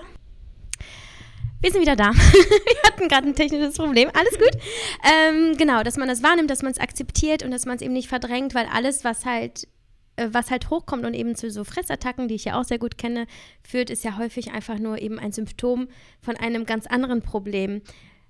Wir 1.60 1.72
sind 1.72 1.80
wieder 1.80 1.96
da. 1.96 2.12
wir 2.14 2.82
hatten 2.84 3.08
gerade 3.08 3.28
ein 3.28 3.34
technisches 3.34 3.76
Problem. 3.76 4.10
Alles 4.14 4.38
gut. 4.38 4.50
Ähm, 5.04 5.56
genau, 5.56 5.84
dass 5.84 5.96
man 5.96 6.08
das 6.08 6.22
wahrnimmt, 6.22 6.50
dass 6.50 6.62
man 6.62 6.72
es 6.72 6.80
akzeptiert 6.80 7.44
und 7.44 7.52
dass 7.52 7.64
man 7.64 7.76
es 7.76 7.82
eben 7.82 7.92
nicht 7.92 8.08
verdrängt, 8.08 8.54
weil 8.54 8.66
alles, 8.66 9.04
was 9.04 9.24
halt 9.24 9.68
was 10.16 10.50
halt 10.50 10.70
hochkommt 10.70 11.04
und 11.04 11.14
eben 11.14 11.34
zu 11.34 11.50
so 11.50 11.64
Fressattacken, 11.64 12.28
die 12.28 12.34
ich 12.34 12.44
ja 12.44 12.58
auch 12.58 12.64
sehr 12.64 12.78
gut 12.78 12.98
kenne, 12.98 13.26
führt, 13.62 13.90
ist 13.90 14.04
ja 14.04 14.16
häufig 14.18 14.52
einfach 14.52 14.78
nur 14.78 15.00
eben 15.00 15.18
ein 15.18 15.32
Symptom 15.32 15.88
von 16.20 16.36
einem 16.36 16.64
ganz 16.64 16.86
anderen 16.86 17.22
Problem. 17.22 17.82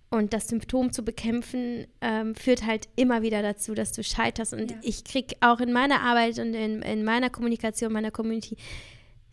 Und 0.08 0.32
das 0.32 0.48
Symptom 0.48 0.92
zu 0.92 1.04
bekämpfen, 1.04 1.86
ähm, 2.00 2.36
führt 2.36 2.64
halt 2.64 2.88
immer 2.94 3.22
wieder 3.22 3.42
dazu, 3.42 3.74
dass 3.74 3.90
du 3.90 4.04
scheiterst. 4.04 4.54
Und 4.54 4.70
ja. 4.70 4.76
ich 4.82 5.04
kriege 5.04 5.34
auch 5.40 5.60
in 5.60 5.72
meiner 5.72 6.00
Arbeit 6.00 6.38
und 6.38 6.54
in, 6.54 6.82
in 6.82 7.04
meiner 7.04 7.28
Kommunikation, 7.28 7.92
meiner 7.92 8.12
Community 8.12 8.56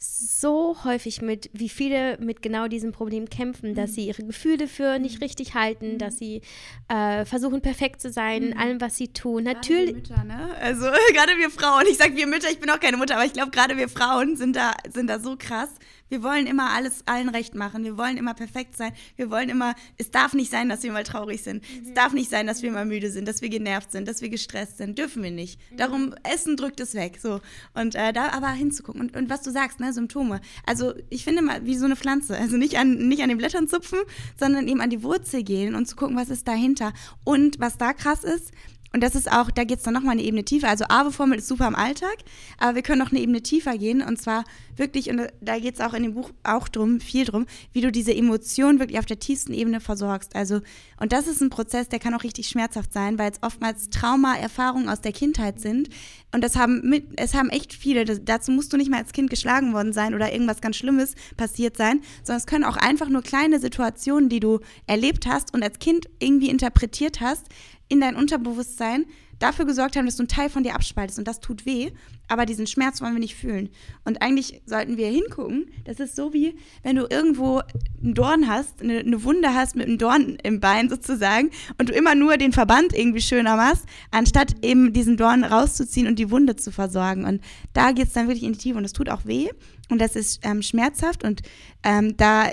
so 0.06 0.76
häufig 0.84 1.22
mit, 1.22 1.50
wie 1.54 1.70
viele 1.70 2.18
mit 2.18 2.42
genau 2.42 2.68
diesem 2.68 2.92
Problem 2.92 3.30
kämpfen, 3.30 3.72
mhm. 3.72 3.76
dass 3.76 3.94
sie 3.94 4.08
ihre 4.08 4.24
Gefühle 4.24 4.68
für 4.68 5.00
nicht 5.00 5.20
mhm. 5.20 5.24
richtig 5.24 5.54
halten, 5.54 5.94
mhm. 5.94 5.98
dass 5.98 6.18
sie 6.18 6.42
äh, 6.90 7.24
versuchen, 7.24 7.62
perfekt 7.62 8.02
zu 8.02 8.12
sein 8.12 8.44
in 8.44 8.50
mhm. 8.50 8.58
allem, 8.58 8.82
was 8.82 8.98
sie 8.98 9.14
tun. 9.14 9.44
Natürlich. 9.44 9.96
Mütter, 9.96 10.24
ne? 10.26 10.56
Also 10.60 10.86
gerade 11.14 11.38
wir 11.38 11.50
Frauen, 11.50 11.86
ich 11.90 11.98
sage 11.98 12.16
wir 12.16 12.28
Mütter, 12.28 12.50
ich 12.52 12.60
bin 12.60 12.70
auch 12.70 12.80
keine 12.80 12.98
Mutter, 12.98 13.16
aber 13.16 13.26
ich 13.26 13.34
glaube, 13.34 13.52
gerade 13.52 13.78
wir 13.78 13.88
Frauen 13.88 14.36
sind 14.36 14.56
da, 14.56 14.74
sind 14.92 15.08
da 15.08 15.20
so 15.20 15.36
krass. 15.38 15.70
Wir 16.10 16.22
wollen 16.22 16.46
immer 16.46 16.72
alles 16.72 17.04
allen 17.08 17.30
recht 17.30 17.56
machen. 17.56 17.84
Wir 17.84 17.98
wollen 17.98 18.18
immer 18.18 18.34
perfekt 18.34 18.78
sein. 18.78 18.92
Wir 19.16 19.32
wollen 19.32 19.50
immer, 19.50 19.74
es 19.98 20.12
darf 20.12 20.34
nicht 20.34 20.52
sein, 20.52 20.70
dass 20.70 20.84
wir 20.84 20.92
mal 20.92 21.04
traurig 21.04 21.42
sind. 21.42 21.64
Mhm. 21.64 21.88
Es 21.88 21.94
darf 21.94 22.14
nicht 22.14 22.30
sein, 22.30 22.46
dass 22.46 22.62
wir 22.62 22.72
mal 22.72 22.86
müde 22.86 23.10
sind, 23.10 23.28
dass 23.28 23.42
wir 23.42 23.50
genervt 23.50 23.92
sind, 23.92 24.08
dass 24.08 24.22
wir 24.22 24.30
gestresst 24.30 24.78
sind. 24.78 24.98
Dürfen 24.98 25.24
wir 25.24 25.32
nicht. 25.32 25.60
Mhm. 25.72 25.78
Darum, 25.78 26.16
Essen 26.24 26.56
drückt 26.56 26.80
es 26.80 26.94
weg. 26.94 27.20
So. 27.22 27.42
Und 27.74 27.96
äh, 27.96 28.14
da 28.14 28.30
aber 28.30 28.52
hinzugucken. 28.52 29.02
Und, 29.02 29.16
und 29.16 29.30
was 29.30 29.42
du 29.42 29.52
sagst, 29.52 29.80
ne, 29.80 29.92
Symptome. 29.94 30.42
Also 30.66 30.94
ich 31.10 31.24
finde 31.24 31.42
mal, 31.42 31.66
wie 31.66 31.76
so 31.76 31.86
eine 31.86 31.96
Pflanze. 31.96 32.38
Also 32.38 32.58
nicht 32.58 32.78
an, 32.78 33.08
nicht 33.08 33.24
an 33.24 33.30
den 33.30 33.38
Blättern 33.38 33.68
zupfen, 33.68 34.00
sondern 34.40 34.68
eben 34.68 34.82
an 34.82 34.90
die 34.90 35.04
Wurzel 35.04 35.44
gehen 35.44 35.74
und 35.76 35.88
zu 35.88 35.96
gucken, 35.96 36.16
was 36.16 36.30
ist 36.30 36.48
dahinter. 36.48 36.94
Und 37.24 37.60
was 37.60 37.78
da 37.78 37.94
krass 37.94 38.24
ist, 38.24 38.52
und 38.94 39.02
das 39.02 39.16
ist 39.16 39.32
auch, 39.32 39.50
da 39.50 39.64
geht 39.64 39.80
es 39.80 39.84
dann 39.84 39.96
nochmal 39.96 40.12
eine 40.12 40.22
Ebene 40.22 40.46
tiefer. 40.46 40.70
Also 40.70 40.86
AWE-Formel 40.88 41.40
ist 41.40 41.48
super 41.48 41.68
im 41.68 41.76
Alltag, 41.76 42.16
aber 42.60 42.76
wir 42.76 42.84
können 42.84 43.00
noch 43.00 43.10
eine 43.10 43.20
Ebene 43.22 43.42
tiefer 43.42 43.76
gehen. 43.76 44.04
Und 44.04 44.22
zwar 44.22 44.44
wirklich, 44.76 45.10
und 45.10 45.20
da 45.42 45.58
geht 45.58 45.76
es 45.76 45.82
auch 45.82 45.96
in 45.96 46.04
dem 46.04 46.14
Buch 46.14 46.30
auch 46.44 46.68
drum, 46.68 47.00
viel 47.00 47.26
drum, 47.26 47.48
wie 47.72 47.82
du 47.82 47.92
diese 47.92 48.14
Emotionen 48.16 48.80
wirklich 48.80 49.00
auf 49.00 49.08
der 49.08 49.18
tiefsten 49.18 49.54
Ebene 49.54 49.80
versorgst. 49.80 50.36
Also, 50.36 50.62
und 51.00 51.12
das 51.12 51.26
ist 51.26 51.42
ein 51.42 51.50
Prozess, 51.50 51.90
der 51.90 51.98
kann 51.98 52.14
auch 52.14 52.24
richtig 52.24 52.48
schmerzhaft 52.48 52.94
sein, 52.94 53.18
weil 53.18 53.32
es 53.32 53.42
oftmals 53.42 53.90
Trauma-Erfahrungen 53.90 54.88
aus 54.88 55.02
der 55.02 55.12
Kindheit 55.12 55.60
sind. 55.60 55.90
Und 56.32 56.44
das 56.44 56.56
haben 56.56 56.88
mit, 56.88 57.08
es 57.18 57.34
haben 57.34 57.50
echt 57.50 57.74
viele, 57.74 58.06
das, 58.06 58.22
dazu 58.24 58.52
musst 58.52 58.74
du 58.74 58.78
nicht 58.78 58.92
mal 58.92 59.00
als 59.00 59.12
Kind 59.12 59.32
geschlagen 59.32 59.74
worden 59.74 59.94
sein 59.94 60.14
oder 60.14 60.32
irgendwas 60.32 60.62
ganz 60.62 60.76
Schlimmes 60.76 61.16
passiert 61.36 61.78
sein, 61.78 62.02
sondern 62.24 62.38
es 62.38 62.46
können 62.46 62.64
auch 62.64 62.78
einfach 62.78 63.10
nur 63.10 63.24
kleine 63.24 63.60
Situationen, 63.60 64.30
die 64.30 64.40
du 64.40 64.60
erlebt 64.86 65.26
hast 65.26 65.54
und 65.54 65.64
als 65.64 65.80
Kind 65.80 66.08
irgendwie 66.20 66.50
interpretiert 66.50 67.22
hast, 67.22 67.48
in 67.90 68.00
dein 68.02 68.16
Unterbewusstsein 68.16 69.06
dafür 69.40 69.66
gesorgt 69.66 69.96
haben, 69.96 70.06
dass 70.06 70.16
du 70.16 70.24
einen 70.24 70.30
Teil 70.30 70.50
von 70.50 70.64
dir 70.64 70.74
abspaltest 70.74 71.20
und 71.20 71.28
das 71.28 71.40
tut 71.40 71.66
weh, 71.66 71.92
aber 72.30 72.46
diesen 72.46 72.66
Schmerz 72.66 73.02
wollen 73.02 73.14
wir 73.14 73.20
nicht 73.20 73.36
fühlen. 73.36 73.70
Und 74.06 74.22
eigentlich 74.22 74.62
sollten 74.66 74.96
wir 74.96 75.08
hingucken, 75.08 75.70
das 75.84 76.00
ist 76.00 76.16
so 76.16 76.34
wie, 76.34 76.56
wenn 76.82 76.96
du 76.96 77.08
irgendwo 77.10 77.62
einen 78.02 78.14
Dorn 78.14 78.48
hast, 78.48 78.82
eine, 78.82 79.00
eine 79.00 79.24
Wunde 79.24 79.54
hast 79.54 79.76
mit 79.76 79.88
einem 79.88 79.98
Dorn 79.98 80.38
im 80.44 80.60
Bein 80.62 80.90
sozusagen 80.90 81.52
und 81.78 81.90
du 81.90 81.94
immer 81.94 82.16
nur 82.16 82.38
den 82.38 82.54
Verband 82.54 82.98
irgendwie 82.98 83.22
schöner 83.22 83.58
machst, 83.58 83.86
anstatt 84.12 84.56
eben 84.64 84.94
diesen 84.94 85.18
Dorn 85.18 85.44
rauszuziehen 85.44 86.08
und 86.08 86.20
die 86.20 86.32
Wunde 86.32 86.56
zu 86.56 86.72
versorgen. 86.72 87.26
Und 87.26 87.42
da 87.74 87.92
geht 87.92 88.08
es 88.08 88.14
dann 88.14 88.28
wirklich 88.28 88.46
in 88.46 88.54
die 88.54 88.60
Tiefe 88.60 88.78
und 88.78 88.86
es 88.86 88.94
tut 88.94 89.10
auch 89.10 89.26
weh 89.26 89.50
und 89.90 90.00
das 90.00 90.16
ist 90.16 90.40
ähm, 90.44 90.62
schmerzhaft 90.62 91.24
und 91.24 91.42
ähm, 91.84 92.16
da 92.16 92.50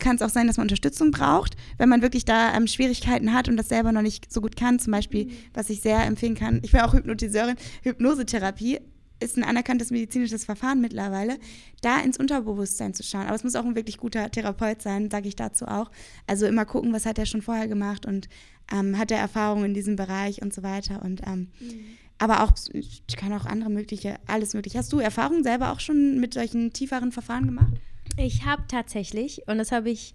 kann 0.00 0.16
es 0.16 0.22
auch 0.22 0.30
sein, 0.30 0.46
dass 0.46 0.56
man 0.56 0.64
Unterstützung 0.64 1.10
braucht, 1.10 1.56
wenn 1.78 1.88
man 1.88 2.02
wirklich 2.02 2.24
da 2.24 2.54
ähm, 2.54 2.66
Schwierigkeiten 2.66 3.32
hat 3.32 3.48
und 3.48 3.56
das 3.56 3.68
selber 3.68 3.92
noch 3.92 4.02
nicht 4.02 4.32
so 4.32 4.40
gut 4.40 4.56
kann. 4.56 4.78
Zum 4.78 4.92
Beispiel, 4.92 5.26
mhm. 5.26 5.32
was 5.54 5.70
ich 5.70 5.80
sehr 5.80 6.04
empfehlen 6.04 6.34
kann, 6.34 6.60
ich 6.62 6.72
bin 6.72 6.80
auch 6.80 6.94
Hypnotiseurin, 6.94 7.56
Hypnosetherapie 7.82 8.80
ist 9.20 9.36
ein 9.36 9.44
anerkanntes 9.44 9.90
medizinisches 9.90 10.44
Verfahren 10.44 10.80
mittlerweile, 10.80 11.38
da 11.82 12.00
ins 12.00 12.18
Unterbewusstsein 12.18 12.94
zu 12.94 13.02
schauen. 13.02 13.26
Aber 13.26 13.34
es 13.34 13.44
muss 13.44 13.54
auch 13.54 13.64
ein 13.64 13.76
wirklich 13.76 13.98
guter 13.98 14.30
Therapeut 14.30 14.82
sein, 14.82 15.10
sage 15.10 15.28
ich 15.28 15.36
dazu 15.36 15.66
auch. 15.66 15.90
Also 16.26 16.46
immer 16.46 16.64
gucken, 16.64 16.92
was 16.92 17.06
hat 17.06 17.18
er 17.18 17.26
schon 17.26 17.42
vorher 17.42 17.68
gemacht 17.68 18.06
und 18.06 18.28
ähm, 18.72 18.98
hat 18.98 19.10
er 19.10 19.18
Erfahrung 19.18 19.64
in 19.64 19.74
diesem 19.74 19.96
Bereich 19.96 20.42
und 20.42 20.54
so 20.54 20.62
weiter. 20.62 21.02
Und 21.02 21.20
ähm, 21.26 21.48
mhm. 21.60 21.84
aber 22.18 22.42
auch, 22.42 22.52
ich 22.72 23.02
kann 23.16 23.32
auch 23.32 23.44
andere 23.44 23.70
mögliche, 23.70 24.16
alles 24.26 24.54
mögliche. 24.54 24.78
Hast 24.78 24.92
du 24.92 24.98
Erfahrung 24.98 25.42
selber 25.42 25.72
auch 25.72 25.80
schon 25.80 26.18
mit 26.18 26.34
solchen 26.34 26.72
tieferen 26.72 27.12
Verfahren 27.12 27.46
gemacht? 27.46 27.74
Ich 28.16 28.44
habe 28.44 28.62
tatsächlich, 28.68 29.42
und 29.46 29.58
das 29.58 29.72
habe 29.72 29.90
ich 29.90 30.14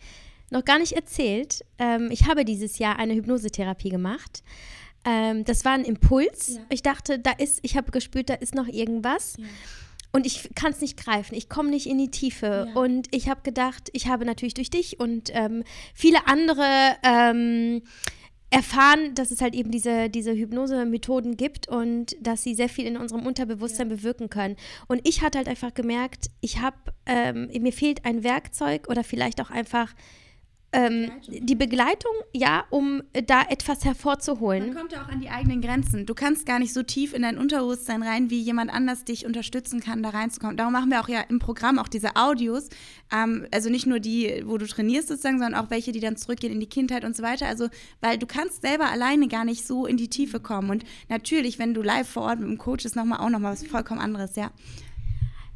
noch 0.52 0.64
gar 0.64 0.80
nicht 0.80 0.94
erzählt, 0.94 1.66
ähm, 1.80 2.10
ich 2.12 2.28
habe 2.28 2.46
dieses 2.46 2.78
Jahr 2.78 2.98
eine 3.00 3.14
Hypnosetherapie 3.16 3.90
gemacht. 3.90 4.44
Ähm, 5.04 5.44
das 5.44 5.66
war 5.66 5.74
ein 5.74 5.86
Impuls. 5.86 6.56
Ja. 6.56 6.62
Ich 6.70 6.82
dachte, 6.82 7.20
da 7.20 7.32
ist, 7.32 7.60
ich 7.62 7.78
habe 7.78 7.92
gespürt, 7.92 8.30
da 8.30 8.36
ist 8.36 8.56
noch 8.56 8.68
irgendwas. 8.68 9.36
Ja. 9.38 9.46
Und 10.12 10.26
ich 10.26 10.50
kann 10.56 10.72
es 10.72 10.82
nicht 10.82 10.98
greifen. 10.98 11.36
Ich 11.36 11.50
komme 11.50 11.70
nicht 11.70 11.88
in 11.88 11.98
die 11.98 12.10
Tiefe. 12.10 12.68
Ja. 12.70 12.80
Und 12.80 13.08
ich 13.14 13.28
habe 13.28 13.42
gedacht, 13.44 13.90
ich 13.94 14.08
habe 14.08 14.26
natürlich 14.26 14.54
durch 14.54 14.70
dich 14.70 15.00
und 15.00 15.30
ähm, 15.34 15.64
viele 15.94 16.28
andere 16.28 16.96
ähm, 17.04 17.82
erfahren, 18.50 19.16
dass 19.16 19.32
es 19.32 19.42
halt 19.42 19.56
eben 19.56 19.72
diese, 19.72 20.10
diese 20.10 20.34
Hypnose-Methoden 20.34 21.36
gibt 21.36 21.68
und 21.68 22.16
dass 22.22 22.44
sie 22.44 22.56
sehr 22.56 22.70
viel 22.70 22.86
in 22.86 22.98
unserem 22.98 23.26
Unterbewusstsein 23.26 23.90
ja. 23.90 23.96
bewirken 23.96 24.30
können. 24.30 24.56
Und 24.88 25.08
ich 25.08 25.22
hatte 25.22 25.38
halt 25.38 25.48
einfach 25.48 25.74
gemerkt, 25.74 26.30
ich 26.42 26.60
habe, 26.62 26.78
ähm, 27.06 27.50
mir 27.60 27.74
fehlt 27.74 28.06
ein 28.06 28.24
Werkzeug 28.24 28.88
oder 28.88 29.04
vielleicht 29.04 29.42
auch 29.42 29.50
einfach 29.50 29.94
ähm, 30.76 31.12
die 31.28 31.56
Begleitung, 31.56 32.12
ja, 32.34 32.66
um 32.70 33.02
da 33.28 33.44
etwas 33.50 33.86
hervorzuholen. 33.86 34.68
Man 34.68 34.76
kommt 34.76 34.92
ja 34.92 35.04
auch 35.04 35.08
an 35.08 35.22
die 35.22 35.30
eigenen 35.30 35.62
Grenzen. 35.62 36.06
Du 36.06 36.14
kannst 36.14 36.46
gar 36.46 36.60
nicht 36.60 36.74
so 36.74 36.84
tief 36.84 37.14
in 37.14 37.22
dein 37.22 37.38
Unterbewusstsein 37.38 38.04
rein, 38.04 38.30
wie 38.30 38.42
jemand 38.42 38.74
anders 38.74 39.06
dich 39.06 39.26
unterstützen 39.26 39.80
kann, 39.80 40.04
da 40.04 40.10
reinzukommen. 40.10 40.58
Darum 40.58 40.74
machen 40.74 40.90
wir 40.92 41.00
auch 41.00 41.08
ja 41.08 41.22
im 41.22 41.40
Programm 41.40 41.80
auch 41.80 41.88
diese 41.88 42.16
Audios. 42.16 42.70
Ähm, 43.12 43.48
also 43.54 43.70
nicht 43.70 43.88
nur 43.88 44.00
die, 44.00 44.44
wo 44.46 44.58
du 44.58 44.68
trainierst 44.68 45.08
sozusagen, 45.08 45.40
sondern 45.40 45.64
auch 45.64 45.70
welche, 45.70 45.94
die 45.94 46.02
dann 46.02 46.18
zurückgehen 46.18 46.54
in 46.54 46.60
die 46.60 46.70
Kindheit 46.70 47.06
und 47.06 47.16
so 47.16 47.24
weiter. 47.24 47.48
Also, 47.48 47.70
weil 48.02 48.18
du 48.18 48.28
kannst 48.28 48.62
selber 48.62 48.90
alleine 48.90 49.28
gar 49.28 49.46
nicht 49.46 49.66
so 49.66 49.86
in 49.86 49.96
die 49.96 50.10
Tiefe 50.10 50.40
kommen. 50.42 50.70
Und 50.70 50.84
natürlich, 51.08 51.58
wenn 51.58 51.74
du 51.74 51.82
live 51.82 52.10
vor 52.10 52.24
Ort 52.24 52.40
mit 52.40 52.50
dem 52.50 52.58
Coach 52.58 52.84
ist, 52.84 52.96
nochmal 52.96 53.20
auch 53.20 53.30
nochmal 53.30 53.54
was 53.54 53.66
vollkommen 53.66 54.02
anderes, 54.02 54.36
ja. 54.36 54.52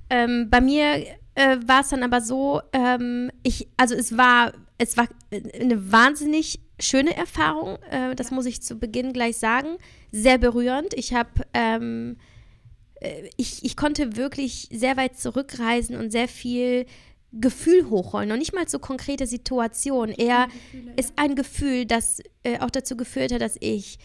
Ähm, 0.09 0.47
bei 0.49 0.59
mir 0.61 1.05
äh, 1.35 1.57
war 1.65 1.81
es 1.81 1.89
dann 1.89 2.03
aber 2.03 2.21
so, 2.21 2.61
ähm, 2.73 3.31
ich, 3.43 3.67
also 3.77 3.93
es 3.93 4.17
war 4.17 4.53
es 4.79 4.97
war 4.97 5.07
eine 5.31 5.91
wahnsinnig 5.91 6.59
schöne 6.79 7.15
Erfahrung, 7.15 7.77
äh, 7.91 8.15
das 8.15 8.31
muss 8.31 8.45
ich 8.45 8.61
zu 8.61 8.79
Beginn 8.79 9.13
gleich 9.13 9.37
sagen. 9.37 9.77
Sehr 10.11 10.37
berührend. 10.37 10.93
Ich 10.93 11.13
habe, 11.13 11.29
ähm, 11.53 12.17
äh, 12.95 13.29
ich, 13.35 13.63
ich 13.63 13.75
konnte 13.75 14.15
wirklich 14.15 14.69
sehr 14.71 14.97
weit 14.97 15.19
zurückreisen 15.19 15.97
und 15.97 16.11
sehr 16.11 16.29
viel 16.29 16.85
Gefühl 17.33 17.89
hochholen. 17.89 18.29
Noch 18.29 18.37
nicht 18.37 18.55
mal 18.55 18.67
so 18.67 18.79
konkrete 18.79 19.27
Situationen. 19.27 20.15
Eher 20.15 20.47
Gefühle, 20.47 20.93
ist 20.95 21.13
ein 21.17 21.35
Gefühl, 21.35 21.85
das 21.85 22.21
äh, 22.43 22.59
auch 22.59 22.71
dazu 22.71 22.95
geführt 22.95 23.33
hat, 23.33 23.41
dass 23.41 23.57
ich 23.59 23.99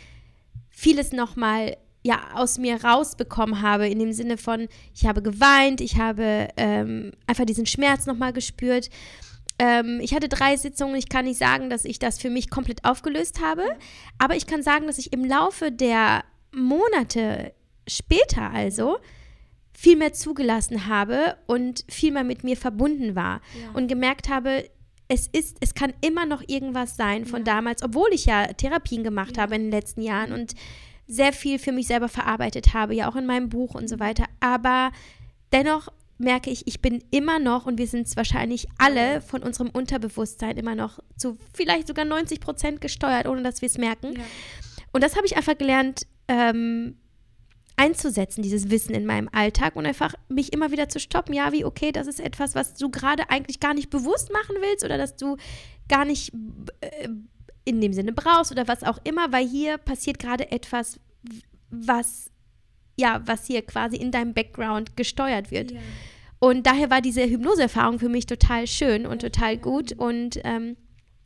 vieles 0.71 1.13
nochmal 1.13 1.77
ja, 2.03 2.35
aus 2.35 2.59
mir 2.59 2.85
rausbekommen 2.85 3.63
habe, 3.63 3.89
in 3.89 3.99
dem 3.99 4.13
Sinne 4.13 4.37
von, 4.37 4.69
ich 4.93 5.07
habe 5.07 5.23
geweint, 5.23 5.81
ich 5.81 5.97
habe 5.97 6.49
ähm, 6.57 7.13
einfach 7.27 7.47
diesen 7.47 7.65
Schmerz 7.65 8.05
nochmal 8.05 8.33
gespürt. 8.35 8.91
Ähm, 9.59 10.01
ich 10.03 10.15
hatte 10.15 10.29
drei 10.29 10.57
Sitzungen. 10.57 10.97
Ich 10.97 11.09
kann 11.09 11.25
nicht 11.25 11.39
sagen, 11.39 11.71
dass 11.71 11.85
ich 11.85 11.99
das 11.99 12.19
für 12.19 12.31
mich 12.31 12.51
komplett 12.51 12.85
aufgelöst 12.85 13.41
habe. 13.41 13.65
Aber 14.19 14.37
ich 14.37 14.47
kann 14.47 14.63
sagen, 14.63 14.87
dass 14.87 14.99
ich 14.99 15.13
im 15.13 15.25
Laufe 15.25 15.71
der 15.71 16.25
Monate 16.53 17.53
später 17.87 18.51
also 18.51 18.99
viel 19.73 19.97
mehr 19.97 20.13
zugelassen 20.13 20.87
habe 20.87 21.37
und 21.47 21.85
viel 21.89 22.13
mehr 22.13 22.25
mit 22.25 22.45
mir 22.45 22.57
verbunden 22.57 23.17
war 23.17 23.41
ja. 23.61 23.71
und 23.75 23.89
gemerkt 23.89 24.29
habe, 24.29 24.69
es 25.09 25.27
ist, 25.27 25.59
es 25.61 25.75
kann 25.75 25.93
immer 26.01 26.27
noch 26.27 26.43
irgendwas 26.47 26.97
sein 26.97 27.27
von 27.27 27.41
ja. 27.41 27.57
damals, 27.57 27.83
obwohl 27.83 28.09
ich 28.13 28.25
ja 28.25 28.47
Therapien 28.47 29.05
gemacht 29.05 29.37
ja. 29.37 29.43
habe 29.43 29.57
in 29.57 29.63
den 29.63 29.71
letzten 29.71 30.01
Jahren 30.01 30.33
und 30.33 30.55
sehr 31.07 31.33
viel 31.33 31.59
für 31.59 31.73
mich 31.73 31.87
selber 31.87 32.09
verarbeitet 32.09 32.73
habe, 32.73 32.95
ja 32.95 33.11
auch 33.11 33.17
in 33.17 33.27
meinem 33.27 33.51
Buch 33.51 33.75
und 33.75 33.89
so 33.89 33.99
weiter. 33.99 34.25
Aber 34.41 34.91
dennoch 35.53 35.89
merke 36.19 36.51
ich, 36.51 36.67
ich 36.67 36.81
bin 36.81 37.03
immer 37.11 37.39
noch, 37.39 37.67
und 37.67 37.79
wir 37.79 37.87
sind 37.87 38.07
es 38.07 38.17
wahrscheinlich 38.17 38.67
alle 38.79 39.21
von 39.21 39.43
unserem 39.43 39.71
Unterbewusstsein 39.71 40.57
immer 40.57 40.75
noch 40.75 41.01
zu 41.17 41.39
vielleicht 41.53 41.89
sogar 41.89 42.05
90 42.05 42.41
Prozent 42.41 42.81
gesteuert, 42.81 43.27
ohne 43.27 43.43
dass 43.43 43.63
wir 43.63 43.67
es 43.67 43.79
merken. 43.79 44.15
Ja. 44.17 44.25
Und 44.93 45.03
das 45.03 45.17
habe 45.17 45.27
ich 45.27 45.37
einfach 45.37 45.59
gelernt, 45.59 46.07
ähm, 46.29 46.97
einzusetzen, 47.77 48.43
dieses 48.43 48.71
Wissen 48.71 48.95
in 48.95 49.05
meinem 49.05 49.29
Alltag 49.33 49.75
und 49.75 49.87
einfach 49.87 50.15
mich 50.29 50.53
immer 50.53 50.71
wieder 50.71 50.89
zu 50.89 51.01
stoppen. 51.01 51.35
Ja, 51.35 51.53
wie, 51.53 51.65
okay, 51.65 51.91
das 51.91 52.07
ist 52.07 52.21
etwas, 52.21 52.55
was 52.55 52.75
du 52.75 52.91
gerade 52.91 53.31
eigentlich 53.31 53.59
gar 53.59 53.75
nicht 53.75 53.91
bewusst 53.91 54.33
machen 54.33 54.57
willst 54.61 54.85
oder 54.85 54.97
dass 54.97 55.17
du 55.17 55.37
gar 55.89 56.05
nicht 56.05 56.33
äh, 56.81 57.09
in 57.65 57.81
dem 57.81 57.93
Sinne 57.93 58.13
brauchst 58.13 58.53
oder 58.53 58.69
was 58.69 58.85
auch 58.85 58.99
immer, 59.05 59.33
weil 59.33 59.47
hier 59.47 59.79
passiert 59.79 60.19
gerade 60.19 60.53
etwas, 60.53 61.01
was 61.71 62.31
ja, 62.97 63.23
was 63.27 63.47
hier 63.47 63.63
quasi 63.63 63.97
in 63.97 64.11
deinem 64.11 64.35
Background 64.35 64.97
gesteuert 64.97 65.51
wird. 65.51 65.73
Ja. 65.73 65.81
Und 66.39 66.67
daher 66.67 66.91
war 66.91 67.01
diese 67.01 67.25
Hypnoseerfahrung 67.25 67.99
für 67.99 68.09
mich 68.09 68.27
total 68.27 68.67
schön 68.67 69.07
und 69.07 69.23
total 69.23 69.57
gut 69.57 69.93
und 69.93 70.39
ähm, 70.45 70.77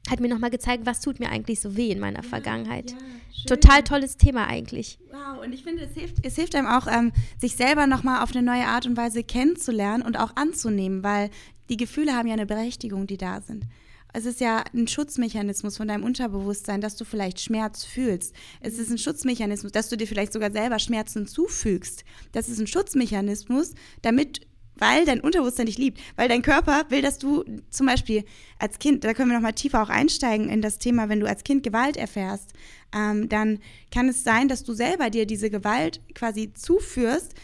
hat 0.09 0.21
mir 0.21 0.29
nochmal 0.29 0.51
gezeigt, 0.51 0.87
was 0.87 1.01
tut 1.01 1.21
mir 1.21 1.31
eigentlich 1.31 1.61
so 1.61 1.77
weh 1.77 1.91
in 1.91 1.99
meiner 1.99 2.23
ja, 2.23 2.29
Vergangenheit. 2.29 2.93
Ja, 2.93 2.99
total 3.47 3.83
tolles 3.83 4.16
Thema 4.16 4.47
eigentlich. 4.47 4.99
Wow, 5.11 5.45
und 5.45 5.53
ich 5.53 5.64
finde, 5.64 5.83
es 5.83 5.95
hilft, 5.95 6.25
es 6.25 6.37
hilft 6.37 6.55
einem 6.55 6.69
auch, 6.69 6.87
ähm, 6.87 7.12
sich 7.39 7.57
selber 7.57 7.87
nochmal 7.87 8.23
auf 8.23 8.35
eine 8.35 8.43
neue 8.43 8.66
Art 8.66 8.87
und 8.87 8.97
Weise 8.97 9.25
kennenzulernen 9.25 10.03
und 10.03 10.19
auch 10.19 10.37
anzunehmen, 10.37 11.03
weil 11.03 11.31
die 11.69 11.77
Gefühle 11.77 12.14
haben 12.14 12.27
ja 12.27 12.35
eine 12.35 12.47
Berechtigung, 12.47 13.07
die 13.07 13.19
da 13.19 13.41
sind. 13.41 13.64
Es 14.12 14.26
ist 14.26 14.40
ja 14.40 14.64
ein 14.74 14.88
Schutzmechanismus 14.88 15.76
von 15.76 15.88
deinem 15.88 16.04
Unterbewusstsein, 16.04 16.80
dass 16.80 16.96
du 16.96 17.04
vielleicht 17.04 17.40
Schmerz 17.40 17.84
fühlst. 17.84 18.34
Es 18.61 18.78
ist 18.78 18.90
ein 18.90 18.98
Schutzmechanismus, 18.98 19.72
dass 19.72 19.88
du 19.88 19.96
dir 19.96 20.06
vielleicht 20.06 20.32
sogar 20.32 20.50
selber 20.50 20.78
Schmerzen 20.78 21.26
zufügst. 21.26 22.04
Das 22.32 22.48
ist 22.48 22.59
ein 22.59 22.66
Schutzmechanismus, 22.66 23.74
damit 24.02 24.46
weil 24.80 25.04
dein 25.04 25.20
Unterbewusstsein 25.20 25.66
dich 25.66 25.76
liebt, 25.76 26.00
weil 26.14 26.28
dein 26.28 26.42
Körper 26.42 26.84
will, 26.88 27.02
dass 27.02 27.18
du 27.18 27.44
zum 27.68 27.86
Beispiel 27.86 28.24
als 28.61 28.78
Kind, 28.78 29.02
da 29.02 29.12
können 29.12 29.30
wir 29.30 29.36
noch 29.36 29.42
mal 29.42 29.50
tiefer 29.50 29.82
auch 29.82 29.88
einsteigen 29.88 30.48
in 30.48 30.62
das 30.62 30.78
Thema, 30.78 31.09
wenn 31.09 31.18
du 31.18 31.26
als 31.26 31.42
Kind 31.42 31.64
Gewalt 31.64 31.96
erfährst, 31.96 32.52
ähm, 32.94 33.28
dann 33.28 33.59
kann 33.90 34.09
es 34.09 34.22
sein, 34.22 34.46
dass 34.46 34.62
du 34.62 34.74
selber 34.74 35.11
dir 35.11 35.26
diese 35.26 35.50
Gewalt 35.50 36.00
quasi 36.14 36.54
zuführst, 36.54 37.34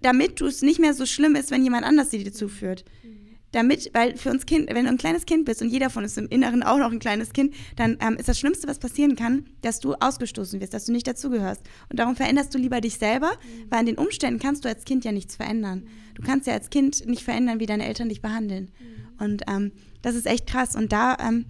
damit 0.00 0.40
du 0.40 0.46
es 0.46 0.62
nicht 0.62 0.78
mehr 0.78 0.94
so 0.94 1.06
schlimm 1.06 1.34
ist, 1.34 1.50
wenn 1.50 1.64
jemand 1.64 1.84
anders 1.84 2.12
sie 2.12 2.22
dir 2.22 2.32
zuführt. 2.32 2.84
Mhm 3.02 3.15
damit, 3.56 3.90
weil 3.94 4.16
für 4.16 4.30
uns 4.30 4.44
Kind, 4.44 4.68
wenn 4.68 4.84
du 4.84 4.90
ein 4.90 4.98
kleines 4.98 5.24
Kind 5.24 5.46
bist 5.46 5.62
und 5.62 5.70
jeder 5.70 5.88
von 5.88 6.02
uns 6.02 6.16
im 6.16 6.28
Inneren 6.28 6.62
auch 6.62 6.78
noch 6.78 6.92
ein 6.92 6.98
kleines 6.98 7.32
Kind, 7.32 7.54
dann 7.76 7.96
ähm, 8.00 8.16
ist 8.16 8.28
das 8.28 8.38
Schlimmste, 8.38 8.68
was 8.68 8.78
passieren 8.78 9.16
kann, 9.16 9.46
dass 9.62 9.80
du 9.80 9.94
ausgestoßen 9.94 10.60
wirst, 10.60 10.74
dass 10.74 10.84
du 10.84 10.92
nicht 10.92 11.06
dazugehörst. 11.06 11.62
Und 11.88 11.98
darum 11.98 12.16
veränderst 12.16 12.54
du 12.54 12.58
lieber 12.58 12.80
dich 12.80 12.98
selber, 12.98 13.30
mhm. 13.30 13.70
weil 13.70 13.80
an 13.80 13.86
den 13.86 13.98
Umständen 13.98 14.38
kannst 14.38 14.64
du 14.64 14.68
als 14.68 14.84
Kind 14.84 15.04
ja 15.04 15.12
nichts 15.12 15.36
verändern. 15.36 15.80
Mhm. 15.80 16.14
Du 16.14 16.22
kannst 16.22 16.46
ja 16.46 16.52
als 16.52 16.70
Kind 16.70 17.06
nicht 17.06 17.22
verändern, 17.22 17.58
wie 17.58 17.66
deine 17.66 17.86
Eltern 17.86 18.08
dich 18.10 18.20
behandeln. 18.20 18.70
Mhm. 18.78 19.24
Und 19.24 19.42
ähm, 19.48 19.72
das 20.02 20.14
ist 20.14 20.26
echt 20.26 20.46
krass. 20.46 20.76
Und 20.76 20.92
da 20.92 21.16
ähm, 21.18 21.46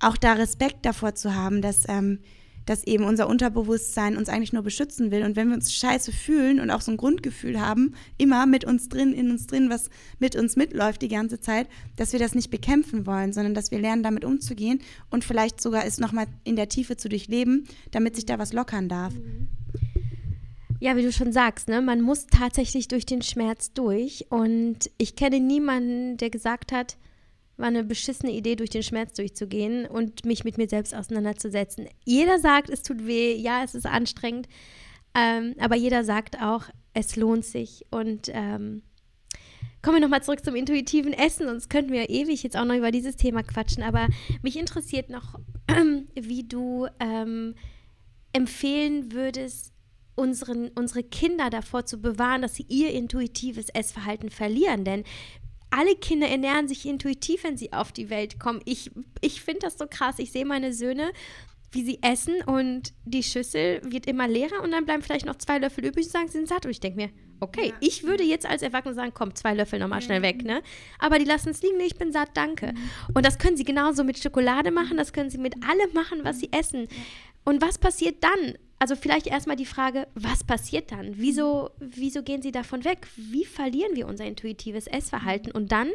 auch 0.00 0.16
da 0.16 0.32
Respekt 0.32 0.86
davor 0.86 1.14
zu 1.14 1.34
haben, 1.34 1.60
dass 1.60 1.88
ähm, 1.88 2.18
dass 2.66 2.84
eben 2.84 3.04
unser 3.04 3.28
Unterbewusstsein 3.28 4.16
uns 4.16 4.28
eigentlich 4.28 4.52
nur 4.52 4.62
beschützen 4.62 5.10
will. 5.10 5.24
Und 5.24 5.36
wenn 5.36 5.48
wir 5.48 5.54
uns 5.54 5.72
scheiße 5.74 6.12
fühlen 6.12 6.60
und 6.60 6.70
auch 6.70 6.80
so 6.80 6.90
ein 6.90 6.96
Grundgefühl 6.96 7.60
haben, 7.60 7.94
immer 8.18 8.46
mit 8.46 8.64
uns 8.64 8.88
drin, 8.88 9.12
in 9.12 9.30
uns 9.30 9.46
drin, 9.46 9.70
was 9.70 9.90
mit 10.18 10.36
uns 10.36 10.56
mitläuft 10.56 11.02
die 11.02 11.08
ganze 11.08 11.40
Zeit, 11.40 11.68
dass 11.96 12.12
wir 12.12 12.20
das 12.20 12.34
nicht 12.34 12.50
bekämpfen 12.50 13.06
wollen, 13.06 13.32
sondern 13.32 13.54
dass 13.54 13.70
wir 13.70 13.78
lernen, 13.78 14.02
damit 14.02 14.24
umzugehen 14.24 14.80
und 15.10 15.24
vielleicht 15.24 15.60
sogar 15.60 15.84
es 15.84 15.98
nochmal 15.98 16.26
in 16.44 16.56
der 16.56 16.68
Tiefe 16.68 16.96
zu 16.96 17.08
durchleben, 17.08 17.64
damit 17.90 18.16
sich 18.16 18.26
da 18.26 18.38
was 18.38 18.52
lockern 18.52 18.88
darf. 18.88 19.12
Ja, 20.82 20.96
wie 20.96 21.02
du 21.02 21.12
schon 21.12 21.32
sagst, 21.32 21.68
ne, 21.68 21.80
man 21.80 22.00
muss 22.00 22.26
tatsächlich 22.26 22.88
durch 22.88 23.06
den 23.06 23.22
Schmerz 23.22 23.72
durch. 23.72 24.26
Und 24.30 24.90
ich 24.98 25.14
kenne 25.14 25.38
niemanden, 25.38 26.16
der 26.16 26.28
gesagt 26.28 26.72
hat, 26.72 26.96
war 27.56 27.68
eine 27.68 27.84
beschissene 27.84 28.32
Idee, 28.32 28.56
durch 28.56 28.70
den 28.70 28.82
Schmerz 28.82 29.12
durchzugehen 29.14 29.86
und 29.86 30.24
mich 30.24 30.44
mit 30.44 30.58
mir 30.58 30.68
selbst 30.68 30.94
auseinanderzusetzen. 30.94 31.88
Jeder 32.04 32.38
sagt, 32.38 32.70
es 32.70 32.82
tut 32.82 33.06
weh, 33.06 33.34
ja, 33.34 33.62
es 33.62 33.74
ist 33.74 33.86
anstrengend, 33.86 34.48
ähm, 35.14 35.54
aber 35.58 35.76
jeder 35.76 36.04
sagt 36.04 36.40
auch, 36.40 36.64
es 36.94 37.16
lohnt 37.16 37.44
sich. 37.44 37.84
Und 37.90 38.30
ähm, 38.32 38.82
kommen 39.82 39.96
wir 39.96 40.00
nochmal 40.00 40.22
zurück 40.22 40.44
zum 40.44 40.56
intuitiven 40.56 41.12
Essen, 41.12 41.46
sonst 41.46 41.68
könnten 41.68 41.92
wir 41.92 42.08
ewig 42.08 42.42
jetzt 42.42 42.56
auch 42.56 42.64
noch 42.64 42.76
über 42.76 42.90
dieses 42.90 43.16
Thema 43.16 43.42
quatschen. 43.42 43.82
Aber 43.82 44.08
mich 44.42 44.58
interessiert 44.58 45.10
noch, 45.10 45.38
wie 46.14 46.44
du 46.44 46.86
ähm, 47.00 47.54
empfehlen 48.32 49.12
würdest, 49.12 49.72
unseren, 50.14 50.68
unsere 50.74 51.02
Kinder 51.02 51.50
davor 51.50 51.86
zu 51.86 51.98
bewahren, 51.98 52.42
dass 52.42 52.54
sie 52.54 52.66
ihr 52.68 52.92
intuitives 52.92 53.68
Essverhalten 53.70 54.30
verlieren. 54.30 54.84
Denn 54.84 55.04
alle 55.72 55.96
Kinder 55.96 56.28
ernähren 56.28 56.68
sich 56.68 56.86
intuitiv, 56.86 57.44
wenn 57.44 57.56
sie 57.56 57.72
auf 57.72 57.92
die 57.92 58.10
Welt 58.10 58.38
kommen. 58.38 58.60
Ich, 58.64 58.90
ich 59.20 59.42
finde 59.42 59.60
das 59.60 59.78
so 59.78 59.86
krass. 59.88 60.18
Ich 60.18 60.30
sehe 60.30 60.44
meine 60.44 60.72
Söhne, 60.72 61.12
wie 61.72 61.82
sie 61.82 61.98
essen 62.02 62.42
und 62.42 62.92
die 63.04 63.22
Schüssel 63.22 63.80
wird 63.84 64.06
immer 64.06 64.28
leerer 64.28 64.62
und 64.62 64.70
dann 64.70 64.84
bleiben 64.84 65.02
vielleicht 65.02 65.24
noch 65.24 65.36
zwei 65.36 65.58
Löffel 65.58 65.86
übrig 65.86 66.06
und 66.06 66.12
sagen, 66.12 66.26
sie 66.28 66.38
sind 66.38 66.48
satt. 66.48 66.66
Und 66.66 66.70
ich 66.70 66.80
denke 66.80 67.00
mir, 67.00 67.10
okay, 67.40 67.68
ja. 67.68 67.74
ich 67.80 68.04
würde 68.04 68.22
jetzt 68.22 68.46
als 68.46 68.62
Erwachsener 68.62 68.94
sagen, 68.94 69.12
komm, 69.14 69.34
zwei 69.34 69.54
Löffel 69.54 69.78
nochmal 69.78 70.00
ja. 70.00 70.06
schnell 70.06 70.22
weg, 70.22 70.44
ne? 70.44 70.62
Aber 70.98 71.18
die 71.18 71.24
lassen 71.24 71.48
es 71.48 71.62
liegen, 71.62 71.78
nee, 71.78 71.86
ich 71.86 71.96
bin 71.96 72.12
satt, 72.12 72.30
danke. 72.34 72.74
Mhm. 72.74 73.14
Und 73.14 73.24
das 73.24 73.38
können 73.38 73.56
sie 73.56 73.64
genauso 73.64 74.04
mit 74.04 74.18
Schokolade 74.18 74.70
machen, 74.70 74.98
das 74.98 75.14
können 75.14 75.30
sie 75.30 75.38
mit 75.38 75.54
allem 75.66 75.92
machen, 75.94 76.20
was 76.22 76.38
sie 76.38 76.50
essen. 76.52 76.88
Und 77.44 77.62
was 77.62 77.78
passiert 77.78 78.22
dann? 78.22 78.58
Also 78.82 78.96
vielleicht 78.96 79.28
erstmal 79.28 79.54
die 79.54 79.64
Frage, 79.64 80.08
was 80.16 80.42
passiert 80.42 80.90
dann? 80.90 81.12
Wieso, 81.14 81.70
wieso 81.78 82.24
gehen 82.24 82.42
sie 82.42 82.50
davon 82.50 82.84
weg? 82.84 83.06
Wie 83.14 83.44
verlieren 83.44 83.94
wir 83.94 84.08
unser 84.08 84.24
intuitives 84.24 84.88
Essverhalten? 84.88 85.52
Und 85.52 85.70
dann, 85.70 85.90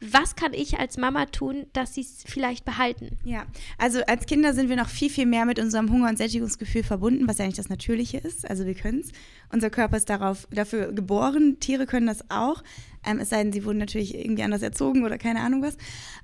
was 0.00 0.34
kann 0.34 0.52
ich 0.52 0.76
als 0.80 0.96
Mama 0.96 1.26
tun, 1.26 1.66
dass 1.72 1.94
sie 1.94 2.00
es 2.00 2.24
vielleicht 2.26 2.64
behalten? 2.64 3.16
Ja, 3.24 3.46
also 3.78 4.00
als 4.08 4.26
Kinder 4.26 4.54
sind 4.54 4.68
wir 4.68 4.74
noch 4.74 4.88
viel, 4.88 5.08
viel 5.08 5.24
mehr 5.24 5.44
mit 5.44 5.60
unserem 5.60 5.88
Hunger- 5.88 6.08
und 6.08 6.18
Sättigungsgefühl 6.18 6.82
verbunden, 6.82 7.28
was 7.28 7.38
ja 7.38 7.44
eigentlich 7.44 7.58
das 7.58 7.68
Natürliche 7.68 8.18
ist. 8.18 8.50
Also 8.50 8.66
wir 8.66 8.74
können 8.74 9.02
es. 9.04 9.12
Unser 9.52 9.70
Körper 9.70 9.96
ist 9.96 10.10
darauf, 10.10 10.48
dafür 10.50 10.90
geboren. 10.90 11.60
Tiere 11.60 11.86
können 11.86 12.08
das 12.08 12.28
auch. 12.28 12.64
Ähm, 13.06 13.20
es 13.20 13.28
sei 13.28 13.40
denn, 13.44 13.52
sie 13.52 13.64
wurden 13.64 13.78
natürlich 13.78 14.16
irgendwie 14.16 14.42
anders 14.42 14.62
erzogen 14.62 15.04
oder 15.04 15.16
keine 15.16 15.42
Ahnung 15.42 15.62
was. 15.62 15.76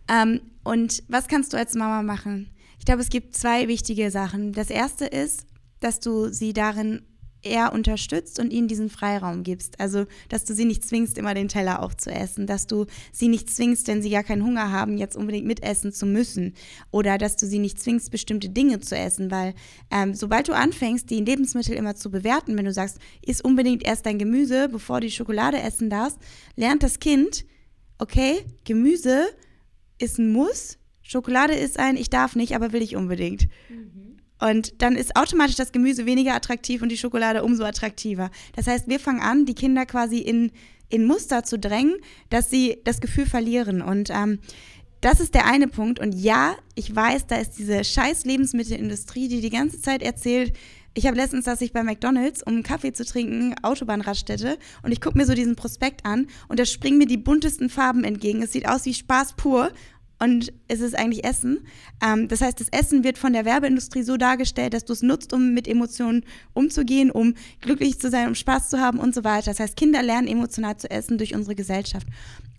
Ähm, 0.09 0.41
und 0.65 1.05
was 1.07 1.29
kannst 1.29 1.53
du 1.53 1.59
als 1.59 1.77
Mama 1.77 2.03
machen? 2.03 2.51
Ich 2.81 2.87
glaube, 2.87 3.03
es 3.03 3.09
gibt 3.09 3.37
zwei 3.37 3.69
wichtige 3.69 4.11
Sachen. 4.11 4.53
Das 4.53 4.69
erste 4.69 5.07
ist, 5.07 5.47
dass 5.83 6.01
du 6.01 6.33
sie 6.33 6.53
darin 6.53 7.03
eher 7.43 7.73
unterstützt 7.73 8.39
und 8.39 8.53
ihnen 8.53 8.69
diesen 8.69 8.89
Freiraum 8.89 9.43
gibst. 9.43 9.81
Also, 9.81 10.07
dass 10.29 10.45
du 10.45 10.55
sie 10.55 10.65
nicht 10.65 10.85
zwingst, 10.85 11.19
immer 11.19 11.35
den 11.35 11.49
Teller 11.49 11.83
aufzuessen, 11.83 12.47
dass 12.47 12.67
du 12.67 12.87
sie 13.11 13.29
nicht 13.29 13.51
zwingst, 13.51 13.89
wenn 13.89 14.03
sie 14.03 14.11
gar 14.11 14.23
keinen 14.23 14.45
Hunger 14.45 14.71
haben, 14.71 14.97
jetzt 14.97 15.17
unbedingt 15.17 15.47
mitessen 15.47 15.93
zu 15.93 16.07
müssen. 16.07 16.55
Oder 16.91 17.19
dass 17.19 17.37
du 17.37 17.47
sie 17.47 17.59
nicht 17.59 17.81
zwingst, 17.81 18.11
bestimmte 18.11 18.49
Dinge 18.49 18.81
zu 18.81 18.97
essen, 18.97 19.31
weil 19.31 19.55
ähm, 19.91 20.15
sobald 20.15 20.49
du 20.49 20.53
anfängst, 20.53 21.11
die 21.11 21.21
Lebensmittel 21.21 21.75
immer 21.75 21.97
zu 21.97 22.11
bewerten, 22.11 22.57
wenn 22.57 22.65
du 22.65 22.73
sagst, 22.73 22.99
iss 23.23 23.41
unbedingt 23.41 23.85
erst 23.85 24.07
dein 24.07 24.19
Gemüse, 24.19 24.69
bevor 24.69 25.01
du 25.01 25.07
die 25.07 25.13
Schokolade 25.13 25.61
essen 25.61 25.91
darfst, 25.91 26.19
lernt 26.57 26.83
das 26.83 27.01
Kind, 27.01 27.45
okay, 27.99 28.45
Gemüse 28.65 29.25
ist 29.99 30.19
ein 30.19 30.33
Muss, 30.33 30.79
Schokolade 31.03 31.55
ist 31.55 31.79
ein, 31.79 31.97
ich 31.97 32.11
darf 32.11 32.37
nicht, 32.37 32.55
aber 32.55 32.73
will 32.73 32.83
ich 32.83 32.97
unbedingt. 32.97 33.49
Mhm. 33.69 34.22
Und 34.43 34.83
dann 34.83 34.97
ist 34.97 35.17
automatisch 35.17 35.55
das 35.55 35.71
Gemüse 35.71 36.05
weniger 36.05 36.35
attraktiv 36.35 36.83
und 36.83 36.91
die 36.91 36.99
Schokolade 36.99 37.45
umso 37.45 37.65
attraktiver. 37.65 38.31
Das 38.57 38.67
heißt, 38.67 38.89
wir 38.89 38.99
fangen 38.99 39.21
an, 39.21 39.47
die 39.47 39.55
Kinder 39.55 39.87
quasi 39.87 40.19
in, 40.19 40.51
in 40.89 41.07
Muster 41.07 41.45
zu 41.45 41.59
drängen, 41.59 41.95
dass 42.29 42.51
sie 42.51 42.79
das 42.85 43.01
Gefühl 43.01 43.27
verlieren. 43.27 43.83
Und 43.83 44.11
ähm, 44.11 44.41
das 45.01 45.21
ist 45.21 45.35
der 45.35 45.47
eine 45.47 45.69
Punkt. 45.69 46.01
Und 46.01 46.13
ja, 46.13 46.57
ich 46.75 46.95
weiß, 46.95 47.29
da 47.29 47.37
ist 47.37 47.53
diese 47.59 47.85
scheiß 47.85 48.25
Lebensmittelindustrie, 48.25 49.29
die 49.29 49.41
die 49.41 49.51
ganze 49.51 49.81
Zeit 49.81 50.03
erzählt, 50.03 50.53
ich 50.95 51.07
habe 51.07 51.17
letztens, 51.17 51.47
dass 51.47 51.63
ich 51.63 51.73
bei 51.73 51.83
McDonalds, 51.83 52.43
um 52.43 52.53
einen 52.53 52.63
Kaffee 52.63 52.93
zu 52.93 53.07
trinken, 53.07 53.55
Autobahnraststätte 53.63 54.59
und 54.83 54.93
ich 54.93 55.01
gucke 55.01 55.17
mir 55.17 55.25
so 55.25 55.33
diesen 55.33 55.57
Prospekt 55.57 56.05
an 56.05 56.27
und 56.49 56.59
da 56.59 56.67
springen 56.67 56.99
mir 56.99 57.07
die 57.07 57.17
buntesten 57.17 57.71
Farben 57.71 58.05
entgegen. 58.05 58.43
Es 58.43 58.53
sieht 58.53 58.69
aus 58.69 58.85
wie 58.85 58.93
Spaß 58.93 59.35
pur 59.39 59.71
und 60.23 60.53
es 60.69 60.81
ist 60.81 60.97
eigentlich 60.97 61.25
Essen. 61.25 61.67
Ähm, 62.01 62.29
das 62.29 62.41
heißt, 62.41 62.61
das 62.61 62.69
Essen 62.69 63.03
wird 63.03 63.19
von 63.19 63.33
der 63.33 63.45
Werbeindustrie 63.45 64.05
so 64.05 64.17
dargestellt, 64.17 64.73
dass 64.73 64.85
du 64.85 64.93
es 64.93 65.03
nutzt, 65.03 65.33
um 65.33 65.53
mit 65.53 65.67
Emotionen 65.67 66.25
umzugehen, 66.55 67.11
um 67.11 67.35
glücklich 67.61 67.99
zu 67.99 68.09
sein, 68.09 68.29
um 68.29 68.37
Spaß 68.37 68.71
zu 68.71 68.81
haben 68.81 69.01
und 69.01 69.17
so 69.17 69.25
weiter. 69.25 69.51
Das 69.51 69.59
heißt, 69.59 69.77
Kinder 69.77 70.01
lernen 70.01 70.29
emotional 70.29 70.77
zu 70.77 70.89
essen 70.89 71.19
durch 71.19 71.35
unsere 71.35 71.57
Gesellschaft. 71.57 72.07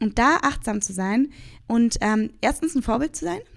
Und 0.02 0.20
da 0.20 0.40
achtsam 0.42 0.82
zu 0.82 0.92
sein 0.92 1.30
und 1.68 1.96
ähm, 2.02 2.32
erstens 2.42 2.76
ein 2.76 2.84
Vorbild 2.84 3.16
zu 3.16 3.26
sein. 3.26 3.40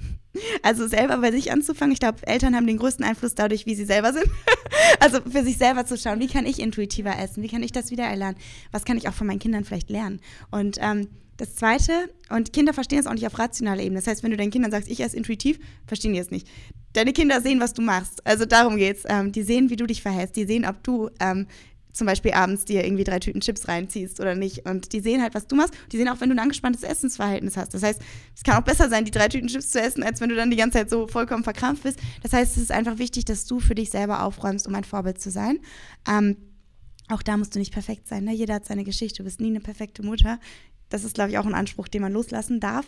Also 0.62 0.86
selber 0.86 1.16
bei 1.16 1.32
sich 1.32 1.50
anzufangen. 1.50 1.94
Ich 1.94 1.98
glaube, 1.98 2.18
Eltern 2.26 2.54
haben 2.54 2.66
den 2.66 2.76
größten 2.76 3.02
Einfluss 3.06 3.34
dadurch, 3.34 3.64
wie 3.64 3.74
sie 3.74 3.86
selber 3.86 4.12
sind. 4.12 4.26
also 5.00 5.22
für 5.22 5.42
sich 5.42 5.56
selber 5.56 5.86
zu 5.86 5.96
schauen, 5.96 6.20
wie 6.20 6.26
kann 6.26 6.44
ich 6.44 6.58
intuitiver 6.58 7.18
essen? 7.18 7.42
Wie 7.42 7.48
kann 7.48 7.62
ich 7.62 7.72
das 7.72 7.90
wieder 7.90 8.04
erlernen? 8.04 8.36
Was 8.70 8.84
kann 8.84 8.98
ich 8.98 9.08
auch 9.08 9.14
von 9.14 9.26
meinen 9.26 9.38
Kindern 9.38 9.64
vielleicht 9.64 9.88
lernen? 9.88 10.20
Und 10.50 10.76
ähm, 10.78 11.08
das 11.36 11.54
Zweite, 11.54 11.92
und 12.30 12.52
Kinder 12.52 12.72
verstehen 12.72 12.98
es 12.98 13.06
auch 13.06 13.12
nicht 13.12 13.26
auf 13.26 13.38
rationaler 13.38 13.82
Ebene. 13.82 14.00
Das 14.00 14.06
heißt, 14.06 14.22
wenn 14.22 14.30
du 14.30 14.36
deinen 14.36 14.50
Kindern 14.50 14.70
sagst, 14.70 14.90
ich 14.90 15.00
esse 15.00 15.16
intuitiv, 15.16 15.58
verstehen 15.86 16.12
die 16.12 16.18
es 16.18 16.30
nicht. 16.30 16.48
Deine 16.92 17.12
Kinder 17.12 17.40
sehen, 17.40 17.60
was 17.60 17.74
du 17.74 17.82
machst. 17.82 18.26
Also 18.26 18.46
darum 18.46 18.76
geht's. 18.76 19.04
Ähm, 19.06 19.32
die 19.32 19.42
sehen, 19.42 19.68
wie 19.68 19.76
du 19.76 19.86
dich 19.86 20.00
verhältst. 20.00 20.36
Die 20.36 20.46
sehen, 20.46 20.64
ob 20.64 20.82
du 20.82 21.10
ähm, 21.20 21.46
zum 21.92 22.06
Beispiel 22.06 22.32
abends 22.32 22.64
dir 22.64 22.84
irgendwie 22.84 23.04
drei 23.04 23.18
Tüten 23.18 23.40
Chips 23.40 23.68
reinziehst 23.68 24.20
oder 24.20 24.34
nicht. 24.34 24.66
Und 24.68 24.92
die 24.92 25.00
sehen 25.00 25.22
halt, 25.22 25.34
was 25.34 25.46
du 25.46 25.56
machst. 25.56 25.74
Die 25.92 25.96
sehen 25.96 26.08
auch, 26.08 26.20
wenn 26.20 26.28
du 26.30 26.34
ein 26.34 26.38
angespanntes 26.38 26.82
Essensverhältnis 26.82 27.56
hast. 27.56 27.74
Das 27.74 27.82
heißt, 27.82 28.00
es 28.34 28.42
kann 28.42 28.56
auch 28.56 28.64
besser 28.64 28.88
sein, 28.88 29.04
die 29.04 29.10
drei 29.10 29.28
Tüten 29.28 29.48
Chips 29.48 29.70
zu 29.70 29.80
essen, 29.80 30.02
als 30.02 30.20
wenn 30.20 30.28
du 30.28 30.36
dann 30.36 30.50
die 30.50 30.56
ganze 30.56 30.78
Zeit 30.78 30.90
so 30.90 31.06
vollkommen 31.06 31.44
verkrampft 31.44 31.82
bist. 31.82 31.98
Das 32.22 32.32
heißt, 32.32 32.56
es 32.56 32.62
ist 32.64 32.72
einfach 32.72 32.98
wichtig, 32.98 33.24
dass 33.24 33.46
du 33.46 33.60
für 33.60 33.74
dich 33.74 33.90
selber 33.90 34.22
aufräumst, 34.22 34.66
um 34.66 34.74
ein 34.74 34.84
Vorbild 34.84 35.20
zu 35.20 35.30
sein. 35.30 35.58
Ähm, 36.08 36.36
auch 37.08 37.22
da 37.22 37.36
musst 37.36 37.54
du 37.54 37.58
nicht 37.58 37.72
perfekt 37.72 38.08
sein. 38.08 38.24
Ne? 38.24 38.32
Jeder 38.32 38.54
hat 38.54 38.66
seine 38.66 38.84
Geschichte. 38.84 39.18
Du 39.18 39.24
bist 39.24 39.40
nie 39.40 39.48
eine 39.48 39.60
perfekte 39.60 40.02
Mutter. 40.02 40.38
Das 40.88 41.04
ist, 41.04 41.14
glaube 41.14 41.30
ich, 41.30 41.38
auch 41.38 41.46
ein 41.46 41.54
Anspruch, 41.54 41.88
den 41.88 42.02
man 42.02 42.12
loslassen 42.12 42.60
darf. 42.60 42.86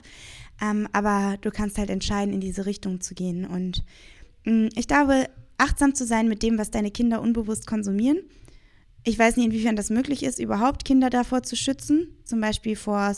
Ähm, 0.60 0.88
aber 0.92 1.36
du 1.40 1.50
kannst 1.50 1.78
halt 1.78 1.90
entscheiden, 1.90 2.34
in 2.34 2.40
diese 2.40 2.66
Richtung 2.66 3.00
zu 3.00 3.14
gehen. 3.14 3.44
Und 3.44 3.84
mh, 4.44 4.52
mm, 4.52 4.68
ich 4.76 4.88
glaube, 4.88 5.28
achtsam 5.56 5.94
zu 5.94 6.06
sein 6.06 6.28
mit 6.28 6.42
dem, 6.42 6.58
was 6.58 6.70
deine 6.70 6.90
Kinder 6.90 7.20
unbewusst 7.20 7.66
konsumieren. 7.66 8.18
Ich 9.04 9.18
weiß 9.18 9.36
nicht, 9.36 9.46
inwiefern 9.46 9.76
das 9.76 9.90
möglich 9.90 10.22
ist, 10.22 10.38
überhaupt 10.38 10.84
Kinder 10.84 11.10
davor 11.10 11.42
zu 11.42 11.56
schützen. 11.56 12.08
Zum 12.24 12.40
Beispiel 12.40 12.76
vor, 12.76 13.14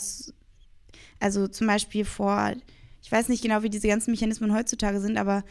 also 1.19 1.47
zum 1.47 1.67
Beispiel 1.67 2.05
vor, 2.05 2.53
ich 3.01 3.11
weiß 3.11 3.29
nicht 3.29 3.41
genau, 3.41 3.63
wie 3.63 3.69
diese 3.69 3.87
ganzen 3.87 4.11
Mechanismen 4.11 4.53
heutzutage 4.53 4.99
sind, 4.99 5.17
aber 5.17 5.43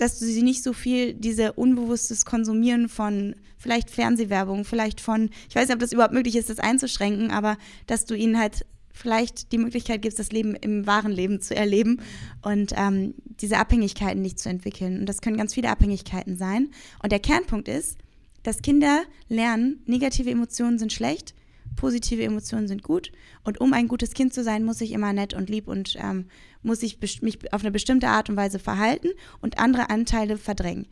dass 0.00 0.18
du 0.18 0.24
sie 0.24 0.42
nicht 0.42 0.62
so 0.62 0.72
viel, 0.72 1.14
diese 1.14 1.52
unbewusstes 1.52 2.24
Konsumieren 2.24 2.88
von 2.88 3.34
vielleicht 3.58 3.90
Fernsehwerbung, 3.90 4.64
vielleicht 4.64 5.00
von, 5.00 5.30
ich 5.48 5.54
weiß 5.54 5.68
nicht, 5.68 5.74
ob 5.74 5.80
das 5.80 5.92
überhaupt 5.92 6.14
möglich 6.14 6.36
ist, 6.36 6.48
das 6.48 6.58
einzuschränken, 6.58 7.30
aber 7.30 7.58
dass 7.86 8.06
du 8.06 8.14
ihnen 8.14 8.38
halt 8.38 8.64
vielleicht 8.92 9.52
die 9.52 9.58
Möglichkeit 9.58 10.02
gibst, 10.02 10.18
das 10.18 10.32
Leben 10.32 10.54
im 10.54 10.86
wahren 10.86 11.12
Leben 11.12 11.40
zu 11.40 11.54
erleben 11.54 12.00
und 12.42 12.72
ähm, 12.76 13.14
diese 13.40 13.58
Abhängigkeiten 13.58 14.22
nicht 14.22 14.38
zu 14.38 14.48
entwickeln. 14.48 15.00
Und 15.00 15.06
das 15.06 15.20
können 15.20 15.36
ganz 15.36 15.54
viele 15.54 15.70
Abhängigkeiten 15.70 16.36
sein. 16.36 16.70
Und 17.02 17.12
der 17.12 17.20
Kernpunkt 17.20 17.68
ist, 17.68 17.98
dass 18.42 18.62
Kinder 18.62 19.02
lernen, 19.28 19.82
negative 19.86 20.30
Emotionen 20.30 20.78
sind 20.78 20.92
schlecht, 20.92 21.34
positive 21.80 22.22
Emotionen 22.22 22.68
sind 22.68 22.82
gut. 22.82 23.10
Und 23.42 23.60
um 23.60 23.72
ein 23.72 23.88
gutes 23.88 24.12
Kind 24.12 24.34
zu 24.34 24.44
sein, 24.44 24.64
muss 24.64 24.82
ich 24.82 24.92
immer 24.92 25.14
nett 25.14 25.32
und 25.32 25.48
lieb 25.48 25.66
und 25.66 25.96
ähm, 25.98 26.26
muss 26.62 26.82
ich 26.82 26.98
mich 27.22 27.52
auf 27.54 27.62
eine 27.62 27.70
bestimmte 27.70 28.08
Art 28.08 28.28
und 28.28 28.36
Weise 28.36 28.58
verhalten 28.58 29.08
und 29.40 29.58
andere 29.58 29.88
Anteile 29.88 30.36
verdrängen. 30.36 30.86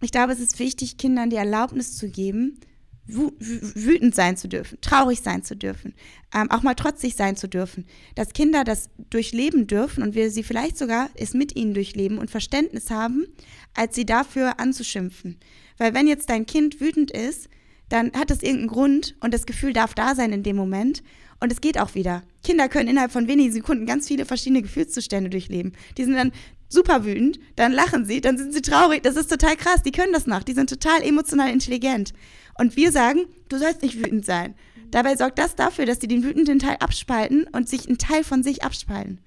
Ich 0.00 0.10
glaube, 0.10 0.32
es 0.32 0.40
ist 0.40 0.58
wichtig, 0.58 0.96
Kindern 0.96 1.28
die 1.28 1.36
Erlaubnis 1.36 1.96
zu 1.96 2.08
geben, 2.08 2.58
wütend 3.06 4.14
sein 4.14 4.38
zu 4.38 4.48
dürfen, 4.48 4.78
traurig 4.80 5.20
sein 5.20 5.42
zu 5.42 5.54
dürfen, 5.54 5.92
ähm, 6.34 6.50
auch 6.50 6.62
mal 6.62 6.74
trotzig 6.74 7.16
sein 7.16 7.36
zu 7.36 7.48
dürfen, 7.48 7.84
dass 8.14 8.32
Kinder 8.32 8.64
das 8.64 8.88
durchleben 9.10 9.66
dürfen 9.66 10.02
und 10.02 10.14
wir 10.14 10.30
sie 10.30 10.42
vielleicht 10.42 10.78
sogar 10.78 11.10
es 11.14 11.34
mit 11.34 11.54
ihnen 11.54 11.74
durchleben 11.74 12.16
und 12.16 12.30
Verständnis 12.30 12.90
haben, 12.90 13.26
als 13.74 13.94
sie 13.94 14.06
dafür 14.06 14.58
anzuschimpfen. 14.58 15.36
Weil 15.76 15.92
wenn 15.92 16.08
jetzt 16.08 16.30
dein 16.30 16.46
Kind 16.46 16.80
wütend 16.80 17.10
ist, 17.10 17.50
dann 17.88 18.12
hat 18.12 18.30
es 18.30 18.42
irgendeinen 18.42 18.68
Grund 18.68 19.16
und 19.20 19.34
das 19.34 19.46
Gefühl 19.46 19.72
darf 19.72 19.94
da 19.94 20.14
sein 20.14 20.32
in 20.32 20.42
dem 20.42 20.56
Moment 20.56 21.02
und 21.40 21.52
es 21.52 21.60
geht 21.60 21.78
auch 21.78 21.94
wieder. 21.94 22.22
Kinder 22.42 22.68
können 22.68 22.88
innerhalb 22.88 23.12
von 23.12 23.28
wenigen 23.28 23.52
Sekunden 23.52 23.86
ganz 23.86 24.08
viele 24.08 24.24
verschiedene 24.24 24.62
Gefühlszustände 24.62 25.30
durchleben. 25.30 25.72
Die 25.96 26.04
sind 26.04 26.14
dann 26.14 26.32
super 26.68 27.04
wütend, 27.04 27.38
dann 27.56 27.72
lachen 27.72 28.04
sie, 28.04 28.20
dann 28.20 28.38
sind 28.38 28.52
sie 28.52 28.62
traurig. 28.62 29.02
Das 29.02 29.16
ist 29.16 29.30
total 29.30 29.56
krass. 29.56 29.82
Die 29.82 29.92
können 29.92 30.12
das 30.12 30.26
noch. 30.26 30.42
Die 30.42 30.54
sind 30.54 30.70
total 30.70 31.02
emotional 31.02 31.50
intelligent. 31.50 32.12
Und 32.58 32.76
wir 32.76 32.92
sagen, 32.92 33.20
du 33.48 33.58
sollst 33.58 33.82
nicht 33.82 33.98
wütend 33.98 34.24
sein. 34.24 34.54
Dabei 34.90 35.16
sorgt 35.16 35.38
das 35.38 35.54
dafür, 35.54 35.86
dass 35.86 36.00
sie 36.00 36.08
den 36.08 36.22
wütenden 36.22 36.58
Teil 36.58 36.76
abspalten 36.80 37.46
und 37.52 37.68
sich 37.68 37.88
einen 37.88 37.98
Teil 37.98 38.24
von 38.24 38.42
sich 38.42 38.62
abspalten. 38.62 39.20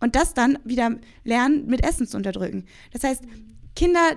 Und 0.00 0.14
das 0.14 0.34
dann 0.34 0.58
wieder 0.64 0.96
lernen, 1.24 1.66
mit 1.66 1.84
Essen 1.84 2.06
zu 2.06 2.16
unterdrücken. 2.16 2.66
Das 2.92 3.02
heißt, 3.02 3.22
Kinder 3.74 4.16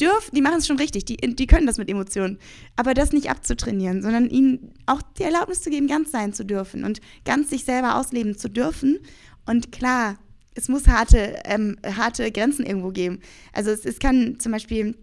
dürfen, 0.00 0.34
die 0.34 0.40
machen 0.40 0.58
es 0.58 0.66
schon 0.66 0.78
richtig, 0.78 1.04
die, 1.04 1.16
die 1.16 1.46
können 1.46 1.66
das 1.66 1.78
mit 1.78 1.88
Emotionen. 1.88 2.38
Aber 2.76 2.94
das 2.94 3.12
nicht 3.12 3.30
abzutrainieren, 3.30 4.02
sondern 4.02 4.28
ihnen 4.28 4.72
auch 4.86 5.02
die 5.02 5.24
Erlaubnis 5.24 5.62
zu 5.62 5.70
geben, 5.70 5.86
ganz 5.86 6.10
sein 6.10 6.32
zu 6.32 6.44
dürfen 6.44 6.84
und 6.84 7.00
ganz 7.24 7.50
sich 7.50 7.64
selber 7.64 7.96
ausleben 7.96 8.36
zu 8.36 8.48
dürfen. 8.48 8.98
Und 9.46 9.72
klar, 9.72 10.16
es 10.54 10.68
muss 10.68 10.86
harte, 10.86 11.40
ähm, 11.44 11.76
harte 11.84 12.30
Grenzen 12.32 12.64
irgendwo 12.66 12.90
geben. 12.90 13.20
Also 13.52 13.70
es, 13.70 13.84
es 13.84 13.98
kann 13.98 14.38
zum 14.38 14.52
Beispiel 14.52 14.96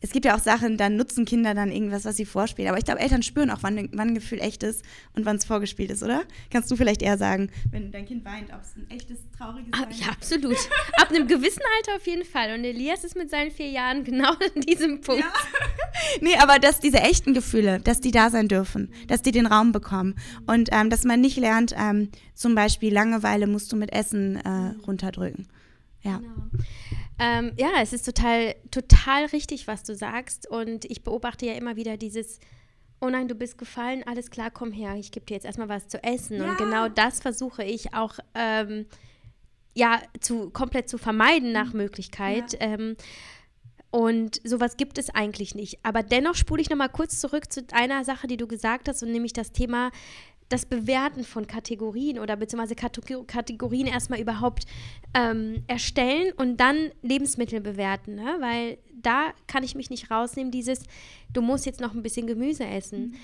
es 0.00 0.10
gibt 0.10 0.24
ja 0.24 0.36
auch 0.36 0.40
Sachen, 0.40 0.76
dann 0.76 0.96
nutzen 0.96 1.24
Kinder 1.24 1.54
dann 1.54 1.72
irgendwas, 1.72 2.04
was 2.04 2.16
sie 2.16 2.24
vorspielen. 2.24 2.68
Aber 2.68 2.78
ich 2.78 2.84
glaube, 2.84 3.00
Eltern 3.00 3.22
spüren 3.22 3.50
auch, 3.50 3.58
wann, 3.62 3.88
wann 3.92 4.08
ein 4.08 4.14
Gefühl 4.14 4.40
echt 4.40 4.62
ist 4.62 4.84
und 5.14 5.26
wann 5.26 5.36
es 5.36 5.44
vorgespielt 5.44 5.90
ist, 5.90 6.02
oder? 6.02 6.22
Kannst 6.50 6.70
du 6.70 6.76
vielleicht 6.76 7.02
eher 7.02 7.18
sagen, 7.18 7.50
wenn 7.70 7.90
dein 7.90 8.06
Kind 8.06 8.24
weint, 8.24 8.52
ob 8.52 8.60
es 8.62 8.76
ein 8.76 8.88
echtes, 8.90 9.18
trauriges 9.36 9.72
ah, 9.72 9.86
Ja, 9.90 10.12
absolut. 10.12 10.56
Ab 10.96 11.10
einem 11.10 11.26
gewissen 11.26 11.62
Alter 11.78 11.96
auf 11.96 12.06
jeden 12.06 12.24
Fall. 12.24 12.54
Und 12.54 12.64
Elias 12.64 13.02
ist 13.02 13.16
mit 13.16 13.28
seinen 13.30 13.50
vier 13.50 13.70
Jahren 13.70 14.04
genau 14.04 14.30
an 14.30 14.60
diesem 14.60 15.00
Punkt. 15.00 15.22
Ja. 15.22 15.32
nee, 16.20 16.36
aber 16.36 16.60
dass 16.60 16.78
diese 16.78 16.98
echten 16.98 17.34
Gefühle, 17.34 17.80
dass 17.80 18.00
die 18.00 18.12
da 18.12 18.30
sein 18.30 18.46
dürfen, 18.46 18.92
dass 19.08 19.22
die 19.22 19.32
den 19.32 19.46
Raum 19.46 19.72
bekommen. 19.72 20.14
Und 20.46 20.68
ähm, 20.70 20.90
dass 20.90 21.04
man 21.04 21.20
nicht 21.20 21.38
lernt, 21.38 21.74
ähm, 21.76 22.10
zum 22.34 22.54
Beispiel 22.54 22.92
Langeweile 22.92 23.48
musst 23.48 23.72
du 23.72 23.76
mit 23.76 23.92
Essen 23.92 24.36
äh, 24.36 24.74
runterdrücken. 24.86 25.48
Ja. 26.02 26.18
Genau. 26.18 26.64
Ähm, 27.18 27.52
ja, 27.56 27.70
es 27.80 27.92
ist 27.92 28.04
total, 28.04 28.54
total 28.70 29.26
richtig, 29.26 29.66
was 29.66 29.82
du 29.82 29.94
sagst. 29.94 30.48
Und 30.48 30.84
ich 30.84 31.02
beobachte 31.02 31.46
ja 31.46 31.54
immer 31.54 31.76
wieder 31.76 31.96
dieses, 31.96 32.38
oh 33.00 33.08
nein, 33.08 33.28
du 33.28 33.34
bist 33.34 33.58
gefallen, 33.58 34.02
alles 34.06 34.30
klar, 34.30 34.50
komm 34.50 34.72
her, 34.72 34.94
ich 34.96 35.10
gebe 35.10 35.26
dir 35.26 35.34
jetzt 35.34 35.46
erstmal 35.46 35.68
was 35.68 35.88
zu 35.88 36.02
essen. 36.02 36.38
Ja. 36.38 36.50
Und 36.50 36.58
genau 36.58 36.88
das 36.88 37.20
versuche 37.20 37.64
ich 37.64 37.94
auch 37.94 38.18
ähm, 38.34 38.86
ja, 39.74 40.02
zu, 40.20 40.50
komplett 40.50 40.88
zu 40.88 40.98
vermeiden 40.98 41.52
nach 41.52 41.72
mhm. 41.72 41.78
Möglichkeit. 41.78 42.52
Ja. 42.54 42.60
Ähm, 42.60 42.96
und 43.90 44.40
sowas 44.44 44.76
gibt 44.76 44.98
es 44.98 45.08
eigentlich 45.08 45.54
nicht. 45.54 45.78
Aber 45.82 46.02
dennoch 46.02 46.34
spule 46.34 46.60
ich 46.60 46.68
nochmal 46.68 46.90
kurz 46.90 47.20
zurück 47.20 47.50
zu 47.50 47.64
einer 47.72 48.04
Sache, 48.04 48.26
die 48.26 48.36
du 48.36 48.46
gesagt 48.46 48.88
hast, 48.88 49.02
und 49.02 49.12
nämlich 49.12 49.32
das 49.32 49.52
Thema 49.52 49.90
das 50.48 50.64
Bewerten 50.66 51.24
von 51.24 51.46
Kategorien 51.46 52.18
oder 52.18 52.36
beziehungsweise 52.36 52.74
Kategorien 52.74 53.86
erstmal 53.86 54.20
überhaupt 54.20 54.64
ähm, 55.14 55.62
erstellen 55.66 56.32
und 56.36 56.58
dann 56.58 56.90
Lebensmittel 57.02 57.60
bewerten, 57.60 58.14
ne? 58.14 58.36
weil 58.40 58.78
da 59.02 59.32
kann 59.46 59.62
ich 59.62 59.74
mich 59.74 59.90
nicht 59.90 60.10
rausnehmen, 60.10 60.50
dieses, 60.50 60.82
du 61.32 61.42
musst 61.42 61.66
jetzt 61.66 61.80
noch 61.80 61.94
ein 61.94 62.02
bisschen 62.02 62.26
Gemüse 62.26 62.64
essen. 62.66 63.10
Mhm. 63.10 63.14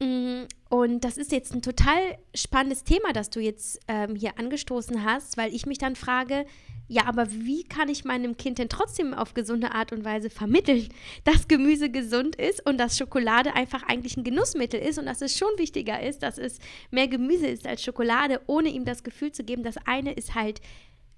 Und 0.00 1.00
das 1.00 1.16
ist 1.16 1.32
jetzt 1.32 1.54
ein 1.54 1.62
total 1.62 1.98
spannendes 2.34 2.84
Thema, 2.84 3.12
das 3.12 3.30
du 3.30 3.40
jetzt 3.40 3.80
ähm, 3.88 4.14
hier 4.14 4.38
angestoßen 4.38 5.04
hast, 5.04 5.36
weil 5.36 5.52
ich 5.54 5.66
mich 5.66 5.78
dann 5.78 5.96
frage, 5.96 6.46
ja, 6.88 7.04
aber 7.04 7.30
wie 7.30 7.64
kann 7.64 7.88
ich 7.90 8.04
meinem 8.04 8.36
Kind 8.36 8.58
denn 8.58 8.70
trotzdem 8.70 9.12
auf 9.12 9.34
gesunde 9.34 9.72
Art 9.72 9.92
und 9.92 10.04
Weise 10.04 10.30
vermitteln, 10.30 10.88
dass 11.24 11.48
Gemüse 11.48 11.90
gesund 11.90 12.36
ist 12.36 12.64
und 12.64 12.78
dass 12.78 12.96
Schokolade 12.96 13.54
einfach 13.54 13.82
eigentlich 13.82 14.16
ein 14.16 14.24
Genussmittel 14.24 14.80
ist 14.80 14.98
und 14.98 15.06
dass 15.06 15.20
es 15.20 15.36
schon 15.36 15.50
wichtiger 15.58 16.02
ist, 16.02 16.22
dass 16.22 16.38
es 16.38 16.58
mehr 16.90 17.08
Gemüse 17.08 17.46
ist 17.46 17.66
als 17.66 17.82
Schokolade, 17.82 18.40
ohne 18.46 18.70
ihm 18.70 18.84
das 18.84 19.02
Gefühl 19.02 19.32
zu 19.32 19.44
geben, 19.44 19.62
das 19.62 19.76
eine 19.86 20.12
ist 20.12 20.34
halt 20.34 20.60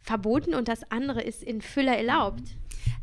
verboten 0.01 0.55
und 0.55 0.69
das 0.69 0.91
andere 0.91 1.23
ist 1.23 1.43
in 1.43 1.61
Fülle 1.61 1.97
erlaubt. 1.97 2.43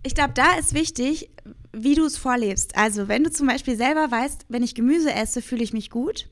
Ich 0.03 0.15
glaube, 0.15 0.33
da 0.33 0.55
ist 0.57 0.73
wichtig, 0.73 1.29
wie 1.73 1.95
du 1.95 2.05
es 2.05 2.17
vorlebst. 2.17 2.77
Also, 2.77 3.07
wenn 3.07 3.23
du 3.23 3.31
zum 3.31 3.47
Beispiel 3.47 3.75
selber 3.75 4.09
weißt, 4.09 4.45
wenn 4.49 4.63
ich 4.63 4.75
Gemüse 4.75 5.13
esse, 5.13 5.41
fühle 5.41 5.63
ich 5.63 5.73
mich 5.73 5.89
gut 5.89 6.29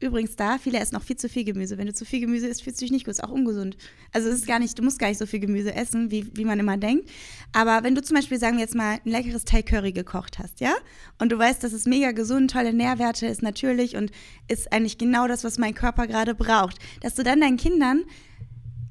Übrigens 0.00 0.36
da, 0.36 0.58
viele 0.58 0.78
essen 0.78 0.94
noch 0.94 1.02
viel 1.02 1.16
zu 1.16 1.28
viel 1.28 1.42
Gemüse. 1.42 1.76
Wenn 1.76 1.88
du 1.88 1.92
zu 1.92 2.04
viel 2.04 2.20
Gemüse 2.20 2.46
isst, 2.46 2.62
fühlst 2.62 2.80
du 2.80 2.84
dich 2.84 2.92
nicht 2.92 3.04
gut. 3.04 3.14
Ist 3.14 3.24
auch 3.24 3.32
ungesund. 3.32 3.76
Also 4.12 4.28
es 4.28 4.36
ist 4.36 4.46
gar 4.46 4.60
nicht, 4.60 4.78
du 4.78 4.84
musst 4.84 5.00
gar 5.00 5.08
nicht 5.08 5.18
so 5.18 5.26
viel 5.26 5.40
Gemüse 5.40 5.74
essen, 5.74 6.12
wie, 6.12 6.30
wie 6.36 6.44
man 6.44 6.60
immer 6.60 6.76
denkt. 6.76 7.10
Aber 7.52 7.82
wenn 7.82 7.96
du 7.96 8.02
zum 8.02 8.14
Beispiel, 8.14 8.38
sagen 8.38 8.58
wir 8.58 8.62
jetzt 8.62 8.76
mal, 8.76 9.00
ein 9.04 9.10
leckeres 9.10 9.44
Thai 9.44 9.62
Curry 9.62 9.90
gekocht 9.90 10.38
hast, 10.38 10.60
ja? 10.60 10.72
Und 11.18 11.32
du 11.32 11.38
weißt, 11.38 11.64
das 11.64 11.72
ist 11.72 11.88
mega 11.88 12.12
gesund, 12.12 12.52
tolle 12.52 12.72
Nährwerte, 12.72 13.26
ist 13.26 13.42
natürlich 13.42 13.96
und 13.96 14.12
ist 14.46 14.72
eigentlich 14.72 14.98
genau 14.98 15.26
das, 15.26 15.42
was 15.42 15.58
mein 15.58 15.74
Körper 15.74 16.06
gerade 16.06 16.36
braucht. 16.36 16.78
Dass 17.00 17.16
du 17.16 17.24
dann 17.24 17.40
deinen 17.40 17.56
Kindern 17.56 18.04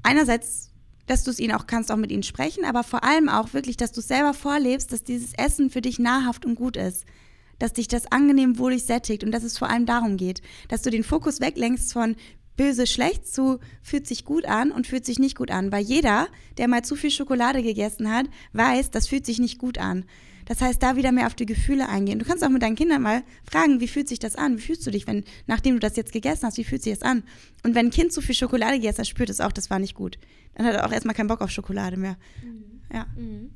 einerseits 0.03 0.71
dass 1.08 1.24
du 1.24 1.32
es 1.32 1.39
ihnen 1.39 1.55
auch 1.55 1.66
kannst, 1.66 1.91
auch 1.91 1.97
mit 1.97 2.12
ihnen 2.12 2.24
sprechen, 2.24 2.64
aber 2.64 2.84
vor 2.84 3.03
allem 3.03 3.28
auch 3.28 3.53
wirklich, 3.53 3.78
dass 3.78 3.91
du 3.91 4.01
es 4.01 4.08
selber 4.08 4.34
vorlebst, 4.34 4.93
dass 4.93 5.03
dieses 5.03 5.34
Essen 5.34 5.70
für 5.70 5.82
dich 5.82 5.99
nahrhaft 5.99 6.45
und 6.45 6.55
gut 6.55 6.78
ist 6.78 7.05
dass 7.60 7.74
dich 7.74 7.88
das 7.88 8.12
angenehm 8.12 8.60
wohlig 8.60 8.84
sättigt 8.84 9.24
und 9.24 9.32
dass 9.32 9.43
es 9.43 9.58
vor 9.58 9.70
allem 9.70 9.88
darum 9.88 10.18
geht, 10.18 10.41
dass 10.68 10.84
du 10.84 10.91
den 10.91 11.03
Fokus 11.03 11.41
weglenkst 11.41 11.91
von 11.91 12.16
böse 12.55 12.88
schlecht 12.88 13.28
zu 13.28 13.60
fühlt 13.82 14.08
sich 14.08 14.26
gut 14.26 14.45
an 14.45 14.72
und 14.72 14.88
fühlt 14.88 15.05
sich 15.05 15.20
nicht 15.20 15.38
gut 15.38 15.51
an, 15.51 15.72
weil 15.72 15.84
jeder, 15.84 16.28
der 16.58 16.68
mal 16.68 16.84
zu 16.84 16.95
viel 16.95 17.12
Schokolade 17.12 17.62
gegessen 17.62 18.12
hat, 18.12 18.26
weiß, 18.53 18.91
das 18.91 19.08
fühlt 19.08 19.26
sich 19.26 19.39
nicht 19.39 19.60
gut 19.60 19.78
an. 19.78 20.05
Das 20.45 20.62
heißt, 20.62 20.82
da 20.82 20.95
wieder 20.95 21.12
mehr 21.12 21.28
auf 21.28 21.36
die 21.36 21.45
Gefühle 21.45 21.89
eingehen. 21.89 22.20
Du 22.20 22.26
kannst 22.26 22.43
auch 22.43 22.49
mit 22.49 22.62
deinen 22.62 22.78
Kindern 22.78 23.01
mal 23.01 23.22
fragen, 23.43 23.82
wie 23.82 23.88
fühlt 23.88 24.08
sich 24.08 24.18
das 24.18 24.36
an? 24.36 24.58
Wie 24.58 24.62
fühlst 24.62 24.88
du 24.88 24.91
dich, 24.91 25.05
wenn, 25.05 25.26
nachdem 25.45 25.76
du 25.76 25.80
das 25.80 25.97
jetzt 25.97 26.14
gegessen 26.14 26.45
hast, 26.45 26.58
wie 26.58 26.64
fühlt 26.64 26.82
sich 26.82 26.97
das 26.97 27.01
an? 27.03 27.24
Und 27.64 27.76
wenn 27.76 27.88
ein 27.88 27.91
Kind 27.91 28.14
zu 28.14 28.22
viel 28.22 28.34
Schokolade 28.34 28.76
gegessen 28.76 28.99
hat, 28.99 29.08
spürt 29.08 29.30
es 29.30 29.41
auch, 29.41 29.51
das 29.51 29.70
war 29.70 29.80
nicht 29.80 29.93
gut. 29.93 30.18
Dann 30.58 30.66
hat 30.66 30.74
er 30.74 30.86
auch 30.88 30.91
erstmal 30.91 31.14
keinen 31.14 31.28
Bock 31.28 31.41
auf 31.41 31.51
Schokolade 31.51 31.97
mehr. 31.97 32.18
Mhm. 32.43 32.82
Ja. 32.91 33.05
Mhm. 33.16 33.51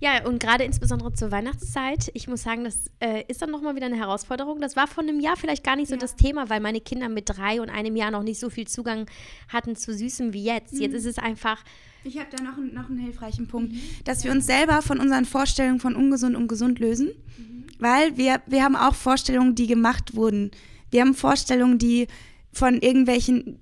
Ja, 0.00 0.24
und 0.24 0.40
gerade 0.40 0.64
insbesondere 0.64 1.12
zur 1.12 1.30
Weihnachtszeit, 1.30 2.10
ich 2.14 2.28
muss 2.28 2.42
sagen, 2.42 2.64
das 2.64 2.90
äh, 3.00 3.24
ist 3.26 3.42
dann 3.42 3.50
nochmal 3.50 3.74
wieder 3.74 3.86
eine 3.86 3.96
Herausforderung. 3.96 4.60
Das 4.60 4.76
war 4.76 4.86
vor 4.86 5.02
einem 5.02 5.20
Jahr 5.20 5.36
vielleicht 5.36 5.64
gar 5.64 5.76
nicht 5.76 5.88
so 5.88 5.94
ja. 5.94 6.00
das 6.00 6.16
Thema, 6.16 6.48
weil 6.48 6.60
meine 6.60 6.80
Kinder 6.80 7.08
mit 7.08 7.28
drei 7.28 7.60
und 7.60 7.68
einem 7.68 7.96
Jahr 7.96 8.10
noch 8.10 8.22
nicht 8.22 8.38
so 8.38 8.48
viel 8.48 8.66
Zugang 8.66 9.06
hatten 9.48 9.76
zu 9.76 9.92
Süßem 9.92 10.32
wie 10.32 10.44
jetzt. 10.44 10.74
Mhm. 10.74 10.80
Jetzt 10.80 10.94
ist 10.94 11.06
es 11.06 11.18
einfach. 11.18 11.64
Ich 12.04 12.18
habe 12.18 12.28
da 12.34 12.42
noch, 12.42 12.56
noch 12.56 12.88
einen 12.88 12.98
hilfreichen 12.98 13.48
Punkt, 13.48 13.72
mhm. 13.72 13.80
dass 14.04 14.24
wir 14.24 14.30
uns 14.30 14.46
selber 14.46 14.80
von 14.80 15.00
unseren 15.00 15.24
Vorstellungen 15.24 15.80
von 15.80 15.96
ungesund 15.96 16.36
und 16.36 16.46
gesund 16.46 16.78
lösen, 16.78 17.08
mhm. 17.36 17.64
weil 17.78 18.16
wir, 18.16 18.40
wir 18.46 18.62
haben 18.62 18.76
auch 18.76 18.94
Vorstellungen, 18.94 19.56
die 19.56 19.66
gemacht 19.66 20.14
wurden. 20.14 20.52
Wir 20.90 21.02
haben 21.02 21.14
Vorstellungen, 21.14 21.78
die 21.78 22.06
von 22.52 22.80
irgendwelchen 22.80 23.58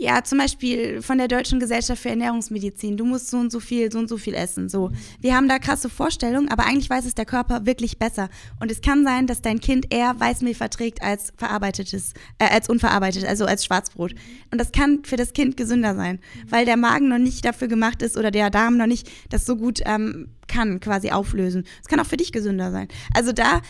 ja, 0.00 0.22
zum 0.22 0.38
Beispiel 0.38 1.02
von 1.02 1.18
der 1.18 1.26
Deutschen 1.26 1.58
Gesellschaft 1.58 2.00
für 2.00 2.10
Ernährungsmedizin, 2.10 2.96
du 2.96 3.04
musst 3.04 3.30
so 3.30 3.36
und 3.36 3.50
so 3.50 3.58
viel, 3.58 3.90
so 3.90 3.98
und 3.98 4.08
so 4.08 4.16
viel 4.16 4.34
essen. 4.34 4.68
So. 4.68 4.92
Wir 5.20 5.34
haben 5.34 5.48
da 5.48 5.58
krasse 5.58 5.90
Vorstellungen, 5.90 6.48
aber 6.48 6.66
eigentlich 6.66 6.88
weiß 6.88 7.04
es 7.04 7.16
der 7.16 7.24
Körper 7.24 7.66
wirklich 7.66 7.98
besser. 7.98 8.28
Und 8.60 8.70
es 8.70 8.80
kann 8.80 9.02
sein, 9.02 9.26
dass 9.26 9.42
dein 9.42 9.58
Kind 9.58 9.92
eher 9.92 10.18
Weißmehl 10.18 10.54
verträgt 10.54 11.02
als 11.02 11.32
verarbeitetes, 11.36 12.14
äh, 12.38 12.46
als 12.46 12.68
unverarbeitet, 12.68 13.24
also 13.24 13.44
als 13.44 13.64
Schwarzbrot. 13.64 14.14
Und 14.52 14.60
das 14.60 14.70
kann 14.70 15.02
für 15.04 15.16
das 15.16 15.32
Kind 15.32 15.56
gesünder 15.56 15.96
sein, 15.96 16.20
weil 16.48 16.64
der 16.64 16.76
Magen 16.76 17.08
noch 17.08 17.18
nicht 17.18 17.44
dafür 17.44 17.66
gemacht 17.66 18.00
ist 18.00 18.16
oder 18.16 18.30
der 18.30 18.50
Darm 18.50 18.76
noch 18.76 18.86
nicht 18.86 19.10
das 19.30 19.46
so 19.46 19.56
gut 19.56 19.80
ähm, 19.84 20.28
kann 20.46 20.78
quasi 20.78 21.10
auflösen. 21.10 21.64
Es 21.80 21.88
kann 21.88 21.98
auch 21.98 22.06
für 22.06 22.16
dich 22.16 22.30
gesünder 22.30 22.70
sein. 22.70 22.86
Also 23.14 23.32
da 23.32 23.62